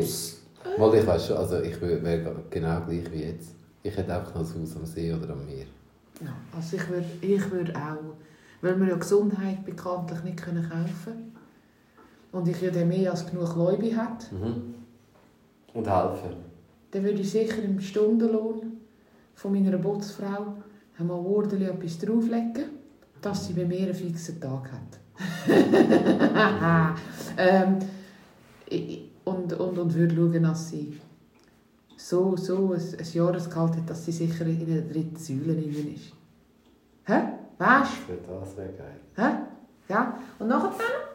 Weil 0.78 0.96
ich 1.00 1.08
weiß 1.08 1.28
schon, 1.28 1.38
also 1.38 1.60
ich 1.62 1.80
wär- 1.82 2.04
wäre 2.04 2.36
genau 2.50 2.82
gleich 2.82 3.12
wie 3.12 3.24
jetzt. 3.24 3.56
Ich 3.84 3.96
hätte 3.96 4.14
einfach 4.16 4.34
noch 4.36 4.42
ein 4.42 4.62
Haus 4.62 4.76
am 4.76 4.86
See 4.86 5.14
oder 5.14 5.30
am 5.34 5.46
Meer. 5.46 5.66
ja, 6.22 6.34
also 6.56 6.76
ich 6.78 6.90
würde 6.90 7.06
ich 7.22 7.52
würd 7.52 7.76
auch, 7.76 8.16
weil 8.62 8.80
wir 8.80 8.88
ja 8.90 8.96
Gesundheit 8.96 9.64
bekanntlich 9.66 10.24
nicht 10.24 10.38
können 10.38 10.68
kaufen 10.68 11.36
und 12.32 12.48
ich 12.48 12.62
ja 12.62 12.72
dann 12.72 12.88
mehr 12.88 13.12
als 13.12 13.26
genug 13.30 13.56
Leute 13.56 13.96
hat, 13.96 14.32
Mhm. 14.32 14.74
Und 15.74 15.88
helfen. 15.90 16.36
dann 16.92 17.04
würde 17.04 17.20
ich 17.22 17.30
sicher 17.32 17.62
im 17.64 17.80
Stundenlohn 17.82 18.78
von 19.36 19.52
meiner 19.52 19.78
Botsfrau 19.78 20.56
einmal 20.98 21.18
ordentlich 21.20 21.68
etwas 21.70 22.00
drauflegen, 22.00 22.66
dass 23.22 23.46
sie 23.48 23.54
bei 23.54 23.66
mir 23.66 23.80
einen 23.82 23.94
fixen 23.94 24.40
Tag 24.40 24.72
hat. 24.72 25.00
ähm, 27.38 27.78
ich- 28.70 29.05
und, 29.26 29.54
und, 29.54 29.78
und 29.78 29.94
würde 29.94 30.16
schauen, 30.16 30.44
dass 30.44 30.70
sie 30.70 31.00
so, 31.98 32.36
so 32.38 32.74
ein, 32.74 32.80
ein 32.82 33.06
Jahresgehalt 33.14 33.76
hat, 33.78 33.90
dass 33.90 34.06
sie 34.06 34.12
sicher 34.12 34.46
in 34.46 34.66
der 34.68 34.82
dritten 34.82 35.16
Säule 35.18 35.54
drin 35.56 35.94
ist. 35.96 36.14
Hä? 37.06 37.22
Weißt 37.58 37.92
Für 38.08 38.18
das 38.18 38.58
wäre 38.58 38.74
geil. 38.74 39.00
du? 39.16 39.22
Hä? 39.22 39.30
Ja. 39.90 40.20
Und 40.40 40.48
nachher 40.48 40.72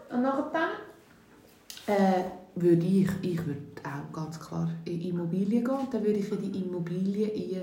dann, 0.09 0.17
und 0.17 0.23
nachher 0.23 0.51
dann 0.53 1.95
äh, 1.97 2.25
würde 2.55 2.87
ich, 2.87 3.09
ich 3.23 3.47
würde 3.47 3.61
auch 3.85 4.13
ganz 4.13 4.39
klar 4.39 4.71
in 4.85 5.01
Immobilien 5.03 5.65
gehen 5.65 5.89
dann 5.91 6.03
würde 6.05 6.19
ich 6.19 6.31
in 6.33 6.53
die 6.53 6.59
Immobilien 6.61 7.31
in 7.31 7.63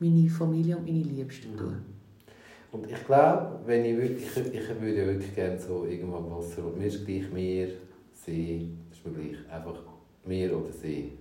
meine 0.00 0.28
Familie 0.28 0.76
und 0.76 0.84
meine 0.84 1.02
Liebsten 1.02 1.56
tun. 1.56 1.76
Und 2.72 2.90
ich 2.90 3.06
glaube, 3.06 3.60
wenn 3.66 3.84
ich, 3.84 3.94
würd- 3.96 4.16
ich, 4.16 4.36
ich 4.52 4.68
würde 4.80 5.06
wirklich 5.06 5.34
gerne 5.34 5.58
so 5.58 5.84
irgendwo 5.84 6.16
am 6.16 6.30
Wasser. 6.32 6.64
Und 6.66 6.76
mir 6.78 6.86
ist 6.86 7.06
gleich 7.06 7.30
Meer, 7.32 7.68
See, 8.12 8.68
das 8.83 8.83
ist 9.04 9.16
mir 9.16 9.22
gleich. 9.22 9.52
Einfach 9.52 9.74
Meer 10.26 10.56
oder 10.56 10.72
See. 10.72 11.12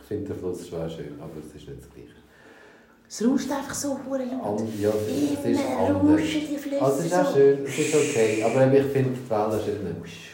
Ich 0.00 0.06
finde 0.06 0.28
den 0.28 0.36
Fluss 0.36 0.68
schon 0.68 0.82
auch 0.82 0.90
schön, 0.90 1.14
aber 1.20 1.32
es 1.40 1.46
ist 1.46 1.68
nicht 1.68 1.80
das 1.80 1.90
Gleiche. 1.90 2.14
Es 3.08 3.26
rauscht 3.26 3.50
einfach 3.50 3.74
so. 3.74 3.92
And, 3.92 4.80
ja, 4.80 4.90
es 4.90 5.44
ist 5.44 5.60
anders. 5.66 6.20
Also 6.80 7.00
es 7.00 7.06
ist 7.06 7.14
auch 7.14 7.34
schön, 7.34 7.64
es 7.64 7.78
ist 7.78 7.94
okay. 7.94 8.42
Aber 8.44 8.72
ich 8.72 8.84
finde 8.84 9.10
die 9.10 9.30
Wellen 9.30 9.60
schön. 9.60 10.24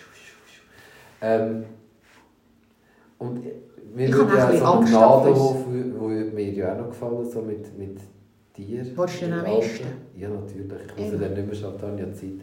Ähm, 1.22 1.64
und 3.18 3.44
mir 3.94 4.08
Ich 4.08 4.14
würde 4.14 4.42
habe 4.42 4.54
ja 4.54 4.58
so 4.58 4.64
ein 4.64 4.84
Gnadenhof, 4.86 5.66
wo 5.98 6.08
würde 6.08 6.30
mir 6.30 6.52
ja 6.52 6.74
auch 6.74 6.78
noch 6.78 6.88
gefallen, 6.88 7.30
so 7.30 7.42
mit, 7.42 7.78
mit 7.78 7.98
dir. 8.56 8.86
Willst 8.96 9.20
du 9.22 9.26
mit 9.26 9.34
am 9.34 9.46
ehesten? 9.46 9.86
Ja, 10.16 10.28
natürlich. 10.28 10.72
Ich 10.96 11.02
muss 11.02 11.12
ja 11.12 11.18
dann 11.18 11.34
nicht 11.34 11.46
mehr 11.46 11.54
Champagner 11.54 12.12
Zeit. 12.14 12.40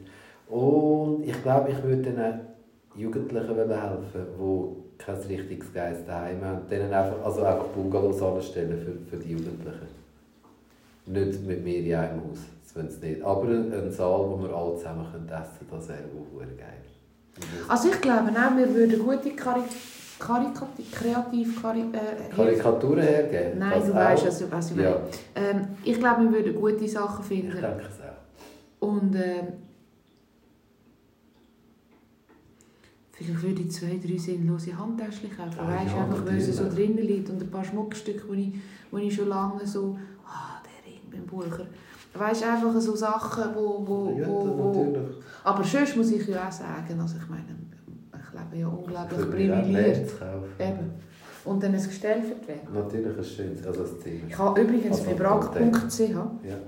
Und 0.50 1.24
ich 1.26 1.42
glaube, 1.42 1.72
ich 1.72 1.84
würde 1.84 2.12
dann 2.12 2.48
Jugendlichen 2.98 3.50
wollen 3.50 3.70
helfen, 3.70 4.26
die 4.40 4.98
kein 5.04 5.16
richtiges 5.16 5.74
Geist 5.74 6.08
daheim 6.08 6.44
haben. 6.44 6.68
Denen 6.70 6.92
einfach, 6.94 7.24
also 7.24 7.44
einfach 7.44 7.66
Bungalows 7.68 8.22
anstellen 8.22 8.78
für, 8.80 9.10
für 9.18 9.24
die 9.24 9.32
Jugendlichen. 9.32 9.88
Nicht 11.06 11.42
mit 11.46 11.64
mir 11.64 11.78
in 11.80 11.96
einem 11.96 12.22
Haus, 12.22 12.40
das 12.64 12.76
wollen 12.76 12.90
sie 12.90 13.08
nicht. 13.08 13.22
Aber 13.24 13.44
ein, 13.48 13.92
Saal, 13.92 14.20
wo 14.30 14.40
wir 14.42 14.54
alle 14.54 14.76
zusammen 14.76 15.06
essen 15.06 15.14
können, 15.70 15.80
das 15.80 15.88
wäre 15.90 16.00
wohl 16.34 16.46
geil. 16.58 16.82
Also 17.70 17.90
ich 17.90 18.02
glaube 18.02 18.32
auch, 18.32 18.58
wir 18.58 18.74
würden 18.74 19.00
gute 19.00 19.30
Karikati 20.20 20.84
kreativ 20.92 21.62
Kari 21.62 21.82
äh, 21.82 22.34
Karikaturen 22.36 23.00
hergeben? 23.04 23.60
Nein, 23.60 23.82
du 23.86 23.92
auch? 23.92 23.96
weißt, 23.96 24.26
was, 24.28 24.52
was 24.52 24.72
ich 24.72 24.76
meine. 24.78 24.90
Ja, 24.90 24.98
Ähm, 25.36 25.68
ich 25.84 26.00
glaube, 26.00 26.24
wir 26.24 26.32
würden 26.32 26.56
gute 26.56 26.88
Sachen 26.88 27.22
ich 27.22 27.28
finden. 27.28 27.52
denke 27.62 27.84
es 27.88 28.00
auch. 28.02 28.88
Und 28.88 29.16
ähm, 29.16 29.48
vielleicht 33.18 33.42
würde 33.42 33.62
ich 33.64 33.72
zwei, 33.72 34.00
drei 34.04 34.18
sinnlose 34.18 34.78
Handtäschchen 34.78 35.36
kaufen. 35.36 35.58
Ah, 35.60 35.68
weißt 35.68 35.96
ja, 35.96 36.04
einfach, 36.04 36.26
weil 36.26 36.38
es 36.38 36.56
so 36.56 36.70
drinnen 36.70 36.98
liegt 37.00 37.30
und 37.30 37.42
ein 37.42 37.50
paar 37.50 37.64
Schmuckstücke, 37.64 38.36
die 38.36 38.42
ich, 38.42 38.54
wo 38.92 38.98
ich 38.98 39.14
schon 39.16 39.28
lange 39.28 39.66
so... 39.66 39.98
Ah, 40.26 40.62
der 40.64 40.92
Ring 40.92 41.02
beim 41.12 41.26
Bucher. 41.26 41.66
Weißt 42.14 42.44
einfach 42.44 42.80
so 42.80 42.96
Sachen, 42.96 43.56
wo... 43.56 43.84
wo, 43.88 44.18
Ja, 44.20 44.28
wo, 44.28 44.58
wo 44.58 44.84
natürlich. 44.84 45.16
aber 45.44 45.64
sonst 45.64 45.96
muss 45.98 46.12
ich 46.12 46.28
ja 46.28 46.48
auch 46.48 46.52
sagen, 46.52 47.00
also 47.00 47.16
ich 47.22 47.30
meine, 47.30 47.56
ich 48.14 48.34
lebe 48.40 48.62
ja 48.62 48.68
unglaublich 48.68 49.30
privilegiert. 49.30 50.12
Eben. 50.60 50.92
Und 51.46 51.64
dann 51.64 51.74
ein 51.74 51.82
Gestell 51.84 52.22
für 52.24 52.36
die 52.36 52.48
Wände. 52.50 52.72
Natürlich 52.74 53.18
ein 53.18 53.24
schönes, 53.24 53.66
also 53.66 53.82
ein 53.84 54.02
Zimmer. 54.02 54.20
Ich 54.28 54.38
habe 54.38 54.62
übrigens 54.62 54.98
Also, 55.00 55.06
bei 55.06 55.14
brack.ch 55.14 56.00
Ja. 56.00 56.60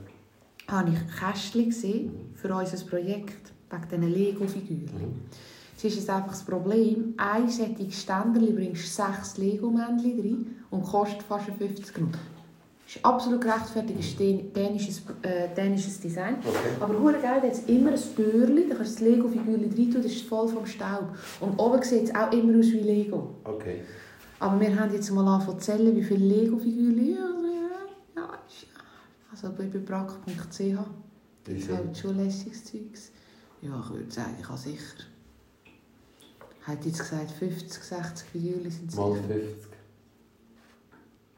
habe 0.67 0.89
ich 0.91 1.19
Kästchen 1.19 1.65
gesehen 1.65 2.12
für 2.35 2.53
unser 2.55 2.85
Projekt, 2.85 3.51
wegen 3.69 3.83
diesen 4.01 4.13
Lego-Figuren. 4.13 4.79
Mhm. 4.97 5.15
Es 5.79 5.85
ist 5.85 5.95
jetzt 5.95 6.09
einfach 6.09 6.31
das 6.31 6.43
Problem, 6.43 7.13
ein 7.15 7.47
solches 7.47 8.01
Ständerli 8.01 8.51
bringst 8.51 8.93
sechs 8.93 9.37
Lego-Männchen 9.37 10.19
rein 10.19 10.55
und 10.71 10.83
kostet 10.83 11.23
fast 11.23 11.45
50 11.57 11.97
Euro. 11.99 12.07
Das 12.85 12.95
ist 12.97 13.05
absolut 13.05 13.39
gerechtfertigt, 13.39 13.97
ist 13.97 14.19
dän- 14.19 14.51
dänisches, 14.51 15.01
äh, 15.21 15.47
dänisches 15.55 16.01
Design. 16.01 16.35
Okay. 16.39 16.57
Aber 16.81 16.99
hure 16.99 17.13
geil, 17.21 17.41
hat 17.41 17.51
es 17.53 17.63
immer 17.67 17.91
ein 17.91 17.99
Türli, 18.13 18.67
da 18.67 18.75
kannst 18.75 18.99
du 18.99 19.05
das 19.05 19.13
Lego-Figürchen 19.13 19.63
rein 19.63 19.91
tun, 19.91 20.01
das 20.03 20.11
ist 20.11 20.23
voll 20.25 20.49
vom 20.49 20.65
Staub. 20.65 21.15
Und 21.39 21.57
oben 21.57 21.81
sieht 21.81 22.09
es 22.09 22.13
auch 22.15 22.29
immer 22.33 22.59
aus 22.59 22.65
wie 22.65 22.81
Lego. 22.81 23.35
Okay. 23.45 23.79
Aber 24.39 24.59
wir 24.59 24.77
haben 24.77 24.91
jetzt 24.93 25.09
mal 25.11 25.25
angefangen 25.25 25.59
zu 25.61 25.65
zählen, 25.65 25.95
wie 25.95 26.03
viele 26.03 26.25
Lego-Figürchen... 26.25 27.15
Ja, 28.17 28.27
also, 29.31 29.47
also 29.47 29.57
bei 29.57 29.63
brack.ch 29.79 30.59
Wie 31.45 31.53
ist 31.53 31.69
halt 31.71 31.97
schon 31.97 32.17
lässiges 32.17 32.65
Zeugs. 32.65 33.11
Ja, 33.61 33.81
ich 33.81 33.89
würde 33.93 34.11
sagen, 34.11 34.35
ich 34.41 34.49
habe 34.49 34.57
sicher... 34.57 35.05
Hat 36.69 36.86
jetzt 36.86 36.99
gesagt, 36.99 37.32
50, 37.32 37.84
60 37.84 38.27
Figürchen 38.29 38.71
sind 38.71 38.95
Mal 38.95 39.13
sicher. 39.13 39.27
50. 39.27 39.69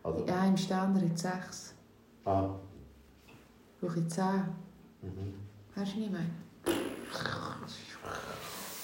Also, 0.04 0.26
Ja, 0.28 0.46
im 0.46 0.58
Ständer 0.58 1.02
hat 1.02 1.18
6. 1.20 1.74
ah. 2.26 2.50
Brauche 3.80 4.00
ich 4.00 4.10
10. 4.10 4.24
Mhm. 5.02 5.34
Weißt 5.76 5.96
du, 5.96 6.00
ich 6.02 6.12
meine? 6.12 6.26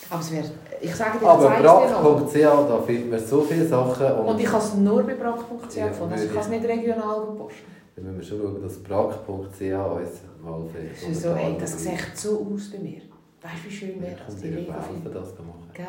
Aber 0.09 0.21
es 0.21 0.31
wäre... 0.31 0.49
Ich 0.79 0.95
sage 0.95 1.19
dir, 1.19 1.27
Aber 1.27 1.53
es 1.53 1.61
brack.ch, 1.61 2.33
da 2.69 2.81
findet 2.81 3.11
man 3.11 3.19
so 3.19 3.41
viele 3.41 3.67
Sachen. 3.67 4.05
Und, 4.05 4.25
Und 4.27 4.39
ich 4.39 4.49
habe 4.51 4.63
es 4.63 4.73
nur 4.75 5.03
bei 5.03 5.15
brack.ch 5.15 5.75
Ja, 5.75 5.87
gefunden. 5.89 6.13
Also 6.13 6.25
ich 6.25 6.31
kann 6.33 6.41
es 6.43 6.47
nicht 6.49 6.65
regional 6.65 7.25
gepostet. 7.25 7.63
dann 7.95 8.05
müssen 8.05 8.17
wir 8.17 8.23
schon 8.23 8.41
schauen, 8.41 8.61
dass 8.63 8.77
brack.ch 8.83 9.27
uns 9.27 10.21
mal 10.41 10.69
vielleicht... 10.71 11.03
Es 11.03 11.09
ist 11.09 11.21
so, 11.23 11.29
ey, 11.29 11.57
das 11.59 11.83
sieht 11.83 12.17
so 12.17 12.47
aus 12.53 12.71
bei 12.71 12.79
mir. 12.79 13.01
Weißt 13.41 13.65
du, 13.65 13.69
wie 13.69 13.71
schön 13.75 14.01
wäre 14.01 14.15
das, 14.25 14.35
Ich 14.35 14.41
kann 14.43 14.51
dir 14.51 14.73
helfen, 14.73 15.11
das 15.13 15.35
zu 15.35 15.43
machen. 15.43 15.69
Gell? 15.73 15.85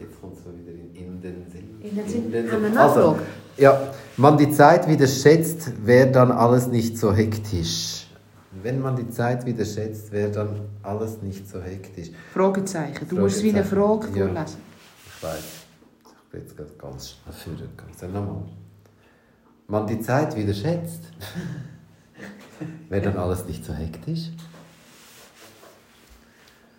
Jetzt 0.00 0.20
kommt 0.20 0.36
es 0.38 0.44
mal 0.46 0.54
wieder 0.58 0.72
in, 0.72 0.94
in 0.94 1.20
den 1.20 1.50
Sinn. 1.50 1.80
In 1.82 1.96
den 1.96 2.08
Sinn. 2.08 2.24
In 2.26 2.32
den 2.32 2.48
Sinn. 2.48 2.78
Also? 2.78 3.18
Ja, 3.56 3.92
man 4.16 4.38
die 4.38 4.50
Zeit 4.50 4.88
wieder 4.88 5.06
schätzt, 5.06 5.72
wäre 5.84 6.10
dann 6.10 6.32
alles 6.32 6.66
nicht 6.68 6.96
so 6.98 7.12
hektisch. 7.12 8.06
Wenn 8.62 8.80
man 8.80 8.96
die 8.96 9.08
Zeit 9.10 9.44
wieder 9.46 9.64
schätzt, 9.64 10.10
wäre 10.10 10.30
dann 10.30 10.60
alles 10.82 11.22
nicht 11.22 11.48
so 11.48 11.60
hektisch. 11.60 12.10
Fragezeichen. 12.32 13.06
Du 13.08 13.16
musst 13.18 13.36
es 13.36 13.42
wie 13.42 13.50
eine 13.50 13.64
Frage 13.64 14.08
Ja. 14.08 14.26
vorlesen. 14.26 14.58
Ich 15.06 15.22
weiß. 15.22 15.44
Ich 16.04 16.30
bin 16.32 16.40
jetzt 16.40 16.56
gerade 16.56 16.70
ganz 16.78 17.16
schnell. 17.42 17.56
Sag 17.96 18.12
nochmal. 18.12 18.42
Man 19.68 19.86
die 19.86 20.00
Zeit 20.00 20.36
wieder 20.36 20.52
schätzt, 20.54 21.02
wäre 22.88 23.02
dann 23.02 23.16
alles 23.16 23.44
nicht 23.46 23.64
so 23.64 23.72
hektisch. 23.72 24.30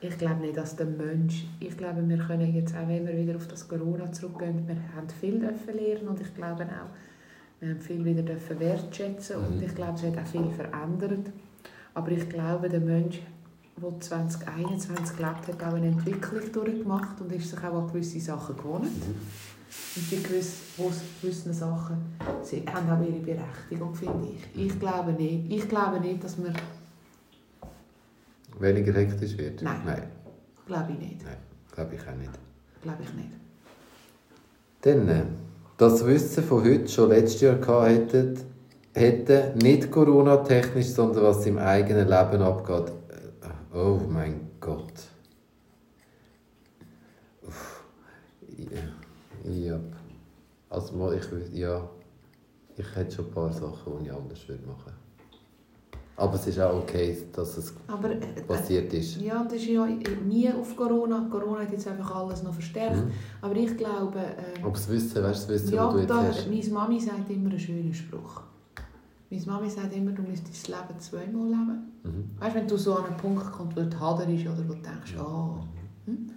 Ich 0.03 0.17
glaube 0.17 0.41
nicht, 0.41 0.57
dass 0.57 0.75
der 0.75 0.87
Mensch, 0.87 1.45
ich 1.59 1.77
glaube, 1.77 2.07
wir 2.07 2.17
können 2.17 2.55
jetzt 2.55 2.73
auch, 2.75 2.87
wenn 2.87 3.05
wir 3.05 3.15
wieder 3.15 3.35
auf 3.35 3.47
das 3.47 3.67
Corona 3.67 4.11
zurückgehen, 4.11 4.67
wir 4.67 4.75
haben 4.95 5.07
viel 5.19 5.39
dürfen 5.39 5.75
lernen 5.75 6.07
und 6.07 6.19
ich 6.19 6.33
glaube 6.33 6.63
auch, 6.63 6.89
wir 7.59 7.69
haben 7.69 7.79
viel 7.79 8.03
wieder 8.03 8.23
dürfen 8.23 8.59
wertschätzen 8.59 9.35
und 9.37 9.57
Mhm. 9.57 9.63
ich 9.63 9.75
glaube, 9.75 9.93
es 9.93 10.03
hat 10.03 10.17
auch 10.17 10.27
viel 10.27 10.49
verändert. 10.49 11.31
Aber 11.93 12.09
ich 12.09 12.27
glaube, 12.27 12.67
der 12.67 12.79
Mensch, 12.79 13.21
der 13.77 13.99
2021 13.99 15.17
gelebt 15.17 15.47
hat, 15.47 15.63
auch 15.63 15.75
eine 15.75 15.87
Entwicklung 15.89 16.51
durchgemacht 16.51 17.21
und 17.21 17.31
ist 17.31 17.51
sich 17.51 17.59
auch 17.59 17.83
an 17.83 17.87
gewisse 17.87 18.19
Sachen 18.19 18.57
gewohnt. 18.57 18.85
Und 18.87 20.11
die 20.11 20.23
gewiss, 20.23 20.61
wo 20.77 20.91
gewisse 21.21 21.53
Sachen 21.53 21.97
sie 22.41 22.63
haben 22.65 22.89
auch 22.89 23.07
ihre 23.07 23.19
Berechtigung, 23.19 23.93
finde 23.93 24.29
ich. 24.33 24.65
Ich 24.65 24.79
glaube 24.79 25.13
nicht. 25.13 25.51
Ich 25.51 25.69
glaube 25.69 25.99
nicht, 25.99 26.23
dass 26.23 26.37
wir... 26.43 26.51
Weniger 28.59 28.93
hektisch 28.93 29.37
wird? 29.37 29.61
Nein. 29.61 29.81
Nein, 29.85 30.03
Glaube 30.65 30.91
ich 30.93 30.99
nicht. 30.99 31.23
nein 31.23 31.37
glaube 31.71 31.95
ich 31.95 32.01
auch 32.01 32.15
nicht. 32.15 32.31
Glaube 32.81 33.03
ich 33.03 33.13
nicht. 33.13 33.31
Dann, 34.81 35.07
äh, 35.07 35.23
das 35.77 36.05
Wissen 36.05 36.43
von 36.43 36.63
heute 36.63 36.87
schon 36.87 37.09
letztes 37.09 37.41
Jahr 37.41 37.55
gehabt 37.55 38.13
hätten 38.93 39.57
nicht 39.57 39.89
Corona-technisch, 39.89 40.87
sondern 40.87 41.23
was 41.23 41.45
im 41.45 41.57
eigenen 41.57 42.07
Leben 42.07 42.41
abgeht. 42.41 42.89
Äh, 42.89 43.77
Oh 43.77 43.99
mein 44.09 44.49
Gott. 44.59 44.93
Uff. 47.47 47.83
Ja. 48.57 49.49
ja. 49.49 49.79
Also 50.69 51.11
ich 51.13 51.23
ja, 51.53 51.89
ich 52.75 52.95
hätte 52.95 53.15
schon 53.15 53.25
ein 53.27 53.31
paar 53.31 53.51
Sachen, 53.53 53.99
die 53.99 54.05
ich 54.07 54.13
anders 54.13 54.47
würde 54.47 54.67
machen. 54.67 54.91
Aber 56.21 56.35
es 56.35 56.45
ist 56.45 56.59
auch 56.59 56.75
okay, 56.75 57.17
dass 57.33 57.57
es 57.57 57.73
Aber 57.87 58.11
äh, 58.11 58.19
passiert 58.47 58.93
ist. 58.93 59.19
Ja, 59.19 59.43
das 59.43 59.55
ist 59.55 59.69
ja 59.69 59.87
nie 60.23 60.51
auf 60.53 60.75
Corona. 60.75 61.27
Corona 61.31 61.61
hat 61.61 61.71
jetzt 61.71 61.87
einfach 61.87 62.15
alles 62.15 62.43
noch 62.43 62.53
verstärkt. 62.53 62.97
Mhm. 62.97 63.11
Aber 63.41 63.55
ich 63.55 63.75
glaube, 63.75 64.19
äh, 64.19 64.61
Aber 64.61 64.71
das 64.71 64.87
Wissen, 64.87 65.23
weißt 65.23 65.49
du, 65.49 65.53
das 65.53 65.63
Wissen, 65.63 65.73
ja, 65.73 65.87
was 65.87 65.93
du 65.93 65.99
jetzt 66.01 66.09
da, 66.11 66.23
hast. 66.23 66.47
meine 66.47 66.69
Mami 66.69 66.99
sagt 66.99 67.29
immer 67.31 67.49
einen 67.49 67.59
schönen 67.59 67.91
Spruch. 67.91 68.41
Meine 69.31 69.45
Mami 69.47 69.67
sagt 69.67 69.95
immer, 69.95 70.11
du 70.11 70.21
müsstest 70.21 70.63
das 70.63 70.67
Leben 70.67 70.99
zweimal 70.99 71.47
leben. 71.47 71.91
Mhm. 72.03 72.29
Weißt 72.39 72.55
du, 72.55 72.59
wenn 72.59 72.67
du 72.67 72.77
so 72.77 72.95
an 72.95 73.05
einen 73.05 73.17
Punkt 73.17 73.51
kommst, 73.51 73.75
wo 73.75 73.81
du 73.81 73.99
Hader 73.99 74.29
ist 74.29 74.45
oder 74.45 74.63
wo 74.67 74.73
du 74.73 74.81
denkst, 74.81 75.15
ah, 75.17 75.65
hm? 76.05 76.27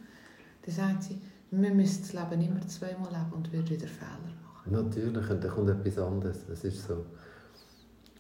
dann 0.65 0.75
sagt 0.75 1.03
sie, 1.03 1.21
wir 1.51 1.75
müssen 1.75 2.03
das 2.03 2.13
Leben 2.15 2.41
immer 2.41 2.67
zweimal 2.67 3.11
leben 3.11 3.33
und 3.37 3.53
würden 3.53 3.69
wieder 3.69 3.87
Fehler 3.87 4.33
machen. 4.43 4.73
Natürlich, 4.73 5.31
und 5.31 5.45
dann 5.45 5.51
kommt 5.51 5.69
etwas 5.69 5.99
anderes. 5.99 6.39
Es 6.51 6.65
ist 6.65 6.89
so. 6.89 7.05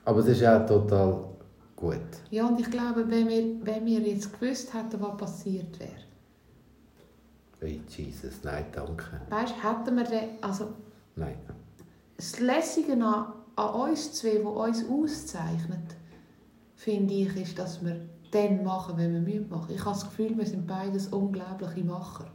Aber 0.04 0.20
es 0.20 0.26
ist 0.26 0.44
auch 0.44 0.66
total 0.66 1.33
gut. 1.76 1.98
Ja, 2.30 2.46
und 2.46 2.60
ich 2.60 2.70
glaube, 2.70 3.08
wenn 3.08 3.28
wir, 3.28 3.44
wenn 3.66 3.84
wir 3.86 4.00
jetzt 4.00 4.38
gewusst 4.38 4.72
hätten, 4.74 5.00
was 5.00 5.16
passiert 5.16 5.78
wäre, 5.78 5.90
Hey, 7.60 7.80
Jesus, 7.88 8.40
nein, 8.42 8.66
danke. 8.72 9.04
weißt, 9.30 9.54
hätten 9.62 9.96
wir 9.96 10.04
dann, 10.04 10.28
also 10.42 10.68
Nein. 11.16 11.36
das 12.16 12.38
Lässige 12.40 12.92
an, 12.92 13.32
an 13.56 13.74
uns 13.90 14.12
zwei, 14.12 14.40
was 14.44 14.82
uns 14.82 14.90
auszeichnet, 14.90 15.96
finde 16.74 17.14
ich, 17.14 17.34
ist, 17.36 17.58
dass 17.58 17.82
wir 17.82 17.96
dann 18.32 18.64
machen, 18.64 18.98
wenn 18.98 19.14
wir 19.14 19.20
müssen 19.20 19.48
machen. 19.48 19.72
Ich 19.74 19.80
habe 19.82 19.94
das 19.94 20.04
Gefühl, 20.04 20.36
wir 20.36 20.44
sind 20.44 20.66
beides 20.66 21.08
unglaubliche 21.08 21.84
Macher. 21.84 22.26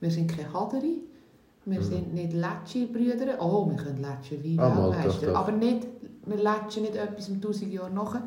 Wir 0.00 0.10
sind 0.10 0.30
keine 0.30 0.52
Haderi, 0.52 1.00
wir 1.64 1.78
Mhm. 1.80 1.84
sind 1.84 2.12
nicht 2.14 2.32
Letschi-Brüder. 2.34 3.40
Oh, 3.40 3.70
wir 3.70 3.76
können 3.76 4.02
Letschi 4.02 4.42
wie 4.42 4.58
Ah. 4.58 4.92
Aber 5.32 5.52
nicht, 5.52 5.86
wir 6.26 6.36
letschen 6.36 6.82
nicht 6.82 6.96
etwas 6.96 7.28
um 7.30 7.40
1000 7.40 7.72
Jahre 7.72 7.90
nach. 7.90 8.20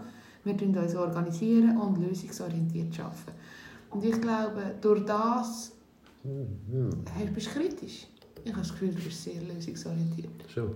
Wir 0.46 0.56
tun 0.56 0.76
uns 0.78 0.96
organisieren 0.96 1.78
und 1.78 1.98
lösungsorientiert 2.02 2.98
arbeiten. 3.00 3.32
Und 3.92 4.04
ich 4.06 4.22
glaube, 4.22 4.62
durch 4.82 5.04
das 5.06 5.72
Mhm. 6.24 6.90
bist 7.36 7.48
du 7.48 7.52
kritisch. 7.60 8.08
Ich 8.44 8.52
habe 8.52 8.62
das 8.62 8.72
Gefühl, 8.72 8.90
du 8.90 9.02
bist 9.02 9.24
sehr 9.24 9.42
lösungsorientiert. 9.42 10.32
Schon. 10.52 10.72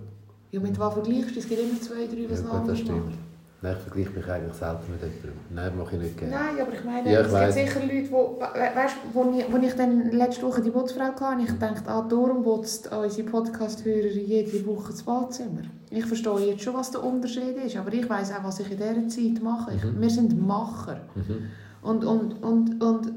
Ja, 0.52 0.60
mit 0.60 0.78
was 0.78 0.94
vergleichst 0.94 1.34
du? 1.36 1.38
Es 1.40 1.48
gibt 1.48 1.60
immer 1.60 1.80
zwei, 1.80 2.06
drei, 2.06 2.28
was 2.30 2.40
Ja, 2.40 2.46
noch 2.46 2.54
anders 2.54 2.78
stimmt. 2.78 2.98
machen. 3.06 3.18
Nein, 3.62 3.76
ich 3.76 3.82
vergleiche 3.82 4.10
mich 4.18 4.26
eigentlich 4.26 4.54
selten 4.54 4.90
mit 4.92 5.00
jemandem. 5.02 5.32
Nein, 5.50 5.76
mache 5.76 5.96
ich 5.96 6.02
nicht 6.02 6.16
gerne. 6.18 6.34
Nein, 6.34 6.60
aber 6.66 6.72
ich 6.72 6.84
meine, 6.84 7.12
Ja, 7.12 7.20
ich 7.20 7.26
es 7.26 7.32
weiss. 7.32 7.54
gibt 7.54 7.68
sicher 7.68 7.80
Leute, 7.80 8.10
wo, 8.10 8.38
we- 8.40 8.76
weißt, 8.76 8.96
wo, 9.12 9.34
ich, 9.38 9.52
wo 9.52 9.56
ich 9.58 9.74
dann 9.74 10.10
letzte 10.12 10.42
Woche 10.42 10.62
die 10.62 10.70
Putzfrau 10.70 11.02
hatte, 11.20 11.42
ich 11.42 11.52
dachte, 11.58 11.90
ah, 11.90 12.06
darum 12.08 12.42
putzt 12.42 12.90
unsere 12.90 13.28
Podcast-Hörer 13.28 14.06
jede 14.06 14.64
Woche 14.66 14.92
das 14.92 15.02
Badzimmer. 15.02 15.62
Ich 15.90 16.06
verstehe 16.06 16.38
jetzt 16.50 16.62
schon, 16.62 16.72
was 16.74 16.90
der 16.90 17.04
Unterschied 17.04 17.56
ist, 17.64 17.76
aber 17.76 17.92
ich 17.92 18.08
weiß 18.08 18.32
auch, 18.32 18.44
was 18.44 18.60
ich 18.60 18.70
in 18.70 18.78
dieser 18.78 19.08
Zeit 19.08 19.42
mache. 19.42 19.74
Ich, 19.74 19.84
Mhm. 19.84 20.00
Wir 20.00 20.10
sind 20.10 20.46
Macher. 20.46 21.00
Mhm. 21.14 21.42
Und, 21.82 22.04
und, 22.04 22.42
und, 22.42 22.82
und 22.82 23.12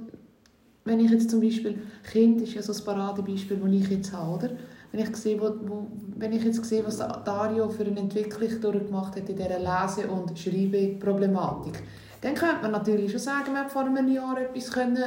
wenn 0.84 1.00
ich 1.00 1.12
jetzt 1.12 1.30
zum 1.30 1.40
Beispiel, 1.40 1.82
Kind 2.04 2.42
ist 2.42 2.54
ja 2.56 2.62
so 2.62 2.74
ein 2.74 2.84
Paradebeispiel, 2.84 3.58
das 3.64 3.72
ich 3.72 3.88
jetzt 3.90 4.12
habe, 4.12 4.32
oder? 4.36 4.50
Wenn 4.94 5.02
ich, 5.02 5.16
sehe, 5.18 5.42
wo, 5.42 5.46
wo, 5.68 5.88
wenn 6.18 6.32
ich 6.34 6.44
jetzt 6.44 6.64
sehe, 6.66 6.86
was 6.86 7.00
Dario 7.00 7.68
für 7.68 7.84
eine 7.84 8.00
Entwicklung 8.00 8.62
durchgemacht 8.62 9.16
hat 9.16 9.28
in 9.28 9.36
dieser 9.36 9.58
Lese- 9.58 10.08
und 10.08 10.38
Schreibeproblematik, 10.38 11.82
dann 12.22 12.36
könnte 12.36 12.62
man 12.62 12.72
natürlich 12.74 13.10
schon 13.12 13.20
sagen, 13.20 13.54
man 13.54 13.64
hat 13.64 13.72
vor 13.72 13.82
einem 13.86 14.08
Jahr 14.08 14.40
etwas 14.40 14.72
können 14.72 15.04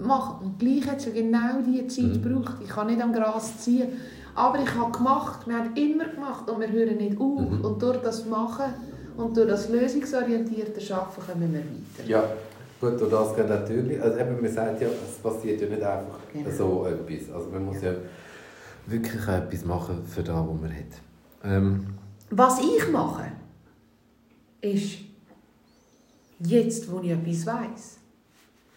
machen 0.00 0.46
Und 0.46 0.58
gleich 0.58 0.88
hat 0.90 0.98
es 0.98 1.04
ja 1.04 1.12
genau 1.12 1.60
diese 1.66 1.86
Zeit 1.86 2.04
Mhm. 2.16 2.22
gebraucht. 2.22 2.54
Ich 2.64 2.68
kann 2.70 2.86
nicht 2.86 3.00
am 3.02 3.12
Gras 3.12 3.58
ziehen. 3.58 3.88
Aber 4.34 4.58
ich 4.58 4.74
habe 4.74 4.90
gemacht, 4.90 5.46
wir 5.46 5.54
haben 5.58 5.76
immer 5.76 6.06
gemacht 6.06 6.48
und 6.50 6.58
wir 6.60 6.70
hören 6.72 6.96
nicht 6.96 7.20
auf. 7.20 7.40
Mhm. 7.40 7.60
Und 7.64 7.82
durch 7.82 7.98
das 7.98 8.24
Machen 8.26 8.72
und 9.18 9.36
durch 9.36 9.48
das 9.48 9.68
lösungsorientierte 9.68 10.80
Arbeiten 10.94 11.20
kommen 11.30 11.52
wir 11.52 11.60
weiter. 11.60 12.08
Ja, 12.08 12.24
gut, 12.80 13.00
und 13.02 13.12
das 13.12 13.36
geht 13.36 13.48
natürlich. 13.50 14.02
Also 14.02 14.18
eben, 14.18 14.40
man 14.40 14.50
sagt 14.50 14.80
ja, 14.80 14.88
es 14.88 15.18
passiert 15.22 15.60
ja 15.60 15.68
nicht 15.68 15.82
einfach 15.82 16.18
Genau. 16.32 16.50
so 16.50 16.86
etwas. 16.86 17.32
Also 17.34 17.50
man 17.50 17.66
muss 17.66 17.82
ja 17.82 17.92
wirklich 18.86 19.26
etwas 19.28 19.64
machen 19.64 20.04
für 20.04 20.22
das, 20.22 20.34
was 20.36 20.60
man 20.60 20.70
hat. 20.72 20.84
Ähm, 21.44 21.86
Was 22.30 22.60
ich 22.60 22.88
mache, 22.90 23.24
ist, 24.60 24.98
jetzt, 26.40 26.90
wo 26.90 27.00
ich 27.00 27.10
etwas 27.10 27.46
weiss, 27.46 27.98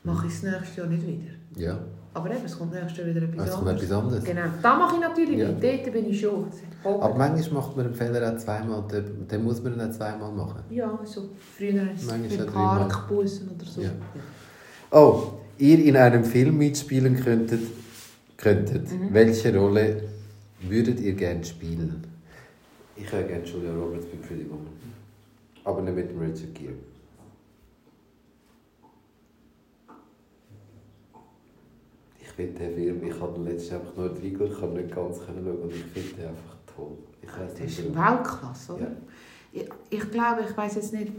mache 0.04 0.28
ich 0.28 0.34
es 0.34 0.44
nächstes 0.44 0.76
Jahr 0.76 0.88
nicht 0.88 1.06
wieder. 1.06 1.32
ja, 1.58 1.80
Aber 2.14 2.30
eben, 2.32 2.46
es 2.46 2.58
kommt 2.58 2.74
nächstes 2.74 2.98
Jahr 2.98 3.08
wieder 3.08 3.22
etwas 3.24 3.48
es 3.50 3.56
kommt 3.56 3.68
anderes. 3.68 3.84
etwas 3.84 3.98
anderes. 4.04 4.24
Genau, 4.24 4.42
das 4.62 4.78
mache 4.80 4.96
ich 4.96 5.02
natürlich 5.02 5.40
Ja. 5.40 5.48
nicht. 5.52 5.64
Dort 5.64 5.94
bin 5.94 6.10
ich 6.10 6.20
schon. 6.22 6.46
Aber 6.84 7.16
manchmal 7.16 7.62
macht 7.62 7.76
man 7.78 7.86
einen 7.88 7.96
Fehler 7.96 8.32
auch 8.34 8.38
zweimal, 8.38 8.84
dann 9.28 9.44
muss 9.44 9.64
man 9.64 9.82
auch 9.82 9.92
zweimal 9.92 10.32
machen. 10.32 10.64
Ja, 10.70 11.00
so 11.04 11.30
früher 11.58 11.86
dreimal. 12.46 12.88
Parkbussen 12.88 13.50
oder 13.56 13.66
so. 13.66 13.82
Ja. 13.82 13.90
Oh, 14.92 15.24
ihr 15.58 15.84
in 15.84 15.98
einem 15.98 16.24
Film 16.24 16.58
mitspielen 16.60 17.16
könntet, 17.20 17.62
könntet 18.50 18.92
Mhm. 18.92 19.12
welche 19.12 19.58
Rolle 19.58 20.04
würdet 20.62 21.00
ihr 21.00 21.14
gerne 21.14 21.44
spielen? 21.44 22.04
Ich 22.96 23.12
hätte 23.12 23.28
gerne 23.28 23.44
Julia 23.44 23.74
Roberts 23.74 24.06
bei 24.06 24.18
Pretty. 24.28 24.46
Aber 25.64 25.82
nicht 25.82 25.96
mit 25.96 26.10
dem 26.12 26.20
Richard 26.20 26.54
Gere. 26.54 26.74
Ich 32.22 32.28
finde 32.30 32.60
den 32.60 32.76
Film, 32.76 33.04
ich 33.04 33.20
habe 33.20 33.42
letztens 33.42 33.80
einfach 33.82 33.96
nur 33.96 34.10
reingeschaut, 34.12 34.52
ich 34.52 34.60
kann 34.60 34.74
nicht 34.74 34.94
ganz 34.96 35.18
schauen 35.18 35.58
und 35.64 35.72
ich 35.72 35.84
finde 35.86 36.10
den 36.22 36.28
einfach 36.28 36.56
toll. 36.76 36.98
Ich 37.22 37.30
weiss 37.30 37.52
Das 37.54 37.60
nicht, 37.62 37.80
ist. 37.80 37.96
Weltklasse, 37.96 38.74
oder? 38.74 38.82
Ja. 38.84 38.92
Ich, 39.54 39.70
ich 39.90 40.12
glaube, 40.12 40.42
ich 40.48 40.56
weiß 40.56 40.76
jetzt 40.76 40.94
nicht. 40.94 41.12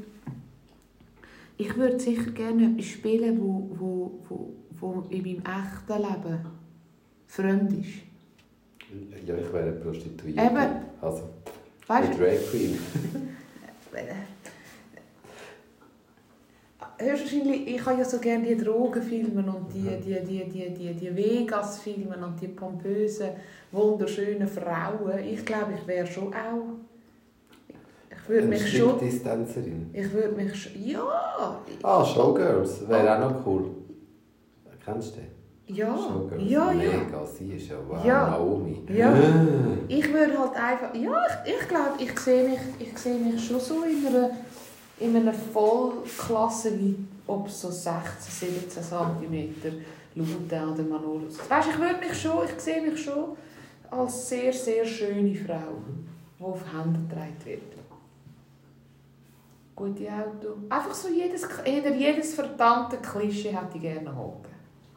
Ich 1.57 1.74
würde 1.77 1.99
sicher 1.99 2.31
gerne 2.33 2.70
etwas 2.70 2.85
spielen, 2.87 3.41
wo, 3.41 3.70
wo, 3.79 4.20
wo, 4.29 4.53
wo 4.79 5.07
in 5.09 5.22
meinem 5.22 5.43
echten 5.43 6.03
Leben 6.03 6.39
fremd 7.27 7.72
ist. 7.72 9.27
Ja, 9.27 9.37
ich 9.37 9.53
wäre 9.53 9.64
eine 9.64 9.72
Prostituierte. 9.72 10.41
Eben. 10.41 10.66
Also, 11.01 11.22
Weißt 11.87 12.09
eine 12.09 12.16
Drag 12.16 12.51
Queen. 12.51 12.79
Höchstwahrscheinlich, 16.99 17.74
ich 17.74 17.85
habe 17.85 17.99
ja 17.99 18.05
so 18.05 18.18
gerne 18.18 18.47
die 18.47 18.57
Drogenfilme 18.57 19.43
und 19.43 19.66
die, 19.72 19.83
die, 19.83 20.18
die, 20.24 20.45
die, 20.49 20.70
die, 20.72 20.95
die 20.95 21.14
Vegas-Filme 21.14 22.16
und 22.16 22.41
die 22.41 22.49
pompösen, 22.49 23.29
wunderschönen 23.70 24.49
Frauen. 24.49 25.18
Ich 25.18 25.45
glaube, 25.45 25.74
ich 25.79 25.87
wäre 25.87 26.07
schon 26.07 26.33
auch... 26.33 26.79
Ich 28.11 28.29
würde 28.29 28.47
mich 28.47 28.66
schon... 28.66 28.97
Striptease-Tänzerin. 28.97 29.91
Ich 29.93 30.11
würde 30.11 30.37
mich 30.37 30.55
schon... 30.55 30.72
Ja! 30.83 31.61
Ah, 31.83 32.03
Showgirls, 32.03 32.89
wäre 32.89 33.14
auch 33.14 33.31
noch 33.31 33.47
cool. 33.47 33.70
Kennst 34.83 35.16
du 35.16 35.20
den? 35.20 35.36
Ja! 35.68 35.98
Ja, 36.38 36.70
ja! 36.72 36.72
Mega, 36.72 37.26
sie 37.26 37.52
ist 37.54 37.68
ja 37.68 37.76
wow, 37.88 38.04
Ja. 38.04 38.30
Naomi. 38.30 38.82
Ja. 38.88 39.12
Ich 39.88 40.12
würde 40.12 40.38
halt 40.38 40.54
einfach... 40.56 40.94
Ja, 40.94 41.22
ich, 41.44 41.52
ich 41.54 41.68
glaube, 41.68 41.94
ich 41.98 42.18
sehe 42.20 42.48
mich, 42.50 42.60
ich 42.78 42.96
sehe 42.98 43.18
mich 43.18 43.44
schon 43.44 43.60
so 43.60 43.82
in 43.82 44.06
einer, 44.06 44.30
in 45.00 45.16
einer 45.16 45.34
Vollklasse, 45.34 46.78
wie 46.78 46.96
ob 47.26 47.50
so 47.50 47.70
16, 47.70 48.50
17 48.70 48.82
cm 48.82 49.54
Lute 50.14 50.56
oder 50.72 50.82
Manolus. 50.84 51.38
Weißt, 51.48 51.68
ich 51.68 51.78
würde 51.78 51.98
mich 51.98 52.20
schon, 52.20 52.44
ich 52.44 52.60
sehe 52.62 52.80
mich 52.80 53.02
schon 53.02 53.36
als 53.90 54.28
sehr, 54.28 54.52
sehr 54.52 54.84
schöne 54.84 55.34
Frau, 55.34 55.72
die 56.38 56.44
auf 56.44 56.60
Händen 56.72 57.08
getragen 57.08 57.36
wird. 57.44 57.60
gute 59.74 60.08
Auto. 60.08 60.56
Einfach 60.70 60.94
so 60.94 61.08
jedes, 61.08 61.46
hinter 61.64 61.94
jedes 61.94 62.34
verdammte 62.34 62.96
Klischee 62.98 63.50
hätte 63.50 63.74
ich 63.76 63.82
gerne 63.82 64.16
hocken. 64.16 64.45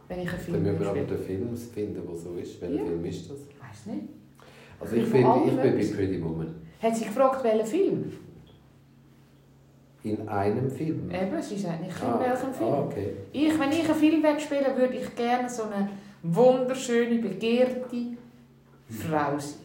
Wenn 0.10 0.22
ich 0.22 0.30
einen 0.30 0.40
Film 0.40 0.54
Dann 0.66 0.74
müssen 0.74 0.80
wir 0.82 0.90
aber 0.90 1.00
den 1.02 1.20
Film 1.20 1.56
finden, 1.56 1.94
der 2.08 2.16
so 2.18 2.34
ist. 2.36 2.60
Welcher 2.62 2.76
Ja. 2.76 2.86
Film 2.86 3.06
ist 3.06 3.30
das? 3.30 3.38
Weiß 3.38 3.86
nicht. 3.86 4.08
Also 4.80 4.96
ich 4.96 5.14
allem 5.14 5.48
ich 5.48 5.56
bin 5.56 5.78
bei. 5.78 5.96
Pretty 5.96 6.24
Woman. 6.24 6.56
Hat 6.82 6.96
sie 6.96 7.06
gefragt, 7.06 7.44
welchen 7.44 7.66
Film? 7.68 8.12
In 10.04 10.28
einem 10.28 10.72
Film? 10.72 11.12
Eben, 11.12 11.42
sie 11.42 11.58
sagt 11.58 11.82
nicht, 11.82 11.96
in 12.02 12.08
Ah, 12.08 12.20
welchem 12.20 12.54
Film. 12.54 12.74
Ah, 12.74 12.82
okay. 12.86 13.10
Ich, 13.34 13.60
wenn 13.60 13.70
ich 13.72 13.86
einen 13.90 14.00
Film 14.00 14.40
spielen 14.40 14.64
würde, 14.66 14.78
würde 14.82 14.96
ich 14.96 15.16
gerne 15.16 15.50
so 15.50 15.64
eine 15.64 15.90
wunderschöne, 16.24 17.20
begehrte 17.20 17.96
Frau 18.90 19.38
sein. 19.38 19.60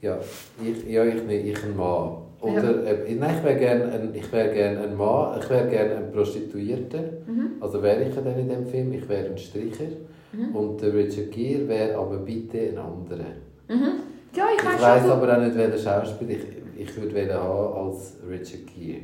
Ja, 0.00 0.18
ich, 0.64 0.84
ja, 0.90 1.04
ich 1.04 1.22
nicht, 1.22 1.44
ich 1.46 1.62
ein 1.64 1.76
Mann. 1.76 2.21
Oder, 2.42 2.84
äh, 2.86 3.14
nein, 3.14 3.36
ich 3.38 3.44
wäre 3.44 3.56
gerne 3.58 3.84
ein, 3.92 4.14
ich 4.14 4.32
wär 4.32 4.48
gern 4.48 4.76
ein 4.78 4.96
Mann, 4.96 5.38
ich 5.40 5.48
wäre 5.48 5.68
gerne 5.68 5.96
ein 5.96 6.10
Prostituierter. 6.12 7.02
Mhm. 7.26 7.52
Also 7.60 7.82
wäre 7.82 8.02
ich 8.02 8.14
ja 8.14 8.20
dann 8.20 8.38
in 8.38 8.48
dem 8.48 8.66
Film, 8.66 8.92
ich 8.92 9.08
wäre 9.08 9.26
ein 9.30 9.38
Stricher. 9.38 9.84
Mhm. 10.32 10.56
Und 10.56 10.80
der 10.82 10.92
Richard 10.94 11.30
Gere 11.30 11.68
wäre 11.68 11.96
aber 11.98 12.18
bitte 12.18 12.58
ein 12.58 12.78
anderer. 12.78 13.32
Mhm. 13.68 14.00
Ja, 14.34 14.46
ich 14.56 14.62
Ich 14.62 14.82
weiß 14.82 15.08
aber 15.08 15.36
auch 15.36 15.40
nicht, 15.42 15.56
welcher 15.56 15.78
Schauspieler 15.78 16.30
ich, 16.32 16.46
ich 16.88 16.96
würde 16.96 17.14
wählen 17.14 17.34
haben 17.34 17.86
als 17.88 18.16
Richard 18.28 18.66
Gere. 18.66 19.02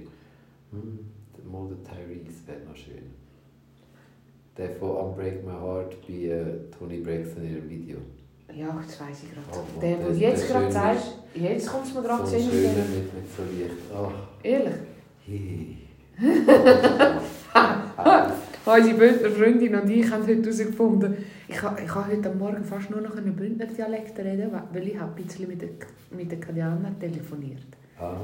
Hm, 0.72 0.98
der 1.36 1.44
Mulder 1.44 1.76
Tyrese 1.84 2.46
wäre 2.46 2.58
noch 2.68 2.76
schön. 2.76 3.12
Der 4.56 4.70
von 4.70 4.90
Unbreak 4.90 5.44
My 5.44 5.52
Heart 5.52 5.96
bei 6.08 6.14
äh, 6.14 6.44
Tony 6.76 6.98
Braxton 6.98 7.44
in 7.44 7.54
ihrem 7.56 7.70
Video. 7.70 7.96
Ja, 8.54 8.76
das 8.84 9.00
weiß 9.00 9.22
ich 9.24 9.30
gerade. 9.32 9.46
Oh, 9.52 9.80
der, 9.80 9.96
der- 9.96 9.98
der 9.98 10.08
der 10.08 10.28
jetzt 10.30 10.48
gerade 10.48 10.64
schön 10.64 10.72
jetzt 11.34 11.66
kommt 11.70 11.86
es 11.86 11.94
mir 11.94 12.02
gerade 12.02 12.24
so 12.24 12.30
zu 12.30 12.36
ein 12.36 12.42
Sinn. 12.42 12.50
schöner 12.50 12.84
mit 12.94 13.14
mit, 13.14 13.26
so 13.36 13.42
Licht. 13.56 13.76
Ach, 13.94 14.10
Ehrlich. 14.42 14.74
hey. 15.26 15.76
Unsere 18.64 18.94
Bündner 18.98 19.30
Freundin 19.30 19.74
und 19.76 19.88
ich 19.88 20.10
haben 20.10 20.26
heute 20.26 20.42
herausgefunden, 20.42 21.16
ich 21.48 21.62
habe 21.62 21.80
ich 21.82 21.94
heute 21.94 22.30
Morgen 22.34 22.62
fast 22.64 22.90
nur 22.90 23.00
noch 23.00 23.16
einen 23.16 23.34
Bündner 23.34 23.64
Dialekt 23.66 24.18
reden, 24.18 24.50
weil 24.72 24.88
ich 24.88 24.98
habe 25.00 25.12
ein 25.16 25.24
bisschen 25.24 25.48
mit 25.48 25.62
den, 25.62 25.70
mit 26.10 26.30
den 26.30 26.38
Kadianern 26.40 26.94
telefoniert. 27.00 27.62
Ah. 27.98 28.16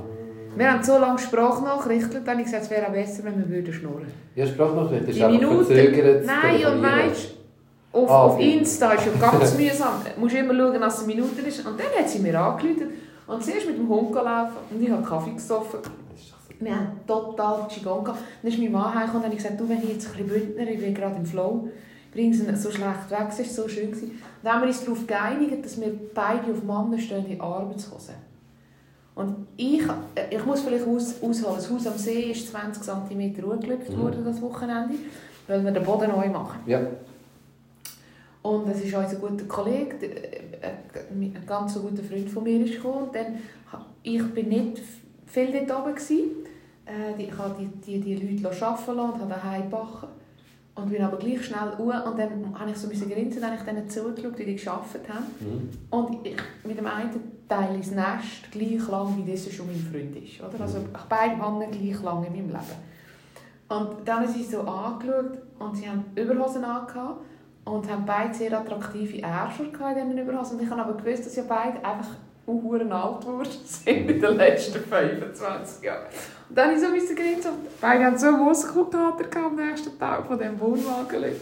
Wir 0.57 0.71
haben 0.73 0.83
so 0.83 0.99
lange 0.99 1.19
Sprachnachrichten, 1.19 2.25
dann 2.25 2.29
habe 2.29 2.41
ich 2.41 2.45
gesagt, 2.45 2.65
es 2.65 2.71
wäre 2.71 2.91
besser, 2.93 3.25
wenn 3.25 3.39
wir 3.39 3.49
würden 3.49 3.73
schnurren 3.73 4.07
Ja, 4.35 4.47
Sprachnachricht 4.47 5.09
ist 5.09 5.23
einfach 5.23 5.55
verzögert. 5.65 6.27
Nein, 6.27 6.67
und 6.67 6.83
weißt 6.83 7.35
auf, 7.95 8.11
Ah, 8.11 8.23
auf. 8.25 8.41
Insta 8.41 8.93
ist 8.93 9.07
ja 9.07 9.13
ganz 9.21 9.57
mühsam. 9.57 9.95
Du 10.15 10.21
musst 10.21 10.35
immer 10.35 10.55
schauen, 10.55 10.81
dass 10.81 10.95
es 10.99 11.05
eine 11.05 11.15
Minute 11.15 11.41
ist. 11.43 11.67
Und 11.67 11.79
dann 11.79 11.87
hat 11.99 12.09
sie 12.09 12.19
mir 12.19 12.39
angerufen 12.41 12.89
und 13.27 13.43
sie 13.43 13.53
ist 13.53 13.67
mit 13.67 13.79
dem 13.79 13.89
Hund 13.89 14.13
gelaufen 14.13 14.57
und 14.71 14.83
ich 14.83 14.91
habe 14.91 15.03
Kaffee 15.03 15.33
gesoffen. 15.33 15.81
Wir 16.61 16.75
haben 16.75 17.01
total 17.07 17.67
Qigong 17.69 18.05
gehabt. 18.05 18.21
Dann 18.43 18.51
ist 18.53 18.59
mein 18.59 18.73
Mann 18.73 18.95
heimgekommen 18.95 19.17
und 19.19 19.25
habe 19.25 19.35
ich 19.35 19.43
gesagt, 19.43 19.61
du, 19.61 19.69
wenn 19.69 19.79
ich 19.83 19.89
jetzt 19.91 20.07
ein 20.17 20.25
bisschen 20.25 20.29
Bündner, 20.55 20.71
ich 20.71 20.81
bin 20.81 20.95
gerade 20.95 21.17
im 21.17 21.27
Flow, 21.27 21.69
bring 22.13 22.33
sie 22.33 22.45
so 22.57 22.71
schlecht 22.71 23.11
weg, 23.11 23.27
es 23.31 23.39
war 23.39 23.45
so 23.65 23.69
schön. 23.69 23.91
Gewesen. 23.91 24.11
Und 24.11 24.21
dann 24.43 24.53
haben 24.55 24.61
wir 24.63 24.69
uns 24.69 24.85
darauf 24.85 25.07
geeinigt, 25.07 25.65
dass 25.65 25.81
wir 25.81 25.93
beide 26.15 26.53
auf 26.53 26.63
Männer 26.63 26.99
stehen 27.01 27.27
in 27.27 27.41
Arbeitshosen. 27.41 28.15
Und 29.17 29.47
ich, 29.57 29.83
ich 30.31 30.45
muss 30.47 30.61
vielleicht 30.63 30.87
aus, 30.87 31.15
ausholen, 31.23 31.55
das 31.57 31.71
Haus 31.71 31.87
am 31.87 31.97
See 31.99 32.31
ist 32.33 32.51
20 32.51 32.83
cm 32.83 33.19
Mhm. 33.19 34.03
worden 34.03 34.25
das 34.25 34.41
Wochenende, 34.43 34.95
weil 35.47 35.65
wir 35.65 35.71
den 35.71 35.85
Boden 35.85 36.11
neu 36.11 36.29
machen. 36.29 36.59
Ja. 36.67 36.81
Und 38.45 38.69
es 38.69 38.85
ist 38.85 38.95
unser 38.95 39.17
guter 39.17 39.47
Kollege, 39.47 39.97
äh, 40.05 40.71
ein 41.11 41.43
ganz 41.47 41.75
guter 41.81 42.03
Freund 42.03 42.29
von 42.29 42.45
mir 42.45 42.63
ist 42.63 42.75
gekommen. 42.75 43.05
Und 43.05 43.15
dann, 43.15 43.39
ich 44.03 44.23
bin 44.35 44.51
nicht 44.51 44.83
viel 45.25 45.51
dort 45.51 45.81
oben. 45.81 45.95
Gewesen. 45.95 46.31
Äh, 46.85 47.23
Ich 47.23 47.39
habe 47.39 47.55
die, 47.59 47.99
die, 47.99 48.01
die 48.01 48.37
Leute 48.37 48.67
arbeiten 48.67 48.97
lassen 48.97 49.13
und 49.13 49.21
habe 49.21 49.31
daheim 49.31 49.63
gebacken. 49.63 50.09
Und 50.75 50.91
bin 50.91 51.03
aber 51.03 51.17
gleich 51.17 51.43
schnell 51.43 51.73
uhr 51.79 52.05
und 52.05 52.19
dann 52.19 52.59
habe 52.59 52.71
ich 52.71 52.77
so 52.77 52.89
ein 52.89 52.91
bisschen 52.91 53.09
grinsen, 53.09 53.41
dann 53.41 53.53
habe 53.53 53.61
ich 53.61 53.65
denen 53.65 53.89
zugeschaut, 53.89 54.37
wie 54.39 54.45
die 54.45 54.57
gearbeitet 54.57 55.09
haben. 55.09 55.25
Mhm. 55.41 55.71
Und 55.89 56.27
ich, 56.27 56.37
mit 56.65 56.77
dem 56.77 56.87
einen 56.87 57.11
Teil 57.49 57.77
ins 57.77 57.93
Nest 57.93 58.51
gleich 58.51 58.89
lang, 58.89 59.17
wie 59.17 59.31
das 59.31 59.51
schon 59.55 59.69
mein 59.69 59.77
Freund 59.77 60.17
ist. 60.17 60.41
Oder? 60.43 60.61
Also 60.63 60.79
ich 60.79 61.09
beide 61.09 61.37
Männer 61.37 61.69
gleich 61.71 62.03
lang 62.03 62.25
in 62.25 62.33
meinem 62.33 62.49
Leben. 62.49 62.77
Und 63.69 64.07
dann 64.07 64.27
haben 64.27 64.29
sie 64.29 64.43
so 64.43 64.61
angeschaut 64.63 65.39
und 65.61 65.77
sie 65.77 65.89
haben 65.89 66.05
Überhosen 66.15 66.65
angehabt 66.65 67.21
und 67.65 67.91
haben 67.91 68.05
beide 68.05 68.35
sehr 68.35 68.53
attraktive 68.53 69.21
gehabt 69.21 69.61
in 69.61 70.09
diesen 70.09 70.19
Überhosen. 70.19 70.59
Und 70.59 70.65
ich 70.65 70.71
habe 70.71 70.83
aber 70.83 70.95
gewusst, 70.95 71.27
dass 71.27 71.37
ja 71.37 71.45
beide 71.49 71.85
einfach 71.85 72.09
unhuren 72.47 72.93
alt 72.93 73.21
geworden 73.21 73.49
sind 73.65 74.11
in 74.11 74.21
den 74.21 74.37
letzten 74.37 74.81
25 74.81 75.83
Jahren. 75.83 76.07
Und 76.49 76.59
dann 76.59 76.71
habe 76.71 76.81
so 76.81 76.89
müssen 76.89 77.17
grinsen 77.17 77.53
und 77.53 77.81
beide 77.81 78.05
haben 78.05 78.19
so 78.19 78.27
einen 78.27 78.45
Muskelkater 78.45 79.45
am 79.47 79.57
nächsten 79.57 79.99
Tag 79.99 80.27
von 80.27 80.39
diesem 80.39 80.61
Wohnwagen 80.61 81.23
liegen. 81.23 81.41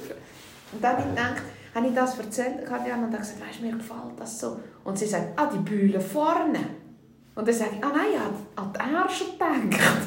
Und 0.72 0.82
dann 0.82 0.96
habe 0.96 1.08
ich 1.08 1.14
gedacht, 1.14 1.42
habe 1.74 1.86
ich 1.86 1.94
das 1.94 2.18
erzählt, 2.18 2.70
habe 2.70 2.88
ich 2.88 2.94
und 2.94 3.10
gesagt, 3.10 3.40
weißt 3.40 3.60
du, 3.60 3.66
mir 3.66 3.72
gefällt 3.72 4.18
das 4.18 4.38
so. 4.38 4.60
Und 4.84 4.98
sie 4.98 5.06
sagt, 5.06 5.38
ah, 5.38 5.50
die 5.52 5.58
Bühne 5.58 6.00
vorne. 6.00 6.60
Und 7.34 7.48
dann 7.48 7.54
sage 7.54 7.70
ich, 7.78 7.84
ah 7.84 7.90
nein, 7.94 8.06
ich 8.12 8.18
habe 8.18 8.34
an 8.56 8.72
die 8.72 8.94
Ärscher 8.94 9.24
gedacht. 9.32 10.02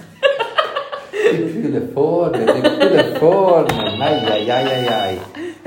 Die 1.16 1.50
Fühle 1.50 1.82
vorne, 1.94 2.46
die 2.46 2.70
Fühle 2.70 3.16
vorne. 3.20 3.98
Nein, 3.98 4.26
ei, 4.28 4.52
ei, 4.52 4.66
ei, 4.68 4.90
ei. 4.90 5.18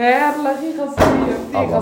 Herrlich, 0.01 0.75
ich 0.75 0.79
habe 0.81 0.91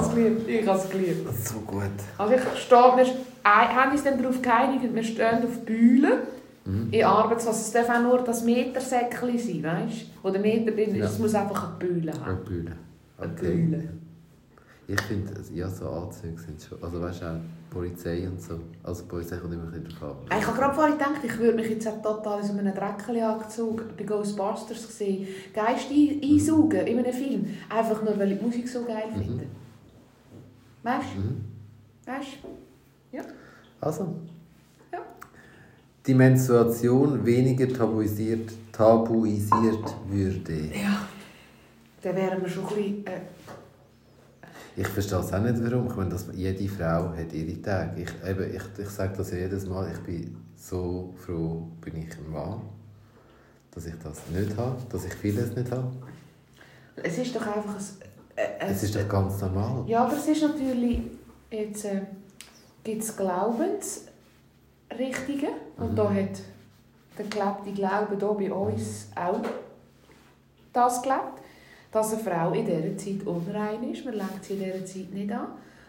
es 0.02 0.10
geliebt, 0.14 0.48
ich 0.48 0.66
habe 0.66 0.78
es 0.80 0.88
geliebt, 0.90 1.28
so 1.44 1.58
gut. 1.60 1.82
Also 2.16 2.32
ich 2.34 2.40
stehe, 2.62 2.96
wir 2.96 3.06
haben 3.44 3.92
uns 3.92 4.04
dann 4.04 4.16
darauf 4.22 4.40
geeinigt, 4.40 4.94
wir 4.94 5.02
stehen 5.04 5.44
auf 5.44 5.64
Bühlen 5.66 6.12
Mhm. 6.64 6.88
in 6.90 7.04
Arbeitswasser. 7.04 7.60
Es 7.60 7.70
darf 7.72 7.88
auch 7.90 8.02
nur 8.02 8.18
das 8.22 8.42
Metersäckchen 8.42 9.38
sein, 9.38 9.62
weißt 9.62 10.00
du? 10.02 10.06
Wo 10.22 10.30
der 10.30 10.40
Meter 10.40 10.72
drin 10.72 10.90
ist, 10.94 10.96
Ja. 10.96 11.04
es 11.04 11.18
muss 11.20 11.34
einfach 11.34 11.68
eine 11.68 11.78
Bühne 11.78 12.12
haben. 12.12 12.24
Eine 12.24 12.36
Bühne. 12.36 12.72
Eine 13.18 13.32
Okay. 13.32 13.50
Bühne. 13.54 13.88
Ich 14.88 15.00
finde, 15.02 15.32
ja, 15.52 15.68
so 15.68 15.88
Anzüge 15.90 16.38
sind 16.40 16.62
schon. 16.62 16.80
Also, 16.82 17.02
weißt 17.02 17.22
du, 17.22 17.26
auch 17.26 17.40
Polizei 17.70 18.28
und 18.28 18.40
so. 18.40 18.60
Also, 18.84 19.02
die 19.02 19.08
Polizei 19.08 19.36
kommt 19.38 19.52
immer 19.54 19.64
ein 19.64 19.70
bisschen 19.82 19.98
drauf 19.98 20.16
an. 20.30 20.38
Ich 20.38 20.46
habe 20.46 20.56
gerade 20.56 20.74
vorhin 20.74 20.92
gedacht, 20.96 21.20
ich 21.24 21.38
würde 21.38 21.56
mich 21.56 21.68
jetzt 21.70 21.88
auch 21.88 22.00
total 22.00 22.40
in 22.40 22.46
so 22.46 22.52
einem 22.52 22.72
Dreckchen-Anzug 22.72 23.96
bei 23.96 24.04
Ghostbusters 24.04 24.96
sehen. 24.96 25.26
Geist 25.52 25.90
ein- 25.90 26.20
einsaugen 26.22 26.86
in 26.86 26.98
einem 27.00 27.12
Film. 27.12 27.46
Einfach 27.68 28.00
nur, 28.02 28.16
weil 28.16 28.32
ich 28.32 28.38
die 28.38 28.44
Musik 28.44 28.68
so 28.68 28.84
geil 28.84 29.08
Mhm. 29.12 29.20
finde. 29.22 29.46
Weißt 30.84 31.06
du? 31.16 31.20
Mhm. 31.20 31.44
Weißt 32.06 32.28
du? 32.42 33.18
Also. 33.80 34.14
Ja. 34.92 34.98
Die 36.06 36.14
Menstruation 36.14 37.26
weniger 37.26 37.68
tabuisiert, 37.68 38.52
tabuisiert 38.70 39.96
würde. 40.08 40.70
Ja. 40.72 41.06
Dann 42.02 42.14
wären 42.14 42.40
wir 42.40 42.48
schon 42.48 42.62
ein 42.66 42.68
bisschen... 42.76 43.06
Äh, 43.06 43.20
Ich 44.76 44.88
verstehe 44.88 45.18
es 45.20 45.32
auch 45.32 45.40
nicht, 45.40 45.56
warum. 45.64 45.86
Ich 45.88 45.96
meine, 45.96 46.10
dass 46.10 46.26
jede 46.34 46.68
Frau 46.68 47.08
hat 47.16 47.32
ihre 47.32 47.60
Tage. 47.62 48.02
Ich, 48.02 48.10
eben, 48.28 48.54
ich, 48.54 48.62
ich 48.78 48.88
sage 48.90 49.14
das 49.16 49.30
ja 49.30 49.38
jedes 49.38 49.66
Mal. 49.66 49.90
Ich 49.92 49.98
bin 50.00 50.36
so 50.54 51.14
froh, 51.16 51.66
bin 51.80 51.96
ich 51.96 52.14
ein 52.18 52.30
Mann, 52.30 52.60
dass 53.70 53.86
ich 53.86 53.94
das 54.02 54.20
nicht 54.30 54.54
habe, 54.56 54.76
dass 54.90 55.04
ich 55.06 55.14
vieles 55.14 55.54
nicht 55.56 55.70
habe. 55.70 55.90
es 56.96 57.16
ist 57.18 57.34
doch 57.34 57.46
einfach 57.46 57.74
ein... 57.74 57.84
Äh, 58.36 58.70
Es 58.70 58.82
ist 58.82 58.94
doch 58.94 59.08
ganz 59.08 59.40
normal. 59.40 59.84
Ja, 59.86 60.04
aber 60.04 60.16
es 60.16 60.26
ist 60.28 60.42
natürlich... 60.42 61.00
Jetzt 61.50 61.84
äh, 61.86 62.02
gibt 62.84 63.02
es 63.02 63.16
Glaubensrichtungen. 63.16 64.06
Und 65.78 65.92
Mhm. 65.92 65.96
da 65.96 66.04
hat 66.12 66.42
der 67.18 67.24
gelebte 67.26 67.72
Glaube 67.72 68.16
hier 68.18 68.50
bei 68.50 68.52
uns 68.54 69.08
auch 69.14 69.40
das 70.72 71.00
gelebt. 71.02 71.40
Dass 71.96 72.12
eine 72.12 72.22
Frau 72.22 72.52
in 72.52 72.66
dieser 72.66 72.94
Zeit 72.98 73.26
unrein 73.26 73.90
ist. 73.90 74.04
Man 74.04 74.12
lenkt 74.12 74.44
sie 74.44 74.52
in 74.52 74.64
dieser 74.64 74.84
Zeit 74.84 75.14
nicht 75.14 75.32
an. 75.32 75.46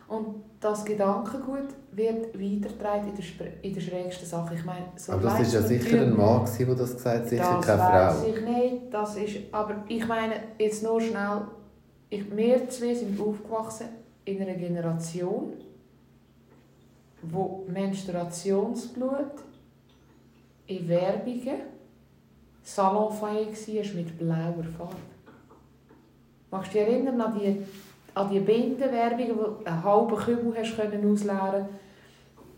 Und 0.07 0.35
das 0.61 0.85
Gedankengut 0.85 1.67
wird 1.91 2.33
weitergetragen 2.33 3.09
in 3.09 3.15
der, 3.15 3.63
in 3.63 3.73
der 3.73 3.81
schrägsten 3.81 4.25
Sache. 4.25 4.55
Ich 4.55 4.63
meine, 4.63 4.85
so 4.95 5.11
Aber 5.11 5.23
das 5.23 5.41
ist 5.41 5.53
ja 5.53 5.61
sicher 5.61 6.03
ein 6.03 6.15
Mann, 6.15 6.47
der 6.57 6.75
das 6.75 6.93
gesagt 6.93 7.19
hat, 7.19 7.27
sicher 7.27 7.57
das 7.57 7.65
keine 7.65 7.81
Frau. 7.81 8.25
ich 8.25 8.41
nicht. 8.41 8.93
Das 8.93 9.17
ist, 9.17 9.35
aber 9.51 9.83
ich 9.89 10.07
meine, 10.07 10.35
jetzt 10.57 10.81
nur 10.81 11.01
schnell, 11.01 11.41
ich, 12.09 12.33
wir 12.33 12.69
zwei 12.69 12.95
sind 12.95 13.19
aufgewachsen 13.19 13.87
in 14.23 14.41
einer 14.41 14.53
Generation, 14.53 15.51
wo 17.21 17.65
Menstruationsblut 17.67 19.43
in 20.67 20.87
Werbungen 20.87 21.63
salonfähig 22.63 23.67
war 23.67 23.95
mit 23.95 24.17
blauer 24.17 24.63
Farbe. 24.77 25.16
Magst 26.57 26.73
du 26.73 26.77
dich 26.79 26.87
erinnern 26.87 27.21
an 27.21 27.39
die, 27.39 27.61
an 28.15 28.29
die 28.31 28.39
Bindenwerbungen, 28.39 29.37
wo 29.37 29.43
du 29.43 29.65
einen 29.65 29.83
halben 29.83 30.15
Kübel 30.15 30.53
hast 30.59 30.75
können 30.75 31.11
ausleeren 31.13 31.65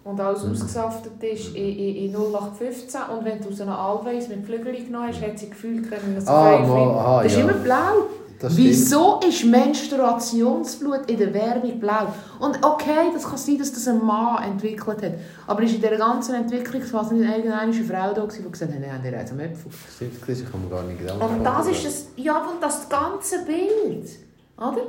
und 0.06 0.20
alles 0.20 0.44
Mhm. 0.46 0.52
ausgesaftet 0.52 1.22
ist 1.22 1.56
in, 1.56 1.78
in, 1.78 1.96
in 2.06 2.16
0815 2.16 3.02
und 3.14 3.26
wenn 3.26 3.42
du 3.42 3.52
so 3.52 3.64
eine 3.64 3.78
Always 3.78 4.30
mit 4.30 4.46
Flügeln 4.46 4.86
genommen 4.86 5.08
hast, 5.10 5.22
hat 5.22 5.38
sie 5.38 5.50
gefühlt 5.50 5.90
können, 5.90 6.16
dass 6.16 6.28
Ah, 6.28 6.58
fliegt. 6.58 6.70
aha, 6.70 7.24
Das 7.24 7.32
ist 7.34 7.38
ja. 7.38 7.44
immer 7.44 7.54
blau. 7.54 7.94
Wieso 8.42 9.20
ist 9.28 9.44
Menstruationsblut 9.44 11.10
in 11.10 11.18
der 11.18 11.34
Werbung 11.34 11.80
blau? 11.80 12.08
Und 12.40 12.64
okay, 12.64 13.12
das 13.14 13.24
kann 13.24 13.38
sein, 13.38 13.58
dass 13.58 13.74
das 13.74 13.88
ein 13.88 14.04
Mann 14.04 14.44
entwickelt 14.44 15.02
hat. 15.02 15.14
Aber 15.46 15.62
ist 15.62 15.76
in 15.76 15.82
dieser 15.82 15.98
ganzen 15.98 16.36
Entwicklungsphase 16.36 17.16
nicht 17.16 17.30
irgendeine 17.30 17.74
Frau 17.74 18.14
da, 18.14 18.26
die 18.26 18.50
gesagt 18.50 18.74
hat, 18.74 18.80
nein, 18.80 19.02
der 19.04 19.20
hat 19.20 19.32
einen 19.32 19.40
Äpfel. 19.42 19.72
Stimmt, 19.94 20.14
ich 20.28 20.52
kann 20.52 20.64
mir 20.64 20.70
gar 20.70 20.84
nicht 20.84 21.00
Gedanken 21.00 21.22
Und 21.22 21.44
das 21.44 21.68
ist 21.68 21.86
das, 21.86 22.08
ja, 22.16 22.38
und 22.38 22.62
das 22.62 22.88
ganze 22.88 23.44
Bild. 23.46 24.29
Oder? 24.60 24.82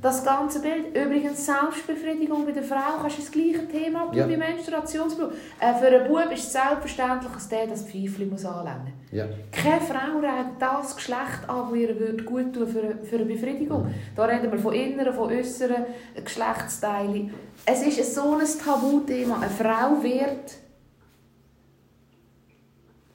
Das 0.00 0.24
ganze 0.24 0.60
Bild. 0.60 0.88
Übrigens, 0.96 1.44
Selbstbefriedigung 1.44 2.46
bei 2.46 2.52
der 2.52 2.62
Frau 2.62 2.98
kannst 3.00 3.18
du 3.18 3.22
das 3.22 3.30
gleiche 3.30 3.66
Thema 3.68 4.06
tun 4.06 4.14
Ja. 4.16 4.28
wie 4.28 4.36
Menstruationsblut. 4.36 5.32
Äh, 5.60 5.74
für 5.74 5.86
einen 5.88 6.08
Bub 6.08 6.30
ist 6.32 6.44
es 6.44 6.52
selbstverständlich, 6.52 7.32
dass 7.32 7.48
der 7.48 7.66
das 7.66 7.82
Pfeifchen 7.82 8.30
muss 8.30 8.44
anlängen 8.44 8.84
muss. 8.84 9.12
Ja. 9.12 9.26
Keine 9.52 9.80
Frau 9.80 10.18
reitet 10.20 10.52
das 10.60 10.96
Geschlecht 10.96 11.48
an, 11.48 11.68
das 11.70 11.78
ihr 11.78 11.98
würde 11.98 12.24
gut 12.24 12.52
tun 12.54 12.66
für, 12.66 12.80
eine- 12.80 13.04
für 13.04 13.16
eine 13.16 13.24
Befriedigung. 13.26 13.92
Da 14.16 14.24
reden 14.24 14.50
wir 14.50 14.58
von 14.58 14.72
inneren, 14.72 15.12
von 15.12 15.30
äußeren 15.32 15.84
Geschlechtsteilen. 16.24 17.34
Es 17.66 17.82
ist 17.82 18.14
so 18.14 18.34
ein 18.36 18.46
Tabuthema. 18.64 19.36
Eine 19.36 19.50
Frau 19.50 20.02
wird 20.02 20.54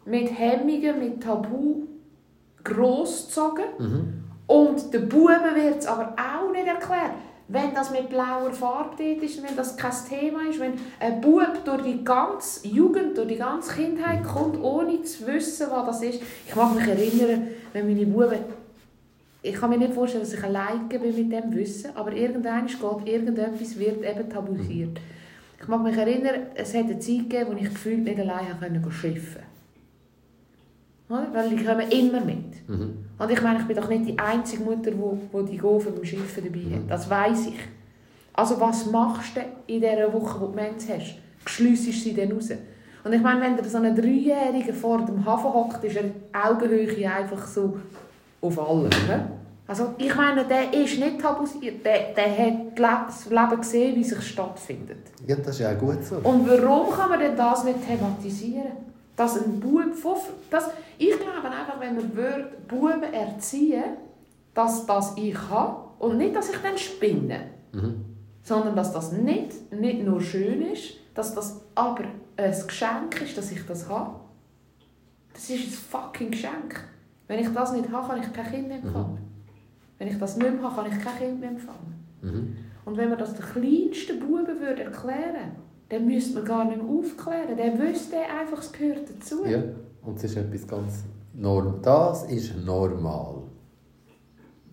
mit 0.06 0.38
Hemmungen, 0.38 1.00
mit 1.00 1.24
Tabu 1.24 1.84
großgezogen. 2.64 3.66
Mhm. 3.80 4.23
Und 4.54 4.94
den 4.94 5.10
Buben 5.10 5.56
wird 5.56 5.80
es 5.80 5.88
aber 5.88 6.14
auch 6.16 6.52
nicht 6.52 6.68
erklärt. 6.68 7.14
Wenn 7.48 7.74
das 7.74 7.90
mit 7.90 8.08
blauer 8.10 8.52
Farbe 8.52 8.92
dort 8.98 9.24
ist, 9.24 9.42
wenn 9.42 9.56
das 9.56 9.76
kein 9.76 9.92
Thema 10.08 10.48
ist, 10.48 10.60
wenn 10.60 10.74
ein 11.00 11.20
Bub 11.22 11.66
durch 11.66 11.82
die 11.82 12.04
ganze 12.04 12.68
Jugend, 12.68 13.18
durch 13.18 13.30
die 13.30 13.38
ganze 13.38 13.74
Kindheit 13.74 14.24
kommt, 14.24 14.62
ohne 14.62 15.02
zu 15.02 15.26
wissen, 15.26 15.68
was 15.72 15.86
das 15.88 16.04
ist. 16.04 16.22
Ich 16.48 16.56
mag 16.56 16.76
mich 16.76 16.88
erinnern, 16.88 17.48
wenn 17.74 17.88
meine 17.88 18.06
Buben... 18.06 18.40
Ich 19.42 19.56
kann 19.56 19.72
mir 19.72 19.78
nicht 19.78 19.94
vorstellen, 19.94 20.24
dass 20.24 20.34
ich 20.34 20.44
alleine 20.44 20.86
bin 20.88 21.02
mit 21.02 21.32
dem 21.32 21.54
Wissen, 21.54 21.90
aber 21.96 22.14
irgendwann 22.14 22.68
geht 22.68 23.08
irgendetwas, 23.08 23.78
wird 23.78 24.06
eben 24.06 24.30
tabuisiert. 24.30 25.00
Ich 25.60 25.68
mag 25.68 25.84
mich 25.84 25.98
erinnern, 25.98 26.48
es 26.54 26.76
hat 26.76 26.86
eine 26.86 27.00
Zeit 27.00 27.30
gegeben, 27.30 27.50
wo 27.50 27.54
ich 27.58 27.70
gefühlt 27.70 28.04
nicht 28.04 28.20
alleine 28.20 28.56
schiffen 28.92 29.42
konnte. 29.42 29.53
Weil 31.10 31.50
die 31.50 31.64
kommen 31.64 31.90
immer 31.92 32.22
mit. 32.22 32.68
Mhm. 32.68 33.06
Und 33.20 33.32
ich 33.32 33.42
meine, 33.42 33.60
ich 33.60 33.66
bin 33.66 33.76
doch 33.76 33.90
nicht 33.90 34.08
die 34.08 34.18
einzige 34.18 34.64
Mutter, 34.64 34.92
die, 34.92 35.52
die 35.52 35.58
Gofen 35.58 35.94
beim 35.94 36.06
Schiffen 36.06 36.44
dabei 36.44 36.76
hat. 36.76 36.90
Das 36.90 37.10
weiß 37.10 37.48
ich. 37.48 37.60
Also 38.34 38.60
was 38.60 38.90
machst 38.90 39.36
du 39.36 39.42
in 39.68 39.82
dieser 39.82 40.12
Woche, 40.12 40.42
wo 40.42 40.48
du 40.48 40.56
Mens 40.56 40.88
hast? 40.90 41.16
Schliessest 41.46 42.04
sie 42.04 42.16
dann 42.16 42.32
raus? 42.32 42.50
Und 43.04 43.14
ich 43.14 43.22
meine, 43.22 43.42
wenn 43.42 43.58
da 43.58 43.64
so 43.64 43.78
ein 43.78 43.96
Dreijähriger 43.96 44.74
vor 44.74 45.06
dem 45.06 45.24
Hafen 45.26 45.54
hockt, 45.54 45.84
ist 45.84 45.98
er 45.98 46.06
Augenhöhe 46.32 47.12
einfach 47.12 47.46
so 47.46 47.78
auf 48.42 48.60
allem. 48.60 48.90
Ne? 49.08 49.30
Also 49.68 49.94
ich 49.98 50.16
meine, 50.16 50.46
der 50.46 50.74
ist 50.74 51.00
nicht 51.00 51.22
tabuisiert. 51.22 51.86
Der, 51.86 52.14
der 52.16 52.38
hat 52.38 53.08
das 53.08 53.30
Leben 53.30 53.62
gesehen, 53.62 53.96
wie 53.96 54.04
sich 54.04 54.22
stattfindet. 54.22 55.12
ja, 55.28 55.36
das 55.36 55.50
ist 55.50 55.60
ja 55.60 55.74
auch 55.74 55.80
gut 55.80 56.04
so. 56.04 56.16
Und 56.16 56.48
warum 56.48 56.92
kann 56.92 57.10
man 57.10 57.20
denn 57.20 57.36
das 57.36 57.64
nicht 57.64 57.86
thematisieren? 57.88 58.93
Dass 59.16 59.38
ein 59.44 59.60
Bub. 59.60 59.84
Das, 60.50 60.70
ich 60.98 61.18
glaube 61.20 61.50
einfach, 61.50 61.80
wenn 61.80 61.96
wir 61.96 62.16
würden 62.16 62.46
Buben 62.68 63.04
erziehen, 63.04 63.84
dass 64.54 64.86
das 64.86 65.16
ich 65.18 65.38
habe 65.50 65.88
und 66.00 66.18
nicht, 66.18 66.36
dass 66.36 66.50
ich 66.50 66.58
dann 66.58 66.78
spinne, 66.78 67.42
Mhm. 67.74 68.06
sondern 68.44 68.76
dass 68.76 68.94
das 68.94 69.12
nicht, 69.12 69.72
nicht 69.72 70.04
nur 70.06 70.22
schön 70.22 70.62
ist, 70.62 70.96
dass 71.16 71.34
das 71.34 71.62
aber 71.76 72.04
ein 72.38 72.52
Geschenk 72.68 73.22
ist, 73.22 73.38
dass 73.38 73.52
ich 73.52 73.66
das 73.66 73.90
habe. 73.90 74.20
Das 75.34 75.50
ist 75.50 75.66
ein 75.66 75.72
fucking 75.72 76.32
Geschenk. 76.32 76.84
Wenn 77.28 77.40
ich 77.40 77.52
das 77.54 77.72
nicht 77.74 77.90
habe, 77.92 78.08
kann 78.08 78.22
ich 78.22 78.32
kein 78.34 78.52
Kind 78.52 78.68
mehr 78.68 78.78
empfangen. 78.78 79.18
Wenn 79.98 80.08
ich 80.08 80.20
das 80.20 80.38
nicht 80.38 80.52
mehr 80.54 80.62
habe, 80.64 80.76
kann 80.84 80.92
ich 80.92 81.04
kein 81.04 81.18
Kind 81.18 81.40
mehr 81.40 81.50
empfangen. 81.50 82.06
Mhm. 82.22 82.58
Und 82.86 82.98
wenn 82.98 83.10
man 83.10 83.18
das 83.18 83.34
den 83.34 83.46
kleinsten 83.46 84.20
Buben 84.20 84.60
würde 84.60 84.84
erklären 84.84 85.56
dann 85.94 86.06
müsste 86.06 86.34
man 86.36 86.46
gar 86.46 86.66
nicht 86.66 86.82
mehr 86.82 86.92
aufklären. 86.92 87.56
Der 87.56 87.78
wüsste 87.78 88.18
einfach, 88.18 88.60
es 88.60 88.72
gehört 88.72 89.08
dazu. 89.10 89.46
Ja, 89.46 89.60
und 90.02 90.18
es 90.18 90.24
ist 90.24 90.38
etwas 90.38 90.68
ganz 90.68 91.04
normal. 91.34 91.80
Das 91.82 92.24
ist 92.24 92.54
normal. 92.66 93.44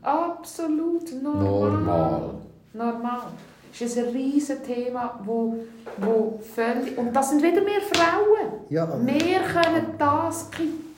Absolut 0.02 1.22
normal. 1.22 1.44
Normal. 1.44 2.34
Normal. 2.72 3.22
Das 3.70 3.80
ist 3.82 3.98
ein 3.98 4.04
riesiges 4.06 4.62
Thema, 4.62 5.20
wo, 5.24 5.56
wo 5.98 6.40
völlig... 6.54 6.96
Und 6.96 7.14
das 7.14 7.30
sind 7.30 7.42
wieder 7.42 7.62
mehr 7.62 7.80
Frauen. 7.80 8.64
Ja, 8.68 8.88
Wir 9.06 9.40
können 9.40 9.94
das 9.98 10.50
kitten. 10.50 10.89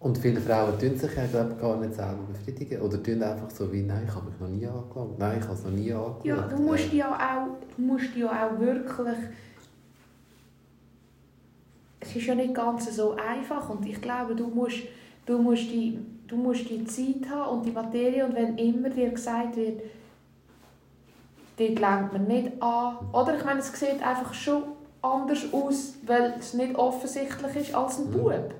Und 0.00 0.16
viele 0.16 0.40
Frauen 0.40 0.78
tun 0.78 0.96
sich 0.96 1.14
ja 1.14 1.26
glaub, 1.26 1.60
gar 1.60 1.76
nicht 1.76 1.94
selber 1.94 2.22
befriedigen. 2.32 2.80
Oder 2.80 3.02
tun 3.02 3.22
einfach 3.22 3.50
so 3.50 3.70
wie, 3.70 3.82
nein, 3.82 4.04
ich 4.08 4.14
habe 4.14 4.30
mich 4.30 4.40
noch 4.40 4.48
nie 4.48 4.66
angelangt. 4.66 5.18
Nein, 5.18 5.38
ich 5.38 5.44
habe 5.44 5.54
es 5.54 5.64
noch 5.64 5.70
nie 5.70 5.92
angeschaut. 5.92 6.24
Ja, 6.24 6.36
du 6.48 6.56
musst 6.56 6.92
ja 6.92 7.12
auch, 7.14 7.76
du 7.76 7.82
musst 7.82 8.16
ja 8.16 8.28
auch 8.28 8.58
wirklich... 8.58 9.16
Es 12.00 12.16
ist 12.16 12.26
ja 12.26 12.34
nicht 12.34 12.54
ganz 12.54 12.96
so 12.96 13.14
einfach 13.14 13.68
und 13.68 13.86
ich 13.86 14.00
glaube, 14.00 14.34
du 14.34 14.46
musst, 14.48 14.78
du 15.26 15.36
musst, 15.36 15.70
die, 15.70 15.98
du 16.26 16.36
musst 16.36 16.68
die 16.70 16.82
Zeit 16.86 17.30
haben 17.30 17.58
und 17.58 17.66
die 17.66 17.70
Materie 17.70 18.24
und 18.24 18.34
wenn 18.34 18.56
immer 18.56 18.88
dir 18.88 19.10
gesagt 19.10 19.54
wird, 19.56 19.82
dort 21.58 21.78
lenkt 21.78 22.12
man 22.14 22.26
nicht 22.26 22.62
an. 22.62 22.96
Oder 23.12 23.36
ich 23.36 23.44
meine, 23.44 23.60
es 23.60 23.70
sieht 23.78 24.02
einfach 24.02 24.32
schon 24.32 24.62
anders 25.02 25.44
aus, 25.52 25.96
weil 26.06 26.34
es 26.38 26.54
nicht 26.54 26.74
offensichtlich 26.74 27.56
ist 27.56 27.74
als 27.74 27.98
ein 27.98 28.06
Mhm. 28.06 28.12
Bub. 28.12 28.54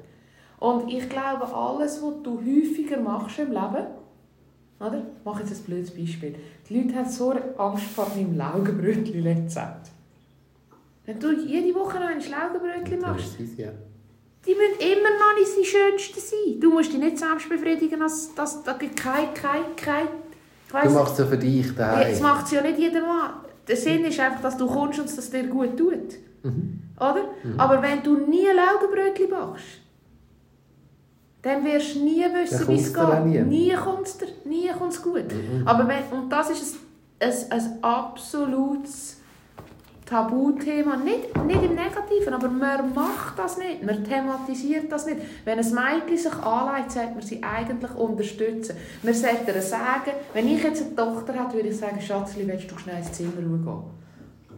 Und 0.61 0.93
ich 0.93 1.09
glaube, 1.09 1.53
alles, 1.53 2.03
was 2.03 2.23
du 2.23 2.39
häufiger 2.39 3.01
machst 3.01 3.39
im 3.39 3.49
Leben, 3.49 3.87
oder? 4.79 4.99
Ich 5.19 5.25
mache 5.25 5.43
jetzt 5.43 5.53
ein 5.53 5.65
blödes 5.65 5.91
Beispiel. 5.91 6.35
Die 6.69 6.81
Leute 6.81 6.95
haben 6.97 7.09
so 7.09 7.35
Angst 7.59 7.85
vor 7.87 8.09
meinem 8.15 8.37
Laugenbrötchen-Rezept. 8.37 9.91
Wenn 11.07 11.19
du 11.19 11.33
jede 11.33 11.75
Woche 11.75 11.99
noch 11.99 12.09
ein 12.09 12.21
Laugenbrötchen 12.21 13.01
machst, 13.01 13.35
Das 13.35 13.41
ist 13.41 13.59
ja. 13.59 13.71
die 14.47 14.55
müssen 14.55 14.81
immer 14.81 15.11
noch 15.19 15.39
nicht 15.39 15.51
die 15.61 15.65
schönsten 15.65 16.21
sein. 16.21 16.61
Du 16.61 16.71
musst 16.71 16.93
dich 16.93 17.01
nicht 17.01 17.19
selbst 17.19 17.49
befriedigen, 17.49 18.01
dass 18.01 18.63
da 18.63 18.73
gibt 18.75 18.97
kein, 18.97 19.33
kein, 19.35 19.63
kein... 19.77 20.09
Du 20.85 20.91
machst 20.91 21.15
es 21.15 21.19
ja 21.19 21.27
für 21.27 21.39
dich 21.39 21.75
daheim. 21.75 22.09
Jetzt 22.09 22.23
macht 22.23 22.47
es 22.47 22.53
ja 22.53 22.63
nicht 22.63 22.79
jeder 22.79 23.01
Mann. 23.01 23.31
Der 23.67 23.77
Sinn 23.77 24.05
ist 24.05 24.21
einfach, 24.21 24.41
dass 24.43 24.57
du 24.57 24.67
kommst 24.67 24.99
und 25.01 25.09
dass 25.09 25.19
es 25.19 25.31
dir 25.31 25.45
gut 25.45 25.77
tut. 25.77 26.17
Mhm. 26.43 26.81
Oder? 26.97 27.31
Aber 27.57 27.83
wenn 27.83 28.03
du 28.03 28.17
nie 28.19 28.47
Laugenbrötchen 28.47 29.31
machst, 29.31 29.65
dann 31.43 31.65
wirst 31.65 31.95
du 31.95 32.01
nie 32.01 32.25
wissen, 32.35 32.69
wie 32.69 32.75
es 32.75 32.93
geht. 32.93 33.25
nie. 33.25 33.41
Nie 33.41 33.75
kommt 33.75 34.07
es 34.07 34.19
nie 34.45 34.69
kommt's 34.69 35.03
gut. 35.03 35.33
Mhm. 35.33 35.67
Aber 35.67 35.89
wenn, 35.89 36.05
und 36.13 36.31
das 36.31 36.51
ist 36.51 36.77
ein, 37.19 37.29
ein, 37.29 37.61
ein 37.61 37.85
absolutes 37.85 39.21
Tabuthema. 40.11 40.97
Nicht, 40.97 41.37
nicht 41.45 41.63
im 41.63 41.77
Negativen, 41.77 42.35
aber 42.35 42.49
man 42.49 42.93
macht 42.93 43.39
das 43.39 43.59
nicht. 43.59 43.83
Man 43.85 44.03
thematisiert 44.03 44.91
das 44.91 45.07
nicht. 45.07 45.19
Wenn 45.45 45.59
ein 45.59 45.75
Mädchen 45.75 46.19
sich 46.19 46.33
anlegt, 46.33 46.91
sollte 46.91 47.13
man 47.13 47.23
sie 47.23 47.41
eigentlich 47.43 47.95
unterstützen. 47.95 48.77
Man 49.03 49.15
sollte 49.15 49.53
ihr 49.53 49.63
sagen, 49.63 50.13
wenn 50.35 50.49
ich 50.49 50.63
jetzt 50.63 50.83
eine 50.83 50.97
Tochter 50.97 51.33
hätte, 51.33 51.55
würde 51.55 51.69
ich 51.69 51.79
sagen, 51.79 52.01
Schatzli, 52.01 52.47
willst 52.47 52.71
du 52.71 52.77
schnell 52.77 52.99
ins 52.99 53.13
Zimmer 53.13 53.33
gehen? 53.37 53.83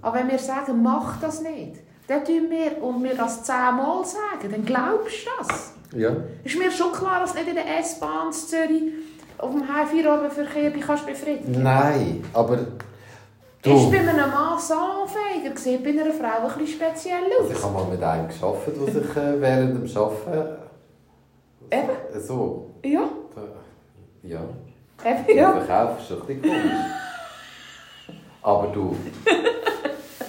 Aber 0.01 0.19
wenn 0.19 0.31
wir 0.31 0.39
sagen, 0.39 0.83
mach 0.83 1.21
das 1.21 1.43
nicht, 1.43 1.77
dann 2.09 2.25
tun 2.25 2.49
wir, 2.49 2.83
und 2.83 3.05
wir 3.05 3.15
das 3.15 3.45
zehnmal 3.45 4.05
sagen, 4.05 4.51
dann 4.51 4.65
glaubst 4.65 5.27
du 5.27 5.31
das. 5.39 5.75
Ja. 5.95 6.11
Ist 6.45 6.59
mir 6.59 6.71
schon 6.71 6.93
klar, 6.93 7.21
dass 7.21 7.35
nicht 7.35 7.49
in 7.49 7.55
der 7.55 7.79
S-Bahn 7.81 8.29
in 8.29 8.33
Zürich 8.33 8.83
auf 9.39 9.51
dem 9.51 9.63
Heimfeierabendverkehr 9.69 10.71
dich 10.71 10.83
kannst 10.87 11.07
befriedigen 11.07 11.63
Nein, 11.63 12.25
aber 12.33 12.55
Ist 12.55 12.67
du. 13.63 13.91
bei 13.91 13.99
einem 13.99 14.31
Mann 14.31 14.59
salonfähiger 14.59 15.51
gewesen, 15.51 15.83
bei 15.83 15.91
einer 15.91 16.13
Frau 16.13 16.47
ein 16.49 16.59
bisschen 16.59 16.81
speziell 16.81 17.25
Also 17.39 17.51
ich 17.51 17.57
aus. 17.57 17.65
habe 17.65 17.75
mal 17.75 17.85
mit 17.91 18.03
einem 18.03 18.29
gearbeitet, 18.29 18.77
der 18.87 18.93
sich 18.95 19.17
äh, 19.17 19.41
während 19.41 19.75
dem 19.91 19.97
Arbeiten 20.03 20.57
Eben, 21.71 22.21
so... 22.21 22.71
ja, 22.85 23.09
Ja. 24.23 24.41
eben, 25.05 25.29
Ja. 25.29 25.35
ja. 25.35 25.53
Verkauf 25.61 25.99
ist 26.01 26.13
ein 26.13 26.21
bisschen 26.27 26.43
komisch. 26.43 26.73
Aber 28.43 28.67
du... 28.69 28.97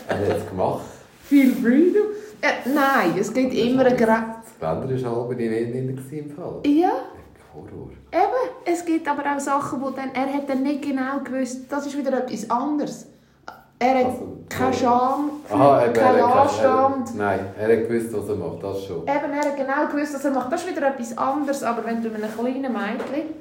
Er 0.07 0.17
hat 0.29 0.37
es 0.37 0.47
gemacht. 0.49 0.81
Viel 1.23 1.53
Freedom. 1.55 2.03
Äh, 2.41 2.69
nein, 2.73 3.17
es 3.19 3.33
geht 3.33 3.53
immer 3.53 3.85
ein 3.85 3.95
Gra 3.97 4.42
Das 4.59 4.87
Geländer 4.87 5.09
war 5.09 5.27
halb 5.27 5.39
in 5.39 5.51
Wien 5.51 6.03
im 6.11 6.29
Fall. 6.29 6.61
Ja, 6.65 6.91
Horror. 7.53 7.89
eben. 8.11 8.55
Es 8.65 8.85
gibt 8.85 9.07
aber 9.07 9.23
auch 9.35 9.39
Sachen, 9.39 9.81
wo 9.81 9.89
dann, 9.89 10.11
er 10.13 10.33
hat 10.33 10.49
dann 10.49 10.63
nicht 10.63 10.81
genau 10.81 11.19
gewusst, 11.23 11.65
das 11.69 11.85
ist 11.85 11.97
wieder 11.97 12.17
etwas 12.17 12.49
anderes. 12.49 13.07
Er 13.79 13.99
hat 13.99 14.05
Also, 14.05 14.37
keine 14.49 14.73
Scham, 14.73 15.31
Aha, 15.49 15.85
eben, 15.85 15.93
keinen 15.93 16.21
Anstand. 16.21 17.09
Er, 17.09 17.15
nein, 17.15 17.39
er 17.59 17.77
hat 17.77 17.87
gewusst, 17.87 18.13
was 18.13 18.29
er 18.29 18.35
macht, 18.35 18.63
das 18.63 18.85
schon. 18.85 19.01
Eben, 19.01 19.09
er 19.09 19.39
hat 19.39 19.57
genau 19.57 19.87
gewusst, 19.91 20.13
was 20.13 20.25
er 20.25 20.31
macht. 20.31 20.51
Das 20.51 20.63
ist 20.63 20.69
wieder 20.69 20.87
etwas 20.87 21.17
anderes. 21.17 21.63
Aber 21.63 21.85
wenn 21.85 22.01
du 22.01 22.09
einem 22.09 22.31
kleinen 22.33 22.71
Mädchen 22.71 23.33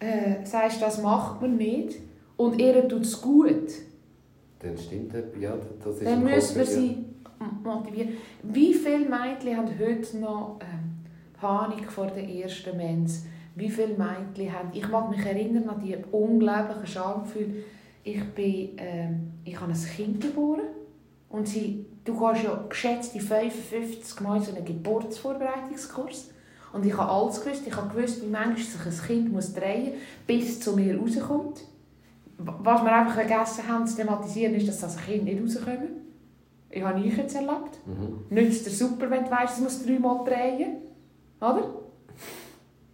äh, 0.00 0.44
sagst, 0.44 0.82
das 0.82 1.00
macht 1.02 1.40
man 1.40 1.56
nicht, 1.56 2.00
und 2.36 2.60
ihr 2.60 2.88
tut 2.88 3.02
es 3.02 3.20
gut, 3.20 3.68
Dann 4.60 4.78
stimmt 4.78 5.12
ja, 5.40 5.52
das 5.84 5.96
ist 5.96 6.06
dann 6.06 6.22
müssen 6.24 6.56
wir 6.56 6.66
sie 6.66 7.04
motivieren. 7.62 8.14
Wie 8.42 8.74
viele 8.74 9.08
Mädchen 9.08 9.56
haben 9.56 9.78
heute 9.78 10.16
noch 10.18 10.58
ähm, 10.60 10.98
Panik 11.40 11.90
vor 11.90 12.06
der 12.06 12.28
ersten 12.28 12.76
Mens, 12.76 13.24
wie 13.54 13.70
viele 13.70 13.96
Mädchen 13.96 14.52
haben. 14.52 14.70
Ich 14.72 14.88
mag 14.88 15.10
mich 15.10 15.24
erinnern 15.24 15.68
an 15.68 15.80
die 15.80 15.96
unglaublichen 16.12 16.86
Schamgefühle. 16.86 17.54
Ich, 18.04 18.24
bin, 18.34 18.70
ähm, 18.78 19.32
ich 19.44 19.60
habe 19.60 19.72
ein 19.72 19.84
Kind 19.96 20.20
geboren 20.20 20.68
und 21.28 21.46
sie, 21.46 21.84
du 22.04 22.18
gehst 22.18 22.44
ja 22.44 22.64
geschätzte 22.68 23.20
55 23.20 24.20
Mal 24.20 24.36
in 24.38 24.42
so 24.42 24.54
einen 24.54 24.64
Geburtsvorbereitungskurs. 24.64 26.30
Und 26.72 26.84
ich 26.84 26.96
habe 26.96 27.10
alles 27.10 27.42
gewusst. 27.42 27.66
Ich 27.66 27.74
habe 27.74 27.94
gewusst, 27.94 28.22
wie 28.22 28.26
manchmal 28.26 28.56
sich 28.56 28.86
ein 28.86 29.06
Kind 29.06 29.32
muss 29.32 29.54
drehen 29.54 29.92
muss, 29.92 29.94
bis 30.26 30.50
es 30.50 30.60
zu 30.60 30.76
mir 30.76 30.98
rauskommt. 30.98 31.62
Was 32.36 32.82
wir 32.82 32.92
einfach 32.92 33.14
vergessen 33.14 33.66
haben 33.66 33.86
zu 33.86 33.96
thematisieren, 33.96 34.54
ist, 34.54 34.68
dass 34.68 34.80
das 34.80 34.96
Kind 34.98 35.24
nicht 35.24 35.42
rauskommt. 35.42 35.88
Ich 36.70 36.82
habe 36.82 37.00
ich 37.00 37.16
jetzt 37.16 37.34
erlebt. 37.34 37.78
Mhm. 37.86 38.24
Nützt 38.28 38.66
dir 38.66 38.70
super, 38.70 39.10
wenn 39.10 39.24
du 39.24 39.30
weißt, 39.30 39.56
es 39.56 39.60
muss 39.60 39.84
dreimal 39.84 40.24
drehen. 40.24 40.76
Oder? 41.40 41.64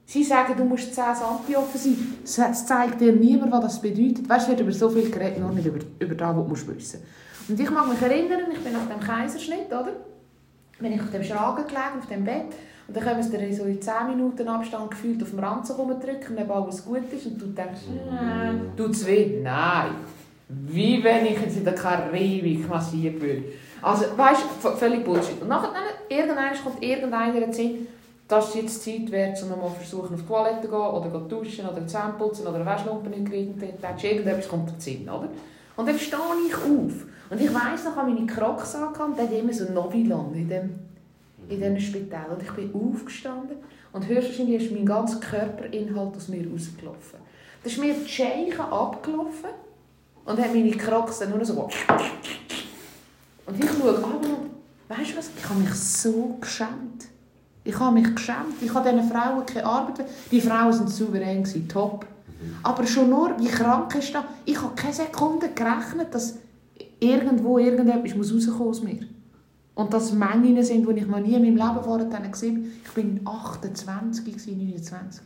Sie 0.07 0.23
sagen, 0.23 0.55
du 0.57 0.65
musst 0.65 0.95
10 0.95 1.05
cm 1.15 1.57
offen 1.57 1.81
sein. 1.81 2.51
Es 2.53 2.67
zeigt 2.67 3.01
dir 3.01 3.13
niemand, 3.13 3.51
was 3.51 3.63
das 3.63 3.81
bedeutet. 3.81 4.29
Weißt 4.29 4.47
du, 4.47 4.51
wird 4.53 4.61
über 4.61 4.73
so 4.73 4.89
viel 4.89 5.11
geredet, 5.11 5.41
noch 5.41 5.51
nicht 5.51 5.67
über, 5.67 5.81
über 5.99 6.15
das, 6.15 6.37
was 6.37 6.45
du 6.45 6.51
wissen 6.51 6.75
musst. 6.75 6.99
Und 7.49 7.61
ich 7.61 7.71
mag 7.71 7.89
mich 7.89 8.01
erinnern, 8.01 8.43
ich 8.53 8.61
bin 8.61 8.73
nach 8.73 8.87
dem 8.87 9.01
Kaiserschnitt, 9.01 9.67
oder? 9.67 9.93
Bin 10.79 10.93
ich 10.93 11.01
auf 11.01 11.11
dem 11.11 11.23
Schragen 11.25 11.65
gelegen, 11.67 11.99
auf 11.99 12.07
dem 12.07 12.25
Bett. 12.25 12.55
Und 12.87 12.97
dann 12.97 13.03
können 13.03 13.33
wir 13.33 13.39
dir 13.39 13.55
so 13.55 13.65
in 13.65 13.81
10 13.81 13.93
Minuten 14.11 14.47
Abstand 14.47 14.91
gefühlt 14.91 15.23
auf 15.23 15.31
dem 15.31 15.39
Ranzen 15.39 15.77
drücken, 15.77 16.39
ob 16.39 16.51
alles 16.51 16.85
gut 16.85 17.13
ist. 17.13 17.27
Und 17.27 17.41
du 17.41 17.47
denkst, 17.47 17.81
nein, 18.11 18.73
tut 18.77 18.91
es 18.91 19.07
weh? 19.07 19.41
Nein. 19.43 19.95
Wie 20.49 21.03
wenn 21.03 21.27
ich 21.27 21.41
jetzt 21.41 21.57
in 21.57 21.65
der 21.65 21.75
Karibik 21.75 22.69
massiert 22.69 23.21
würde. 23.21 23.45
Also, 23.85 24.07
weißt 24.17 24.43
du, 24.63 24.71
völlig 24.71 25.05
Bullshit. 25.05 25.43
Und 25.43 25.49
nachher, 25.49 25.71
irgendwann 26.09 26.55
kommt 26.63 26.83
irgendeiner 26.83 27.43
in 27.43 27.53
Sinn, 27.53 27.87
dass 28.27 28.49
es 28.49 28.55
jetzt 28.55 28.83
Zeit 28.83 29.11
wäre, 29.11 29.35
um 29.43 29.61
mal 29.61 29.69
versuchen, 29.69 30.15
auf 30.15 30.23
die 30.23 30.27
Toilette 30.27 30.63
zu 30.63 30.69
gehen, 30.69 30.79
oder 30.79 31.13
zu 31.13 31.19
duschen, 31.29 31.69
oder 31.69 31.87
Zähne 31.87 32.15
putzen, 32.17 32.47
oder 32.47 32.57
eine 32.57 32.67
Wäschlampe 32.67 33.11
nicht 33.11 33.27
geregnet 33.27 33.75
hat. 33.83 34.03
Irgendetwas 34.03 34.49
kommt 34.49 34.71
in 34.71 34.81
Sinn, 34.81 35.03
oder? 35.03 35.29
Und 35.77 35.87
dann 35.87 35.99
stehe 35.99 36.19
ich 36.49 36.55
auf. 36.55 36.95
Und 37.31 37.41
ich 37.41 37.53
weiss 37.53 37.85
noch, 37.85 37.97
habe 37.97 38.11
meine 38.11 38.27
Crocs 38.27 38.75
angehabt, 38.77 39.19
der 39.19 39.27
hat 39.27 39.33
immer 39.35 39.53
so 39.53 39.71
Novilan 39.71 40.33
in 40.35 40.49
dem, 40.49 40.75
in 41.51 41.59
diesem 41.59 41.79
Spital. 41.79 42.31
Und 42.31 42.43
ich 42.43 42.51
bin 42.53 42.73
aufgestanden 42.75 43.59
und 43.93 44.09
höchstwahrscheinlich 44.09 44.63
ist 44.63 44.73
mein 44.73 44.87
ganzer 44.87 45.21
Körperinhalt 45.21 46.17
aus 46.17 46.29
mir 46.29 46.49
rausgelaufen. 46.51 47.19
Da 47.63 47.69
ist 47.69 47.79
mir 47.79 47.93
die 47.93 48.09
Scheiche 48.09 48.65
abgelaufen 48.65 49.51
und 50.25 50.39
hat 50.39 50.55
meine 50.55 50.71
Crocs 50.71 51.19
dann 51.19 51.31
nur 51.31 51.45
so... 51.45 51.69
Und 53.47 53.63
ich 53.63 53.71
schaue 53.71 53.95
und 53.97 54.27
weißt 54.89 55.13
du 55.13 55.17
was, 55.17 55.31
ich 55.37 55.49
habe 55.49 55.61
mich 55.61 55.75
so 55.75 56.37
geschämt. 56.41 57.07
Ich 57.65 57.79
habe 57.79 57.95
mich 57.95 58.15
geschämt. 58.15 58.61
Ich 58.61 58.73
habe 58.73 58.91
diesen 58.91 59.09
Frauen 59.11 59.47
keine 59.47 59.67
Arbeit. 59.67 60.07
Die 60.31 60.41
Frauen 60.41 60.79
waren 60.79 60.89
souverän, 60.89 61.45
top. 61.69 62.07
Aber 62.63 62.87
schon 62.87 63.09
nur, 63.11 63.39
wie 63.39 63.47
krank 63.47 63.95
ist 63.95 64.15
das? 64.15 64.25
Ich 64.45 64.61
habe 64.61 64.75
keine 64.75 64.93
Sekunde 64.93 65.49
gerechnet, 65.49 66.15
dass 66.15 66.37
irgendwo 67.01 67.59
irgendetwas 67.59 68.15
muss 68.15 68.33
rauskommen 68.33 68.69
aus 68.69 68.83
mir. 68.83 69.01
Und 69.75 69.93
dass 69.93 70.13
Mengen 70.13 70.63
sind, 70.63 70.87
die 70.87 71.01
ich 71.01 71.07
noch 71.07 71.21
nie 71.21 71.35
in 71.35 71.43
meinem 71.43 71.57
Leben 71.57 71.85
vorher 71.85 72.31
gesehen 72.31 72.57
habe. 72.57 72.69
Ich 72.85 72.93
bin 72.93 73.21
28, 73.27 74.25
29. 74.25 75.23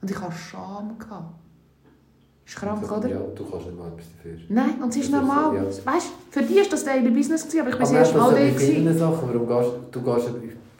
Und 0.00 0.10
ich 0.10 0.20
hatte 0.20 0.32
Scham. 0.32 0.98
Gehabt. 0.98 1.41
Ist 2.46 2.56
krank, 2.56 2.82
oder? 2.90 3.08
Ja, 3.08 3.18
du 3.34 3.44
kannst 3.44 3.66
nicht 3.66 3.78
mal 3.78 3.88
etwas 3.88 4.06
dafür. 4.16 4.38
Nein, 4.48 4.82
und 4.82 4.88
es 4.90 4.96
ist 4.96 5.12
das 5.12 5.20
normal. 5.20 5.56
ja. 5.56 5.62
Weißt, 5.62 6.08
für 6.30 6.42
dich 6.42 6.56
war 6.58 6.70
das 6.70 6.84
Daily 6.84 7.10
Business, 7.10 7.46
aber 7.58 7.68
ich 7.68 7.74
bin 7.76 7.80
das 7.80 7.92
erste 7.92 8.18
Mal 8.18 8.30
da. 8.30 8.36
bei 8.36 8.50
vielen 8.52 8.98
Sachen, 8.98 9.28
warum 9.32 9.48
gehst 9.48 9.70
du, 9.92 10.00
gehst, 10.02 10.28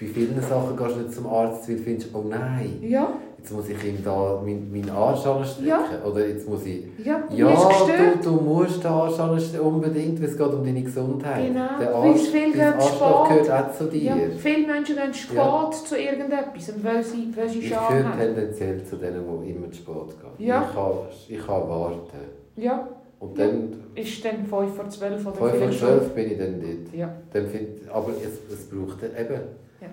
bei 0.00 0.06
vielen 0.06 0.42
Sachen 0.42 0.76
gehst 0.76 0.96
du 0.96 1.00
nicht 1.00 1.14
zum 1.14 1.26
Arzt, 1.26 1.68
weil 1.68 1.76
du 1.76 1.82
findest, 1.82 2.14
oh 2.14 2.24
nein. 2.28 2.78
Ja 2.82 3.12
jetzt 3.43 3.53
muss 3.53 3.68
ich 3.68 3.84
ihm 3.84 4.05
da 4.05 4.40
meinen 4.45 4.70
mein 4.72 4.88
Arsch 4.88 5.26
anstrecken. 5.26 5.68
Ja. 5.68 5.84
Oder 6.05 6.28
jetzt 6.28 6.49
muss 6.49 6.64
ich... 6.64 6.84
Ja, 7.05 7.24
ja 7.28 8.18
du, 8.22 8.30
du 8.30 8.40
musst 8.40 8.84
den 8.84 8.90
Arsch 8.90 9.18
anstrecken, 9.18 9.66
unbedingt, 9.66 10.20
weil 10.20 10.28
es 10.28 10.38
geht 10.38 10.47
um 10.47 10.64
deine 10.64 10.82
Gesundheit. 10.82 11.49
Genau, 11.49 11.78
der 11.80 11.95
Arsch, 11.95 12.20
viel 12.20 12.53
dein 12.57 12.74
Arschloch 12.74 13.28
gehört 13.28 13.51
auch 13.51 13.72
zu 13.72 13.84
dir. 13.86 14.03
Ja, 14.03 14.16
viele 14.38 14.66
Menschen 14.66 14.97
gehen 14.97 15.12
spät 15.14 15.36
ja. 15.36 15.70
zu 15.72 15.99
irgendetwas, 15.99 16.72
weil 16.82 17.03
sie, 17.03 17.32
weil 17.34 17.49
sie 17.49 17.74
haben. 17.74 17.97
Ich 17.97 18.03
gehöre 18.03 18.16
tendenziell 18.16 18.84
zu 18.84 18.97
denen, 18.97 19.24
die 19.45 19.51
immer 19.51 19.70
zu 19.70 19.76
spät 19.78 19.95
gehen. 20.20 20.47
Ja. 20.47 20.64
Ich, 20.68 20.74
kann, 20.74 20.93
ich 21.28 21.47
kann 21.47 21.68
warten. 21.68 22.18
Ja. 22.57 22.88
Und 23.18 23.38
dann... 23.38 23.72
Ist 23.95 24.24
dann 24.24 24.47
5 24.47 24.51
vor 24.51 24.88
12 24.88 25.26
oder 25.26 25.51
5 25.51 25.78
vor 25.78 25.88
12 25.88 26.14
bin 26.14 26.30
ich 26.30 26.38
dann 26.38 26.61
dort. 26.61 26.95
Ja. 26.95 27.12
Dann 27.32 27.47
find, 27.49 27.68
aber 27.93 28.11
es, 28.11 28.55
es 28.55 28.68
braucht 28.68 29.03
eben... 29.03 29.40
Ja. 29.80 29.88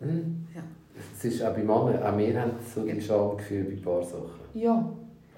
Hm? 0.00 0.46
ja. 0.54 0.62
Es 1.16 1.24
ist 1.24 1.42
auch 1.42 1.52
bei 1.52 1.62
Männern, 1.62 2.02
auch 2.02 2.18
wir 2.18 2.40
haben 2.40 2.52
so 2.74 2.82
die 2.82 3.00
Schamgefühle 3.00 3.64
bei 3.64 3.72
ein 3.72 3.82
paar 3.82 4.02
Sachen. 4.02 4.30
Ja. 4.54 4.74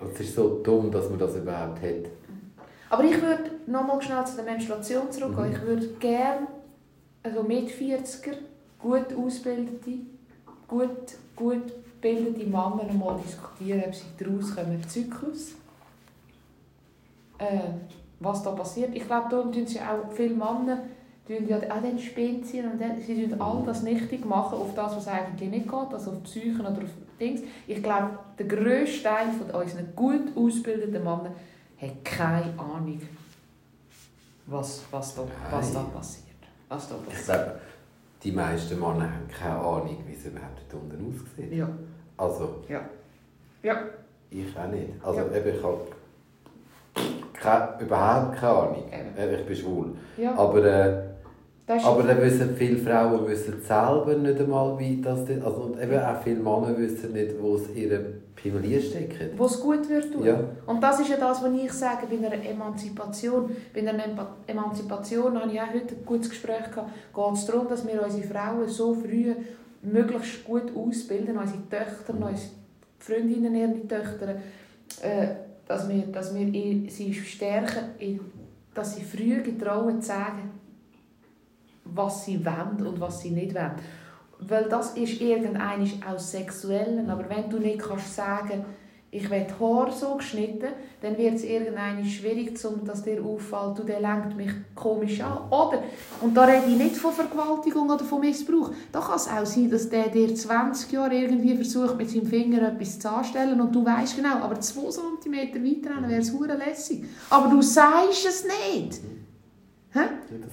Und 0.01 0.13
es 0.15 0.21
ist 0.21 0.35
so 0.35 0.61
dumm, 0.63 0.91
dass 0.91 1.09
man 1.11 1.19
das 1.19 1.37
überhaupt 1.37 1.83
hat. 1.83 2.11
Aber 2.89 3.05
ich 3.05 3.21
würde 3.21 3.51
nochmal 3.67 4.01
schnell 4.03 4.25
zu 4.27 4.37
der 4.37 4.45
Menstruation 4.45 5.11
zurückgehen. 5.11 5.49
Mhm. 5.49 5.55
Ich 5.55 5.63
würde 5.63 5.87
gerne 6.01 6.47
also 7.23 7.43
mit 7.43 7.69
40er 7.69 8.37
gut 8.79 9.15
ausgebildete, 9.15 9.99
gut, 10.67 10.89
gut 11.37 11.73
gebildete 12.01 12.47
Männer 12.47 12.85
nochmal 12.89 13.21
diskutieren, 13.25 13.85
ob 13.87 13.95
sie 13.95 14.05
daraus 14.19 14.55
kommen, 14.55 14.83
Zyklus. 14.89 15.53
Äh, 17.39 17.61
was 18.19 18.43
da 18.43 18.51
passiert. 18.53 18.95
Ich 18.95 19.07
glaube, 19.07 19.29
da 19.31 19.43
tun 19.43 19.67
sie 19.67 19.81
auch 19.81 20.13
viele 20.13 20.35
Männer 20.35 20.85
tun 21.27 21.49
ja 21.49 21.59
auch 21.59 21.83
den 21.83 21.99
Spezien 21.99 22.73
und 22.73 22.81
dann, 22.81 23.01
sie 23.01 23.27
tun 23.27 23.41
all 23.41 23.63
das 23.65 23.83
nichtig 23.83 24.25
machen 24.25 24.59
auf 24.59 24.75
das, 24.75 24.97
was 24.97 25.09
eigentlich 25.09 25.51
nicht 25.51 25.69
geht, 25.69 25.93
also 25.93 26.13
auf 26.13 26.23
Psychen 26.25 26.61
oder 26.61 26.83
auf 26.83 26.91
Dings. 27.19 27.43
Ich 27.67 27.83
glaube, 27.83 28.19
der 28.39 28.47
grösste 28.47 29.03
Teil 29.03 29.29
von 29.33 29.51
unseren 29.61 29.95
gut 29.95 30.37
ausgebildeten 30.37 31.05
Männern 31.05 31.35
hat 31.81 32.05
keine 32.05 32.53
Ahnung, 32.59 33.01
was, 34.47 34.83
was, 34.91 35.15
da, 35.15 35.23
was 35.51 35.73
da 35.73 35.83
passiert. 35.83 36.27
Was 36.69 36.89
da 36.89 36.95
passiert. 36.97 37.19
Ich 37.19 37.25
glaube, 37.25 37.61
die 38.23 38.33
meisten 38.33 38.79
Männer 38.79 39.13
haben 39.13 39.29
keine 39.29 39.59
Ahnung, 39.59 39.99
wie 40.07 40.13
es 40.13 40.27
überhaupt 40.27 40.61
dort 40.71 40.83
unten 40.83 41.07
aussieht. 41.07 41.53
Ja. 41.53 41.69
Also. 42.17 42.65
Ja. 42.69 42.81
Ja. 43.63 43.83
Ich 44.31 44.57
auch 44.57 44.69
nicht. 44.69 44.89
Also 45.03 45.21
ja. 45.21 45.37
eben, 45.37 45.57
ich 45.57 45.63
habe 45.63 45.81
keine, 47.33 47.81
überhaupt 47.81 48.37
keine 48.37 48.53
Ahnung. 48.53 48.85
Eben. 48.93 49.35
Ich 49.41 49.47
bin 49.47 49.57
schwul. 49.57 49.97
Ja. 50.17 50.37
Aber 50.37 50.65
äh, 50.65 51.10
aber 51.71 52.03
dann 52.03 52.21
wissen 52.21 52.55
viele 52.57 52.79
Frauen 52.79 53.27
wissen 53.29 53.61
selber 53.63 54.15
nicht 54.17 54.41
einmal, 54.41 54.79
wie 54.79 55.01
das... 55.01 55.21
Also, 55.21 55.63
und 55.63 55.83
eben 55.83 55.99
auch 55.99 56.23
viele 56.23 56.41
Männer 56.41 56.75
wissen 56.77 57.13
nicht, 57.13 57.41
wo 57.41 57.57
es 57.57 57.75
ihre 57.75 57.99
Pimmel 58.35 58.81
steckt. 58.81 59.39
Wo 59.39 59.45
es 59.45 59.61
gut 59.61 59.89
wird 59.89 60.13
tun. 60.13 60.25
Ja. 60.25 60.41
Und 60.67 60.83
das 60.83 61.01
ist 61.01 61.11
ja 61.11 61.17
das, 61.17 61.43
was 61.43 61.53
ich 61.53 61.73
sage 61.73 62.07
bei 62.09 62.17
einer 62.17 62.45
Emanzipation. 62.45 63.51
Bei 63.75 63.81
einer 63.81 64.05
Emanzipation 64.47 65.41
habe 65.41 65.53
ich 65.53 65.61
auch 65.61 65.73
heute 65.73 65.95
ein 65.95 66.05
gutes 66.05 66.31
Gespräch 66.31 66.71
gehabt. 66.71 66.91
Geht 67.15 67.35
es 67.35 67.47
darum, 67.47 67.69
dass 67.69 67.87
wir 67.87 68.03
unsere 68.03 68.27
Frauen 68.27 68.69
so 68.69 68.95
früh 68.95 69.35
möglichst 69.83 70.45
gut 70.45 70.75
ausbilden, 70.75 71.37
unsere 71.37 71.69
Töchter, 71.69 72.13
mhm. 72.13 72.23
unsere 72.23 72.51
Freundinnen, 72.99 73.55
ihre 73.55 73.89
Töchter, 73.89 74.37
äh, 75.03 75.29
dass 75.67 75.89
wir, 75.89 76.07
dass 76.07 76.35
wir 76.35 76.47
sie 76.91 77.15
stärken, 77.15 78.21
dass 78.75 78.97
sie 78.97 79.03
früh 79.03 79.43
getrauen 79.43 80.01
zu 80.01 80.09
sagen, 80.09 80.60
was 81.95 82.25
sie 82.25 82.45
wollen 82.45 82.87
und 82.87 83.01
was 83.01 83.21
sie 83.21 83.31
nicht 83.31 83.55
wollen. 83.55 83.73
Weil 84.41 84.69
das 84.69 84.97
ist 84.97 85.21
irgendein 85.21 85.89
aus 86.09 86.31
Sexuellen, 86.31 87.11
aber 87.11 87.29
wenn 87.29 87.51
du 87.51 87.59
nicht 87.59 87.81
kannst 87.81 88.15
sagen 88.17 88.65
ich 89.13 89.29
will 89.29 89.45
Haar 89.59 89.91
so 89.91 90.15
geschnitten, 90.15 90.69
dann 91.01 91.19
wird 91.19 91.35
es 91.35 91.43
irgendeine 91.43 92.05
schwierig, 92.05 92.57
dass 92.85 93.03
dir 93.03 93.25
auffällt, 93.25 93.79
du, 93.79 93.83
der 93.83 94.01
lenkt 94.01 94.37
mich 94.37 94.51
komisch 94.77 95.21
an. 95.21 95.51
Oder, 95.51 95.83
und 96.21 96.37
da 96.37 96.45
rede 96.45 96.67
ich 96.69 96.77
nicht 96.77 96.97
von 96.97 97.13
Vergewaltigung 97.13 97.91
oder 97.91 98.05
von 98.05 98.21
Missbrauch, 98.21 98.71
da 98.93 99.01
kann 99.01 99.17
es 99.17 99.27
auch 99.27 99.45
sein, 99.45 99.69
dass 99.69 99.89
der 99.89 100.09
dir 100.09 100.33
20 100.33 100.93
Jahre 100.93 101.15
irgendwie 101.15 101.57
versucht, 101.57 101.97
mit 101.97 102.09
seinem 102.09 102.27
Finger 102.27 102.63
etwas 102.69 103.01
zu 103.01 103.11
anstellen 103.11 103.61
und 103.61 103.75
du 103.75 103.85
weißt 103.85 104.17
genau, 104.17 104.37
aber 104.37 104.61
2 104.61 104.81
cm 104.91 105.35
weiter 105.35 106.09
wäre 106.09 106.21
es 106.21 106.33
lässig. 106.33 107.05
Aber 107.31 107.49
du 107.49 107.63
sagst 107.63 108.27
es 108.27 108.45
nicht. 108.45 109.01
Hä? 109.93 110.01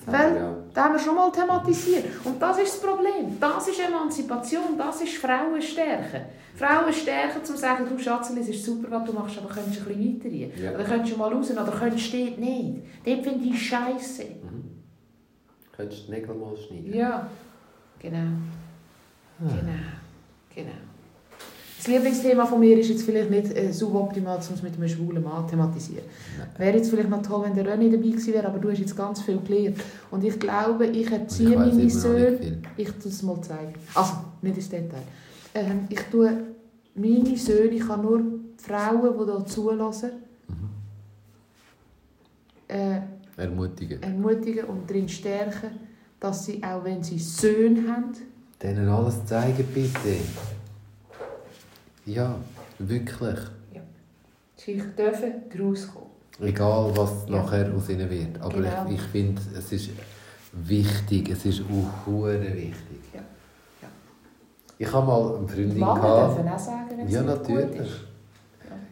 Weil, 0.08 0.56
das 0.74 0.84
haben 0.84 0.94
wir 0.96 1.00
schon 1.00 1.16
mal 1.16 1.32
thematisiert. 1.32 2.06
Und 2.24 2.42
das 2.42 2.58
ist 2.58 2.74
das 2.74 2.82
Problem. 2.82 3.40
Das 3.40 3.68
ist 3.68 3.80
Emanzipation, 3.80 4.78
das 4.78 5.02
ist 5.02 5.18
Frauenstärke. 5.18 6.26
Frauenstärke, 6.56 7.38
um 7.38 7.46
zu 7.46 7.56
sagen, 7.56 7.86
du 7.88 8.00
Schatzeli, 8.00 8.42
es 8.42 8.50
ist 8.50 8.66
super, 8.66 8.90
was 8.90 9.04
du 9.06 9.14
machst, 9.14 9.38
aber 9.38 9.54
könntest 9.54 9.80
du 9.86 9.92
ein 9.92 10.20
bisschen 10.20 10.56
weiter 10.56 10.62
ja. 10.64 10.72
Oder 10.74 10.84
könntest 10.84 11.14
du 11.14 11.18
mal 11.18 11.32
raus, 11.32 11.52
oder 11.52 11.66
könntest 11.66 12.12
du 12.12 12.26
dort 12.26 12.40
nicht. 12.40 12.82
Dort 13.06 13.24
finde 13.24 13.46
ich 13.46 13.68
scheiße. 13.68 14.24
Mhm. 14.24 14.84
Könntest 15.72 16.08
du 16.08 16.12
Nägel 16.12 16.34
mal 16.34 16.58
schneiden. 16.58 16.94
Ja, 16.96 17.30
genau. 18.00 18.18
Hm. 18.18 19.50
Genau, 19.50 19.84
genau. 20.56 20.87
Das 21.78 21.88
Lieblingsthema 21.88 22.45
von 22.45 22.59
mir 22.59 22.78
ist 22.80 22.89
jetzt 22.89 23.03
vielleicht 23.03 23.30
nicht 23.30 23.55
äh, 23.55 23.71
suboptimal, 23.71 24.38
um 24.38 24.55
es 24.55 24.63
mit 24.63 24.73
einem 24.75 24.88
schwulen 24.88 25.23
Mann 25.23 25.47
thematisieren. 25.47 26.05
Wäre 26.57 26.78
jetzt 26.78 26.89
vielleicht 26.89 27.09
noch 27.09 27.21
toll, 27.21 27.45
wenn 27.45 27.53
der 27.53 27.65
René 27.65 27.91
dabei 27.91 28.09
gewesen 28.09 28.34
wäre, 28.34 28.47
aber 28.47 28.57
du 28.57 28.71
hast 28.71 28.80
jetzt 28.80 28.97
ganz 28.97 29.21
viel 29.21 29.39
gelernt. 29.39 29.78
Und 30.09 30.23
ich 30.23 30.39
glaube, 30.39 30.88
ich 30.88 31.11
erziehe 31.11 31.51
ich 31.51 31.55
meine 31.55 31.89
Söhne... 31.89 32.61
Ich 32.78 32.89
tue 32.89 33.11
es 33.11 33.21
mal 33.21 33.39
zeigen. 33.41 33.73
Also, 33.93 34.13
nicht 34.41 34.57
ins 34.57 34.69
Detail. 34.69 35.03
Ähm, 35.53 35.88
ich 35.89 36.01
tue 36.11 36.32
meine 36.95 37.38
Söhne, 37.38 37.69
ich 37.69 37.88
kann 37.88 38.01
nur 38.01 38.19
die 38.19 38.63
Frauen, 38.63 39.13
die 39.17 39.32
hier 39.32 39.45
zulassen, 39.45 40.11
äh, 42.67 42.99
Ermutigen. 43.38 44.01
ermutigen 44.01 44.65
und 44.65 44.89
darin 44.89 45.07
stärken, 45.07 45.69
dass 46.19 46.45
sie, 46.45 46.61
auch 46.63 46.84
wenn 46.84 47.03
sie 47.03 47.19
Söhne 47.19 47.88
haben, 47.88 48.13
Denen 48.61 48.89
alles 48.89 49.23
zeigen, 49.28 49.63
bitte. 49.71 50.17
Ja, 52.08 52.36
wirklich. 52.80 53.39
sich 54.55 54.82
dürfen 54.97 55.34
daraus 55.55 55.88
kommen. 55.93 56.08
Egal, 56.41 56.91
was 56.97 57.28
Ja. 57.30 57.36
nachher 57.43 57.72
aus 57.76 57.89
ihnen 57.89 58.10
wird. 58.10 58.41
Aber 58.41 58.55
Genau. 58.58 58.86
ich, 58.89 58.95
ich 58.95 59.01
finde, 59.03 59.39
es 59.55 59.72
ist 59.72 59.89
wichtig. 60.51 61.30
Es 61.30 61.45
ist 61.45 61.62
auch 61.62 62.18
wichtig. 62.18 62.74
Ja. 63.14 63.20
Ja. 63.84 63.88
Ich 64.80 64.91
habe 64.91 65.05
mal 65.05 65.36
eine 65.38 65.45
Die 65.45 65.53
Freundin 65.53 65.78
Mama 65.80 65.99
gehabt. 66.01 66.38
dürfen 66.38 66.49
auch 66.49 66.58
sagen, 66.60 66.89
wenn 66.97 67.05
es 67.08 67.14
Ja, 67.14 67.22
nicht 67.22 67.38
natürlich. 67.38 67.68
gut 67.78 67.80
ist. 67.86 67.99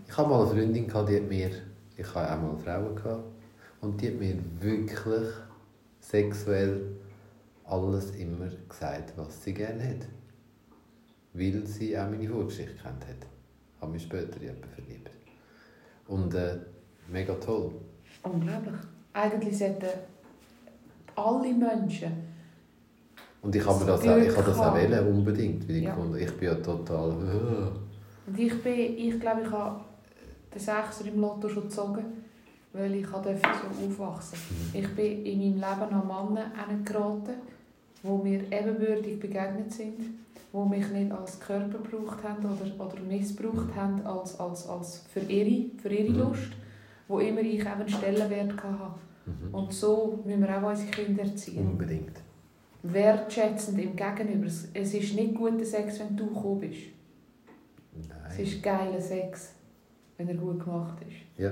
Ich 0.07 0.17
habe 0.17 0.29
mal 0.29 0.41
eine 0.41 0.49
Freundin 0.51 0.87
gehabt, 0.87 1.09
die 1.09 1.15
hat 1.15 1.29
mir, 1.29 1.49
ich 1.97 2.13
habe 2.15 2.31
auch 2.31 2.41
mal 2.41 2.57
Frauen 2.63 2.95
gehabt, 2.95 3.23
und 3.81 3.99
die 4.01 4.07
hat 4.09 4.19
mir 4.19 4.35
wirklich 4.59 5.29
sexuell 5.99 6.81
alles 7.65 8.11
immer 8.11 8.45
gesagt, 8.69 9.13
was 9.15 9.43
sie 9.43 9.53
gerne 9.53 9.83
hat. 9.83 10.05
Weil 11.37 11.65
sie 11.65 11.97
auch 11.97 12.09
meine 12.09 12.27
Vorgeschichte 12.27 12.75
kennt 12.81 13.05
hat. 13.07 13.27
Habe 13.81 13.91
mich 13.91 14.03
später 14.03 14.37
in 14.37 14.43
jemanden 14.43 14.69
verliebt. 14.69 15.09
Und 16.07 16.33
äh, 16.33 16.57
mega 17.11 17.33
toll. 17.35 17.71
Unglaublich. 18.23 18.73
Eigentlich 19.13 19.57
sollten 19.57 19.89
alle 21.15 21.53
Menschen 21.53 22.11
Und 23.41 23.55
ich 23.55 23.65
habe 23.65 23.79
mir 23.79 23.91
Das 23.91 24.01
auch, 24.07 24.17
ich 24.17 24.35
habe 24.35 24.43
das 24.49 24.59
auch 24.59 24.73
wollen, 24.73 25.07
unbedingt, 25.07 25.67
weil 25.67 25.75
ich, 25.77 25.83
Ja. 25.83 25.93
gefunden, 25.93 26.17
ich 26.17 26.37
bin 26.37 26.47
ja 26.49 26.55
total... 26.55 27.11
Und 28.27 28.39
ich, 28.39 28.63
bin, 28.63 28.97
ich 28.97 29.19
glaube, 29.19 29.41
ich 29.43 29.51
habe 29.51 29.81
den 30.53 30.59
Sechser 30.59 31.05
im 31.05 31.21
Lotto 31.21 31.47
schon 31.47 31.63
gezogen, 31.63 32.03
weil 32.73 32.95
ich 32.95 33.05
durfte 33.05 33.39
so 33.41 33.85
aufwachsen 33.85 34.39
Ich 34.73 34.87
bin 34.95 35.25
in 35.25 35.39
meinem 35.39 35.53
Leben 35.55 35.93
an 35.93 36.07
Männer 36.33 36.51
geraten, 36.83 37.35
die 38.03 38.07
mir 38.07 38.41
ebenbürtig 38.51 39.19
begegnet 39.19 39.71
sind, 39.71 39.99
die 40.63 40.69
mich 40.69 40.89
nicht 40.89 41.11
als 41.11 41.39
Körper 41.39 41.79
gebraucht 41.79 42.23
haben 42.23 42.45
oder, 42.45 42.85
oder 42.85 42.99
missbraucht 43.01 43.75
haben 43.75 44.05
als, 44.05 44.39
als, 44.39 44.67
als 44.67 45.05
für, 45.11 45.19
ihre, 45.21 45.69
für 45.77 45.89
ihre 45.89 46.09
Mhm. 46.11 46.19
Lust, 46.19 46.51
wo 47.07 47.19
immer 47.19 47.41
ich 47.41 47.59
eben 47.59 47.67
einen 47.67 47.89
Stellenwert 47.89 48.63
hatte. 48.63 48.99
Mhm. 49.25 49.53
Und 49.53 49.73
so 49.73 50.23
müssen 50.25 50.41
wir 50.41 50.57
auch 50.63 50.69
unsere 50.69 50.89
Kinder 50.91 51.23
erziehen. 51.23 51.67
Unbedingt. 51.67 52.17
Wertschätzend 52.83 53.79
im 53.79 53.95
Gegenüber. 53.95 54.45
Es 54.45 54.67
es 54.73 54.93
ist 54.93 55.15
nicht 55.15 55.35
guter 55.35 55.65
Sex, 55.65 55.99
wenn 55.99 56.15
du 56.15 56.27
gekommen 56.27 56.59
bist. 56.61 56.81
Es 58.29 58.37
Nein. 58.37 58.45
ist 58.45 58.63
geiler 58.63 59.01
Sex, 59.01 59.53
wenn 60.17 60.27
er 60.29 60.35
gut 60.35 60.63
gemacht 60.63 60.97
ist. 61.01 61.41
Ja. 61.41 61.51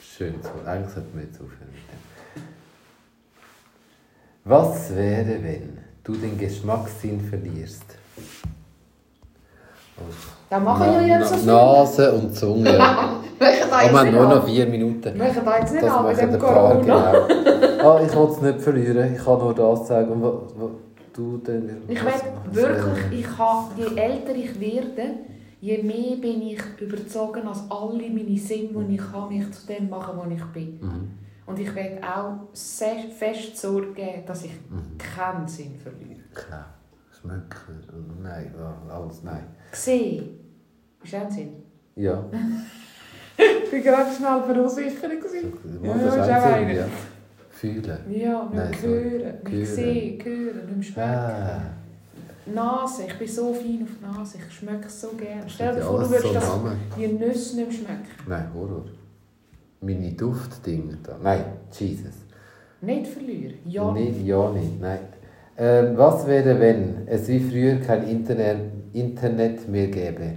Schön. 0.00 0.34
So. 0.42 0.48
Eigentlich 0.66 0.94
sollten 0.94 1.18
wir 1.18 1.24
jetzt 1.24 1.36
aufhören 1.40 1.68
mit 1.70 2.42
dem. 2.42 2.42
Was 4.44 4.94
wäre, 4.94 5.42
wenn 5.42 5.78
du 6.06 6.12
den 6.14 6.38
Geschmackssinn 6.38 7.20
verlierst? 7.20 7.84
Das 10.48 10.62
machen 10.62 10.92
ja 10.92 11.00
jetzt 11.18 11.40
so. 11.40 11.46
Nase 11.46 12.12
und 12.12 12.34
Zunge. 12.34 12.64
Wir 13.38 13.92
haben 13.92 14.04
nicht 14.04 14.14
nur 14.14 14.28
noch 14.28 14.46
vier 14.46 14.66
Minuten. 14.66 15.18
Machen 15.18 15.42
da 15.44 15.58
jetzt 15.58 15.72
nicht 15.72 15.84
Das 15.84 15.92
an 15.92 16.06
mit 16.06 16.18
dem 16.18 16.38
Corona. 16.38 16.80
genau. 16.80 17.26
Ah, 17.86 18.00
ich 18.04 18.12
will 18.16 18.28
es 18.30 18.40
nicht 18.40 18.60
verlieren. 18.62 19.14
Ich 19.14 19.22
kann 19.24 19.38
nur 19.38 19.54
das 19.54 19.86
sagen. 19.86 20.10
Und 20.10 20.22
was, 20.22 20.32
was 20.58 20.70
du 21.12 21.36
denn? 21.38 21.70
Ich 21.86 22.04
was 22.04 22.24
wirklich, 22.50 22.54
wäre- 22.54 23.14
ich 23.14 23.38
habe, 23.38 23.64
je 23.76 24.00
älter 24.00 24.34
ich 24.34 24.58
werde, 24.58 25.10
je 25.60 25.82
mehr 25.82 26.16
bin 26.16 26.42
ich 26.42 26.60
überzogen, 26.80 27.46
als 27.46 27.60
alle 27.70 28.08
meine 28.10 28.36
Sinne, 28.38 28.84
die 28.88 28.94
ich 28.96 29.12
habe, 29.12 29.32
mich 29.34 29.50
zu 29.52 29.66
dem 29.68 29.88
machen, 29.88 30.14
wo 30.16 30.28
ich 30.34 30.44
bin. 30.46 30.78
Mhm. 30.80 31.10
Und 31.46 31.58
ich 31.60 31.72
werde 31.74 32.00
auch 32.02 32.48
sehr 32.52 32.96
fest 33.16 33.56
Sorge 33.56 33.92
geben, 33.92 34.24
dass 34.26 34.44
ich 34.44 34.52
Mhm. 34.68 34.98
keinen 34.98 35.46
Sinn 35.46 35.78
verliere. 35.78 36.20
Klar. 36.34 36.66
Schmecken. 37.20 38.18
Nein, 38.22 38.52
alles 38.90 39.22
nein. 39.22 39.46
Sehen. 39.72 40.38
Ist 41.02 41.14
auch 41.14 41.20
ein 41.22 41.30
Sinn. 41.30 41.52
Ja. 41.94 42.24
Ich 43.38 43.72
war 43.72 43.80
gerade 43.80 44.10
schnell 44.14 44.42
verunsichert. 44.42 45.12
Ja, 45.82 45.94
das 45.94 46.14
ist 46.14 46.20
auch 46.20 46.42
einer. 46.42 46.72
ja. 46.72 46.86
Fühlen. 47.50 47.98
Ja, 48.10 48.50
mit 48.52 48.82
hören, 48.82 49.38
mit 49.44 49.66
sehen, 49.66 50.22
hören, 50.24 50.76
mit 50.76 50.84
schmecken. 50.84 51.10
Ah. 51.10 51.60
Nase, 52.54 53.04
ich 53.08 53.18
bin 53.18 53.26
so 53.28 53.52
fein 53.52 53.82
auf 53.82 53.88
die 53.98 54.04
Nase, 54.18 54.38
ich 54.46 54.54
schmecke 54.54 54.86
es 54.86 55.00
so 55.00 55.08
gerne. 55.16 55.42
Stell 55.48 55.74
dir 55.74 55.80
vor, 55.80 55.92
du 55.92 55.96
alles 56.06 56.08
so 56.22 56.28
würdest 56.28 56.34
das, 56.36 56.60
die 56.96 57.08
Nüsse 57.08 57.56
nicht 57.56 57.72
schmecken. 57.78 58.06
Nein, 58.28 58.50
Horror. 58.54 58.84
Meine 59.86 60.12
Duftdinge 60.12 60.98
da. 61.02 61.16
Nein, 61.22 61.44
Jesus. 61.70 62.14
Nicht 62.80 63.06
verlieren. 63.06 63.54
Ja, 63.64 63.92
Nicht, 63.92 64.26
ja, 64.26 64.50
nicht. 64.50 64.80
Nein. 64.80 64.98
Ähm, 65.56 65.96
was 65.96 66.26
wäre, 66.26 66.58
wenn 66.58 67.06
es 67.06 67.28
wie 67.28 67.40
früher 67.40 67.76
kein 67.76 68.02
Internet, 68.08 68.58
Internet 68.92 69.68
mehr 69.68 69.86
gäbe? 69.86 70.32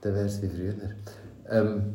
Dann 0.00 0.14
wäre 0.14 0.26
es 0.26 0.40
wie 0.40 0.48
früher. 0.48 0.74
Ähm, 1.50 1.94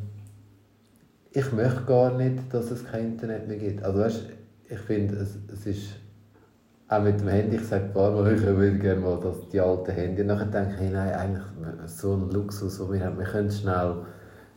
ich 1.32 1.52
möchte 1.54 1.84
gar 1.86 2.16
nicht, 2.18 2.54
dass 2.54 2.70
es 2.70 2.86
kein 2.86 3.14
Internet 3.14 3.48
mehr 3.48 3.58
gibt. 3.58 3.84
Also 3.84 4.00
weißt, 4.00 4.26
ich 4.70 4.80
finde, 4.80 5.16
es, 5.16 5.38
es 5.52 5.66
ist 5.66 5.88
auch 6.90 7.02
mit 7.02 7.20
dem 7.20 7.30
Handy, 7.30 7.56
ich 7.56 7.66
sage 7.66 7.86
ein 7.86 7.94
paar 7.94 8.12
Mal, 8.12 8.34
ich 8.36 8.42
würde 8.42 8.78
gerne 8.78 9.02
mal 9.02 9.20
das, 9.22 9.50
die 9.50 9.60
alten 9.60 9.92
Handy. 9.92 10.22
Und 10.22 10.28
nachher 10.28 10.46
denke 10.48 10.74
ich, 10.76 10.80
hey, 10.82 10.90
nein, 10.92 11.14
eigentlich 11.14 11.44
so 11.86 12.14
ein 12.14 12.30
Luxus, 12.30 12.80
wo 12.80 12.92
wir 12.92 13.04
haben, 13.04 13.18
wir 13.18 13.26
können 13.26 13.50
schnell 13.50 13.96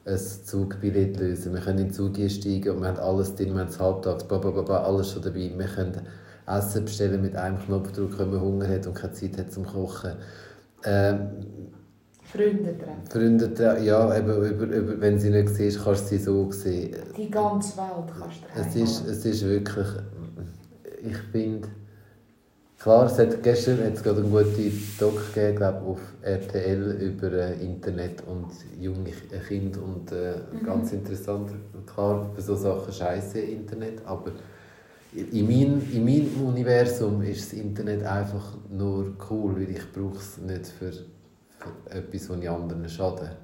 ein 0.07 0.19
Zugbillett 0.19 1.19
lösen, 1.19 1.53
wir 1.53 1.61
können 1.61 1.79
in 1.79 1.85
den 1.89 1.93
Zug 1.93 2.19
einsteigen 2.19 2.75
und 2.75 2.81
wir 2.83 2.89
haben 2.89 2.99
alles 2.99 3.35
drin, 3.35 3.53
wir 3.55 3.61
haben 3.61 3.69
das 3.69 3.79
Halbtags, 3.79 4.25
bla, 4.25 4.39
bla, 4.39 4.51
bla, 4.51 4.63
bla, 4.63 4.83
alles 4.83 5.11
schon 5.13 5.23
dabei. 5.23 5.53
Wir 5.57 5.67
können 5.67 6.01
Essen 6.47 6.85
bestellen 6.85 7.21
mit 7.23 7.37
einem 7.37 7.59
Knopfdruck, 7.59 8.19
wenn 8.19 8.31
man 8.31 8.41
Hunger 8.41 8.69
hat 8.69 8.87
und 8.87 8.95
keine 8.95 9.13
Zeit 9.13 9.39
hat 9.39 9.53
zum 9.53 9.65
Kochen. 9.67 10.13
Ähm, 10.85 11.19
Freunde 12.25 12.77
treffen. 12.79 13.07
Freunde, 13.11 13.47
tra- 13.49 13.81
ja, 13.81 14.17
eben, 14.17 14.31
über, 14.31 14.67
über, 14.67 15.01
wenn 15.01 15.19
sie 15.19 15.31
nicht 15.31 15.49
siehst, 15.51 15.83
kannst 15.85 16.05
du 16.05 16.09
sie 16.17 16.19
so 16.19 16.51
sehen. 16.51 16.97
Die 17.17 17.31
ganze 17.31 17.77
Welt 17.77 18.11
kannst 18.19 18.39
du 18.43 18.61
Es 18.61 18.91
ist, 18.91 19.07
es 19.07 19.25
ist 19.25 19.45
wirklich, 19.45 19.87
ich 21.03 21.17
finde, 21.33 21.69
klar, 22.83 23.07
es 23.07 23.19
hat 23.19 23.43
gestern 23.43 23.79
hat 23.85 23.95
es 23.95 24.03
gerade 24.03 24.21
einen 24.23 24.31
guten 24.31 24.73
Doc 24.99 25.35
gegeben, 25.35 25.57
glaub, 25.57 25.87
auf 25.87 26.01
RTL 26.23 26.93
über 27.01 27.33
äh, 27.33 27.63
Internet 27.65 28.23
und 28.27 28.49
junge 28.81 29.11
Kinder 29.49 29.81
und 29.83 30.11
äh, 30.13 30.35
Mhm. 30.53 30.65
ganz 30.67 30.93
interessant. 30.93 31.51
Klar, 31.87 32.31
für 32.35 32.41
so 32.43 32.57
Sachen 32.57 32.93
scheiße 32.93 33.39
Internet, 33.41 34.05
aber 34.05 34.33
in 35.13 35.47
meinem, 35.47 35.83
in 35.93 36.05
meinem 36.05 36.47
Universum 36.47 37.23
ist 37.23 37.53
das 37.53 37.59
Internet 37.59 38.05
einfach 38.05 38.57
nur 38.71 39.13
cool, 39.31 39.57
weil 39.57 39.71
ich 39.71 39.93
brauche 39.93 40.17
es 40.17 40.39
nicht 40.39 40.67
für, 40.69 40.93
für 40.93 41.73
etwas, 41.91 42.31
ich 42.31 42.49
anderen 42.49 42.89
schade. 42.89 43.37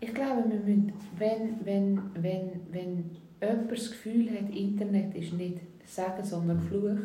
Ich 0.00 0.12
glaube, 0.14 0.44
wir 0.48 0.58
müssen, 0.60 0.92
wenn, 1.18 1.42
wenn, 1.64 2.00
wenn, 2.20 2.60
wenn 2.70 3.10
jemand 3.40 3.70
das 3.72 3.90
Gefühl 3.90 4.30
hat, 4.30 4.50
Internet 4.54 5.14
ist 5.14 5.32
nicht 5.34 5.58
Sagen, 5.86 6.24
sondern 6.24 6.60
Fluch, 6.60 6.98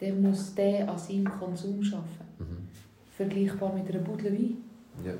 dann 0.00 0.22
muss 0.22 0.54
der 0.54 0.88
an 0.88 0.98
seinem 0.98 1.28
Konsum 1.28 1.80
arbeiten. 1.80 2.28
Mhm. 2.38 2.68
Vergleichbar 3.16 3.74
mit 3.74 3.88
einer 3.88 4.02
Budle 4.02 4.32
Wein. 4.32 4.58
Ja. 5.04 5.12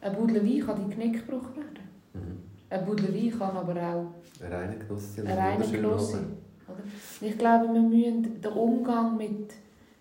Eine 0.00 0.16
Budle 0.16 0.44
Wein 0.44 0.66
kann 0.66 0.82
in 0.82 0.90
Knick 0.90 1.26
gebraucht 1.26 1.56
werden. 1.56 1.78
Mhm. 2.14 2.38
Eine 2.68 2.82
Budle 2.84 3.14
Wein 3.14 3.38
kann 3.38 3.56
aber 3.56 3.72
auch 3.72 4.44
Ein 4.44 4.52
reiner 4.52 4.74
Genuss. 4.74 5.18
ein 5.18 5.26
reiner 5.26 5.66
Genuss 5.66 6.16
Ich 7.20 7.38
glaube, 7.38 7.72
wir 7.72 7.80
müssen 7.80 8.40
den 8.40 8.52
Umgang 8.52 9.16
mit, 9.16 9.52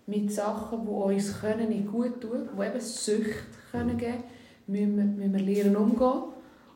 mit 0.07 0.31
Sachen, 0.31 0.81
die 0.83 0.89
uns 0.91 1.39
können 1.39 1.69
nicht 1.69 1.91
gut 1.91 2.19
tun 2.21 2.49
die 2.57 2.63
eben 2.65 2.79
Sucht 2.79 3.71
können 3.71 3.97
geben 3.97 4.23
müssen, 4.67 4.97
wir, 4.97 5.05
müssen 5.05 5.33
wir 5.33 5.39
lernen 5.39 5.75
umgehen. 5.75 6.23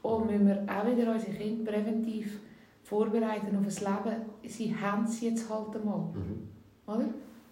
Und 0.01 0.27
müssen 0.27 0.47
wir 0.47 0.63
auch 0.67 0.85
wieder 0.85 1.11
unsere 1.11 1.33
Kinder 1.33 1.71
präventiv 1.71 2.39
vorbereiten 2.83 3.55
auf 3.57 3.65
ein 3.65 4.05
Leben. 4.05 4.21
Sie 4.47 4.73
haben 4.75 5.03
es 5.03 5.19
jetzt 5.21 5.49
halt 5.49 5.75
einmal. 5.75 5.99
Mhm. 5.99 6.47
Oder? 6.87 7.09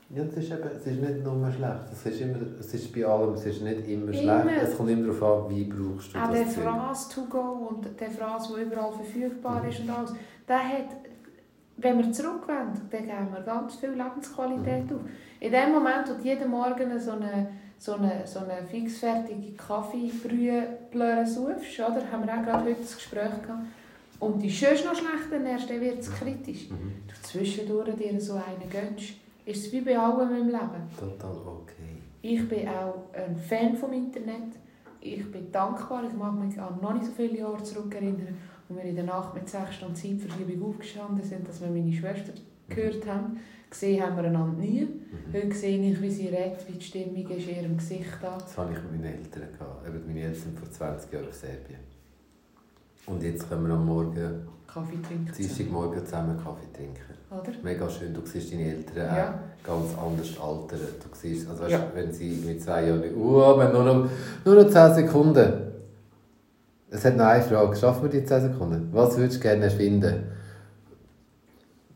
Ja, 0.10 0.24
es 0.24 0.38
ist, 0.38 0.52
eben, 0.52 0.70
es 0.74 0.88
ist 0.88 1.02
nicht 1.02 1.24
nur 1.24 1.52
schlecht. 1.52 1.82
Es 1.92 2.06
ist, 2.06 2.22
immer, 2.22 2.38
es 2.60 2.74
ist 2.74 2.94
bei 2.96 3.06
allem, 3.06 3.34
es 3.34 3.46
ist 3.46 3.62
nicht 3.62 3.88
immer, 3.90 4.14
Immer. 4.14 4.42
schlecht. 4.42 4.64
Es 4.64 4.78
kommt 4.78 4.90
immer 4.90 5.14
darauf 5.14 5.50
an, 5.50 5.56
wie 5.56 5.64
brauchst 5.66 6.14
du 6.14 6.20
Auch 6.20 6.32
der 6.32 6.44
das 6.46 6.54
Zeug. 6.56 6.64
Phrase 6.64 7.10
to 7.14 7.22
go 7.26 7.70
und 7.70 8.00
der 8.00 8.10
Phrase, 8.12 8.54
die 8.56 8.62
überall 8.62 8.92
verfügbar 8.94 9.68
ist 9.68 9.82
und 9.82 9.90
alles, 9.90 10.14
der 10.48 10.60
hat, 10.60 10.86
wenn 11.76 11.98
wir 11.98 12.12
zurückwenden, 12.14 12.82
dann 12.90 13.06
geben 13.06 13.28
wir 13.34 13.42
ganz 13.42 13.76
viel 13.76 13.90
Lebensqualität 13.90 14.86
auf. 14.94 15.02
In 15.42 15.52
dem 15.52 15.72
Moment, 15.74 16.10
wo 16.10 16.14
du 16.14 16.24
jeden 16.24 16.50
Morgen 16.50 17.00
so 17.00 17.12
eine, 17.12 17.50
so 17.78 17.96
eine, 17.96 18.22
so 18.26 18.40
eine 18.40 18.66
fixfertige 18.66 19.52
Kaffeebrühe 19.58 20.78
suchst, 21.26 21.80
oder? 21.80 22.02
haben 22.12 22.26
wir 22.26 22.34
auch 22.34 22.44
gerade 22.44 22.64
heute 22.70 22.82
das 22.82 22.96
Gespräch 22.96 23.42
gehabt, 23.42 23.66
und 24.20 24.42
die 24.42 24.50
schon 24.50 24.70
noch 24.70 24.96
schlecht 24.96 25.32
ernährst, 25.32 25.70
dann 25.70 25.82
wird 25.82 26.00
es 26.00 26.12
kritisch. 26.12 26.70
Mhm. 26.72 26.94
Du 27.08 27.14
zwischendurch 27.22 27.94
dir 27.96 28.20
so 28.20 28.34
einen 28.34 28.68
gönnst, 28.72 29.14
ist 29.48 29.66
es 29.66 29.72
wie 29.72 29.82
bei 29.82 29.98
allem 29.98 30.36
im 30.36 30.48
Leben. 30.48 30.84
Total 31.00 31.32
okay. 31.32 32.02
Ich 32.22 32.48
bin 32.50 32.68
auch 32.68 33.06
ein 33.14 33.36
Fan 33.38 33.76
vom 33.76 33.94
Internet. 33.94 34.58
Ich 35.00 35.32
bin 35.32 35.52
dankbar. 35.52 36.04
Ich 36.06 36.14
mag 36.14 36.34
mich 36.38 36.60
an 36.60 36.80
noch 36.82 36.94
nicht 36.94 37.06
so 37.06 37.12
viele 37.14 37.38
Jahre 37.40 37.64
zurückerinnern, 37.64 38.36
wo 38.68 38.76
wir 38.76 38.84
in 38.84 38.96
der 38.96 39.06
Nacht 39.06 39.34
mit 39.34 39.48
sechs 39.48 39.76
Stunden 39.76 39.96
Zeitverschiebung 39.96 40.70
aufgestanden 40.70 41.24
sind, 41.24 41.48
dass 41.48 41.62
wir 41.62 41.70
meine 41.70 41.94
Schwester 41.94 42.34
gehört 42.68 43.08
haben. 43.08 43.40
Gesehen 43.70 44.04
haben 44.04 44.18
wir 44.18 44.26
einander 44.26 44.60
nie. 44.60 44.82
Mhm. 44.82 45.34
Heute 45.34 45.54
sehe 45.54 45.92
ich, 45.92 46.02
wie 46.02 46.10
sie 46.10 46.28
redet, 46.28 46.68
wie 46.68 46.74
die 46.74 46.84
Stimmung 46.84 47.28
ist 47.30 47.48
in 47.48 47.56
ihrem 47.56 47.78
Gesicht 47.78 48.18
da. 48.22 48.38
Das 48.38 48.58
hatte 48.58 48.74
ich 48.74 48.84
mit 48.84 48.92
meinen 48.92 49.06
Eltern. 49.06 49.44
Gehabt. 49.58 50.08
Meine 50.08 50.22
Eltern 50.22 50.42
sind 50.42 50.60
vor 50.60 50.70
20 50.70 51.14
Jahren 51.14 51.28
auf 51.28 51.34
Serbien. 51.34 51.80
Und 53.06 53.24
jetzt 53.24 53.48
können 53.48 53.68
wir 53.68 53.74
am 53.74 53.86
Morgen, 53.86 54.48
Kaffee 54.78 55.02
trinken. 55.02 55.34
Dienstagmorgen 55.36 56.06
zusammen 56.06 56.38
Kaffee 56.38 56.72
trinken. 56.74 57.02
Oder? 57.30 57.52
Mega 57.64 57.90
schön, 57.90 58.14
du 58.14 58.22
siehst 58.26 58.54
deine 58.54 58.64
Eltern 58.74 58.96
Ja. 59.16 59.30
auch 59.30 59.66
ganz 59.68 59.98
anders 59.98 60.40
altern. 60.40 60.80
Du 61.02 61.10
siehst, 61.18 61.50
also 61.50 61.64
weißt, 61.64 61.72
Ja. 61.72 61.88
wenn 61.94 62.14
sie 62.14 62.42
mit 62.46 62.62
zwei 62.64 62.88
Jahren, 62.88 63.04
uh, 63.16 63.58
wir 63.58 63.70
nur 63.74 63.84
noch, 63.84 64.10
nur 64.46 64.56
noch 64.64 64.70
10 64.70 64.94
Sekunden. 64.94 65.54
Es 66.90 67.04
hat 67.04 67.18
noch 67.18 67.26
eine 67.26 67.44
Frage, 67.44 67.76
schaffen 67.76 68.04
wir 68.04 68.10
die 68.22 68.26
10 68.26 68.42
Sekunden? 68.42 68.90
Was 68.94 69.18
würdest 69.18 69.38
du 69.38 69.42
gerne 69.42 69.66
erfinden? 69.66 70.24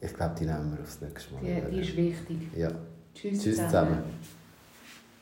Ich 0.02 0.14
glaube, 0.14 0.36
die 0.38 0.46
nehmen 0.46 0.74
wir 0.76 0.82
aufs 0.84 1.00
nächste 1.00 1.34
Mal. 1.34 1.42
Die, 1.44 1.72
die 1.76 1.82
ist 1.82 1.96
wichtig. 1.96 2.38
Ja. 2.58 2.70
Tschüss, 3.14 3.42
Tschüss 3.44 3.58
zusammen. 3.58 4.00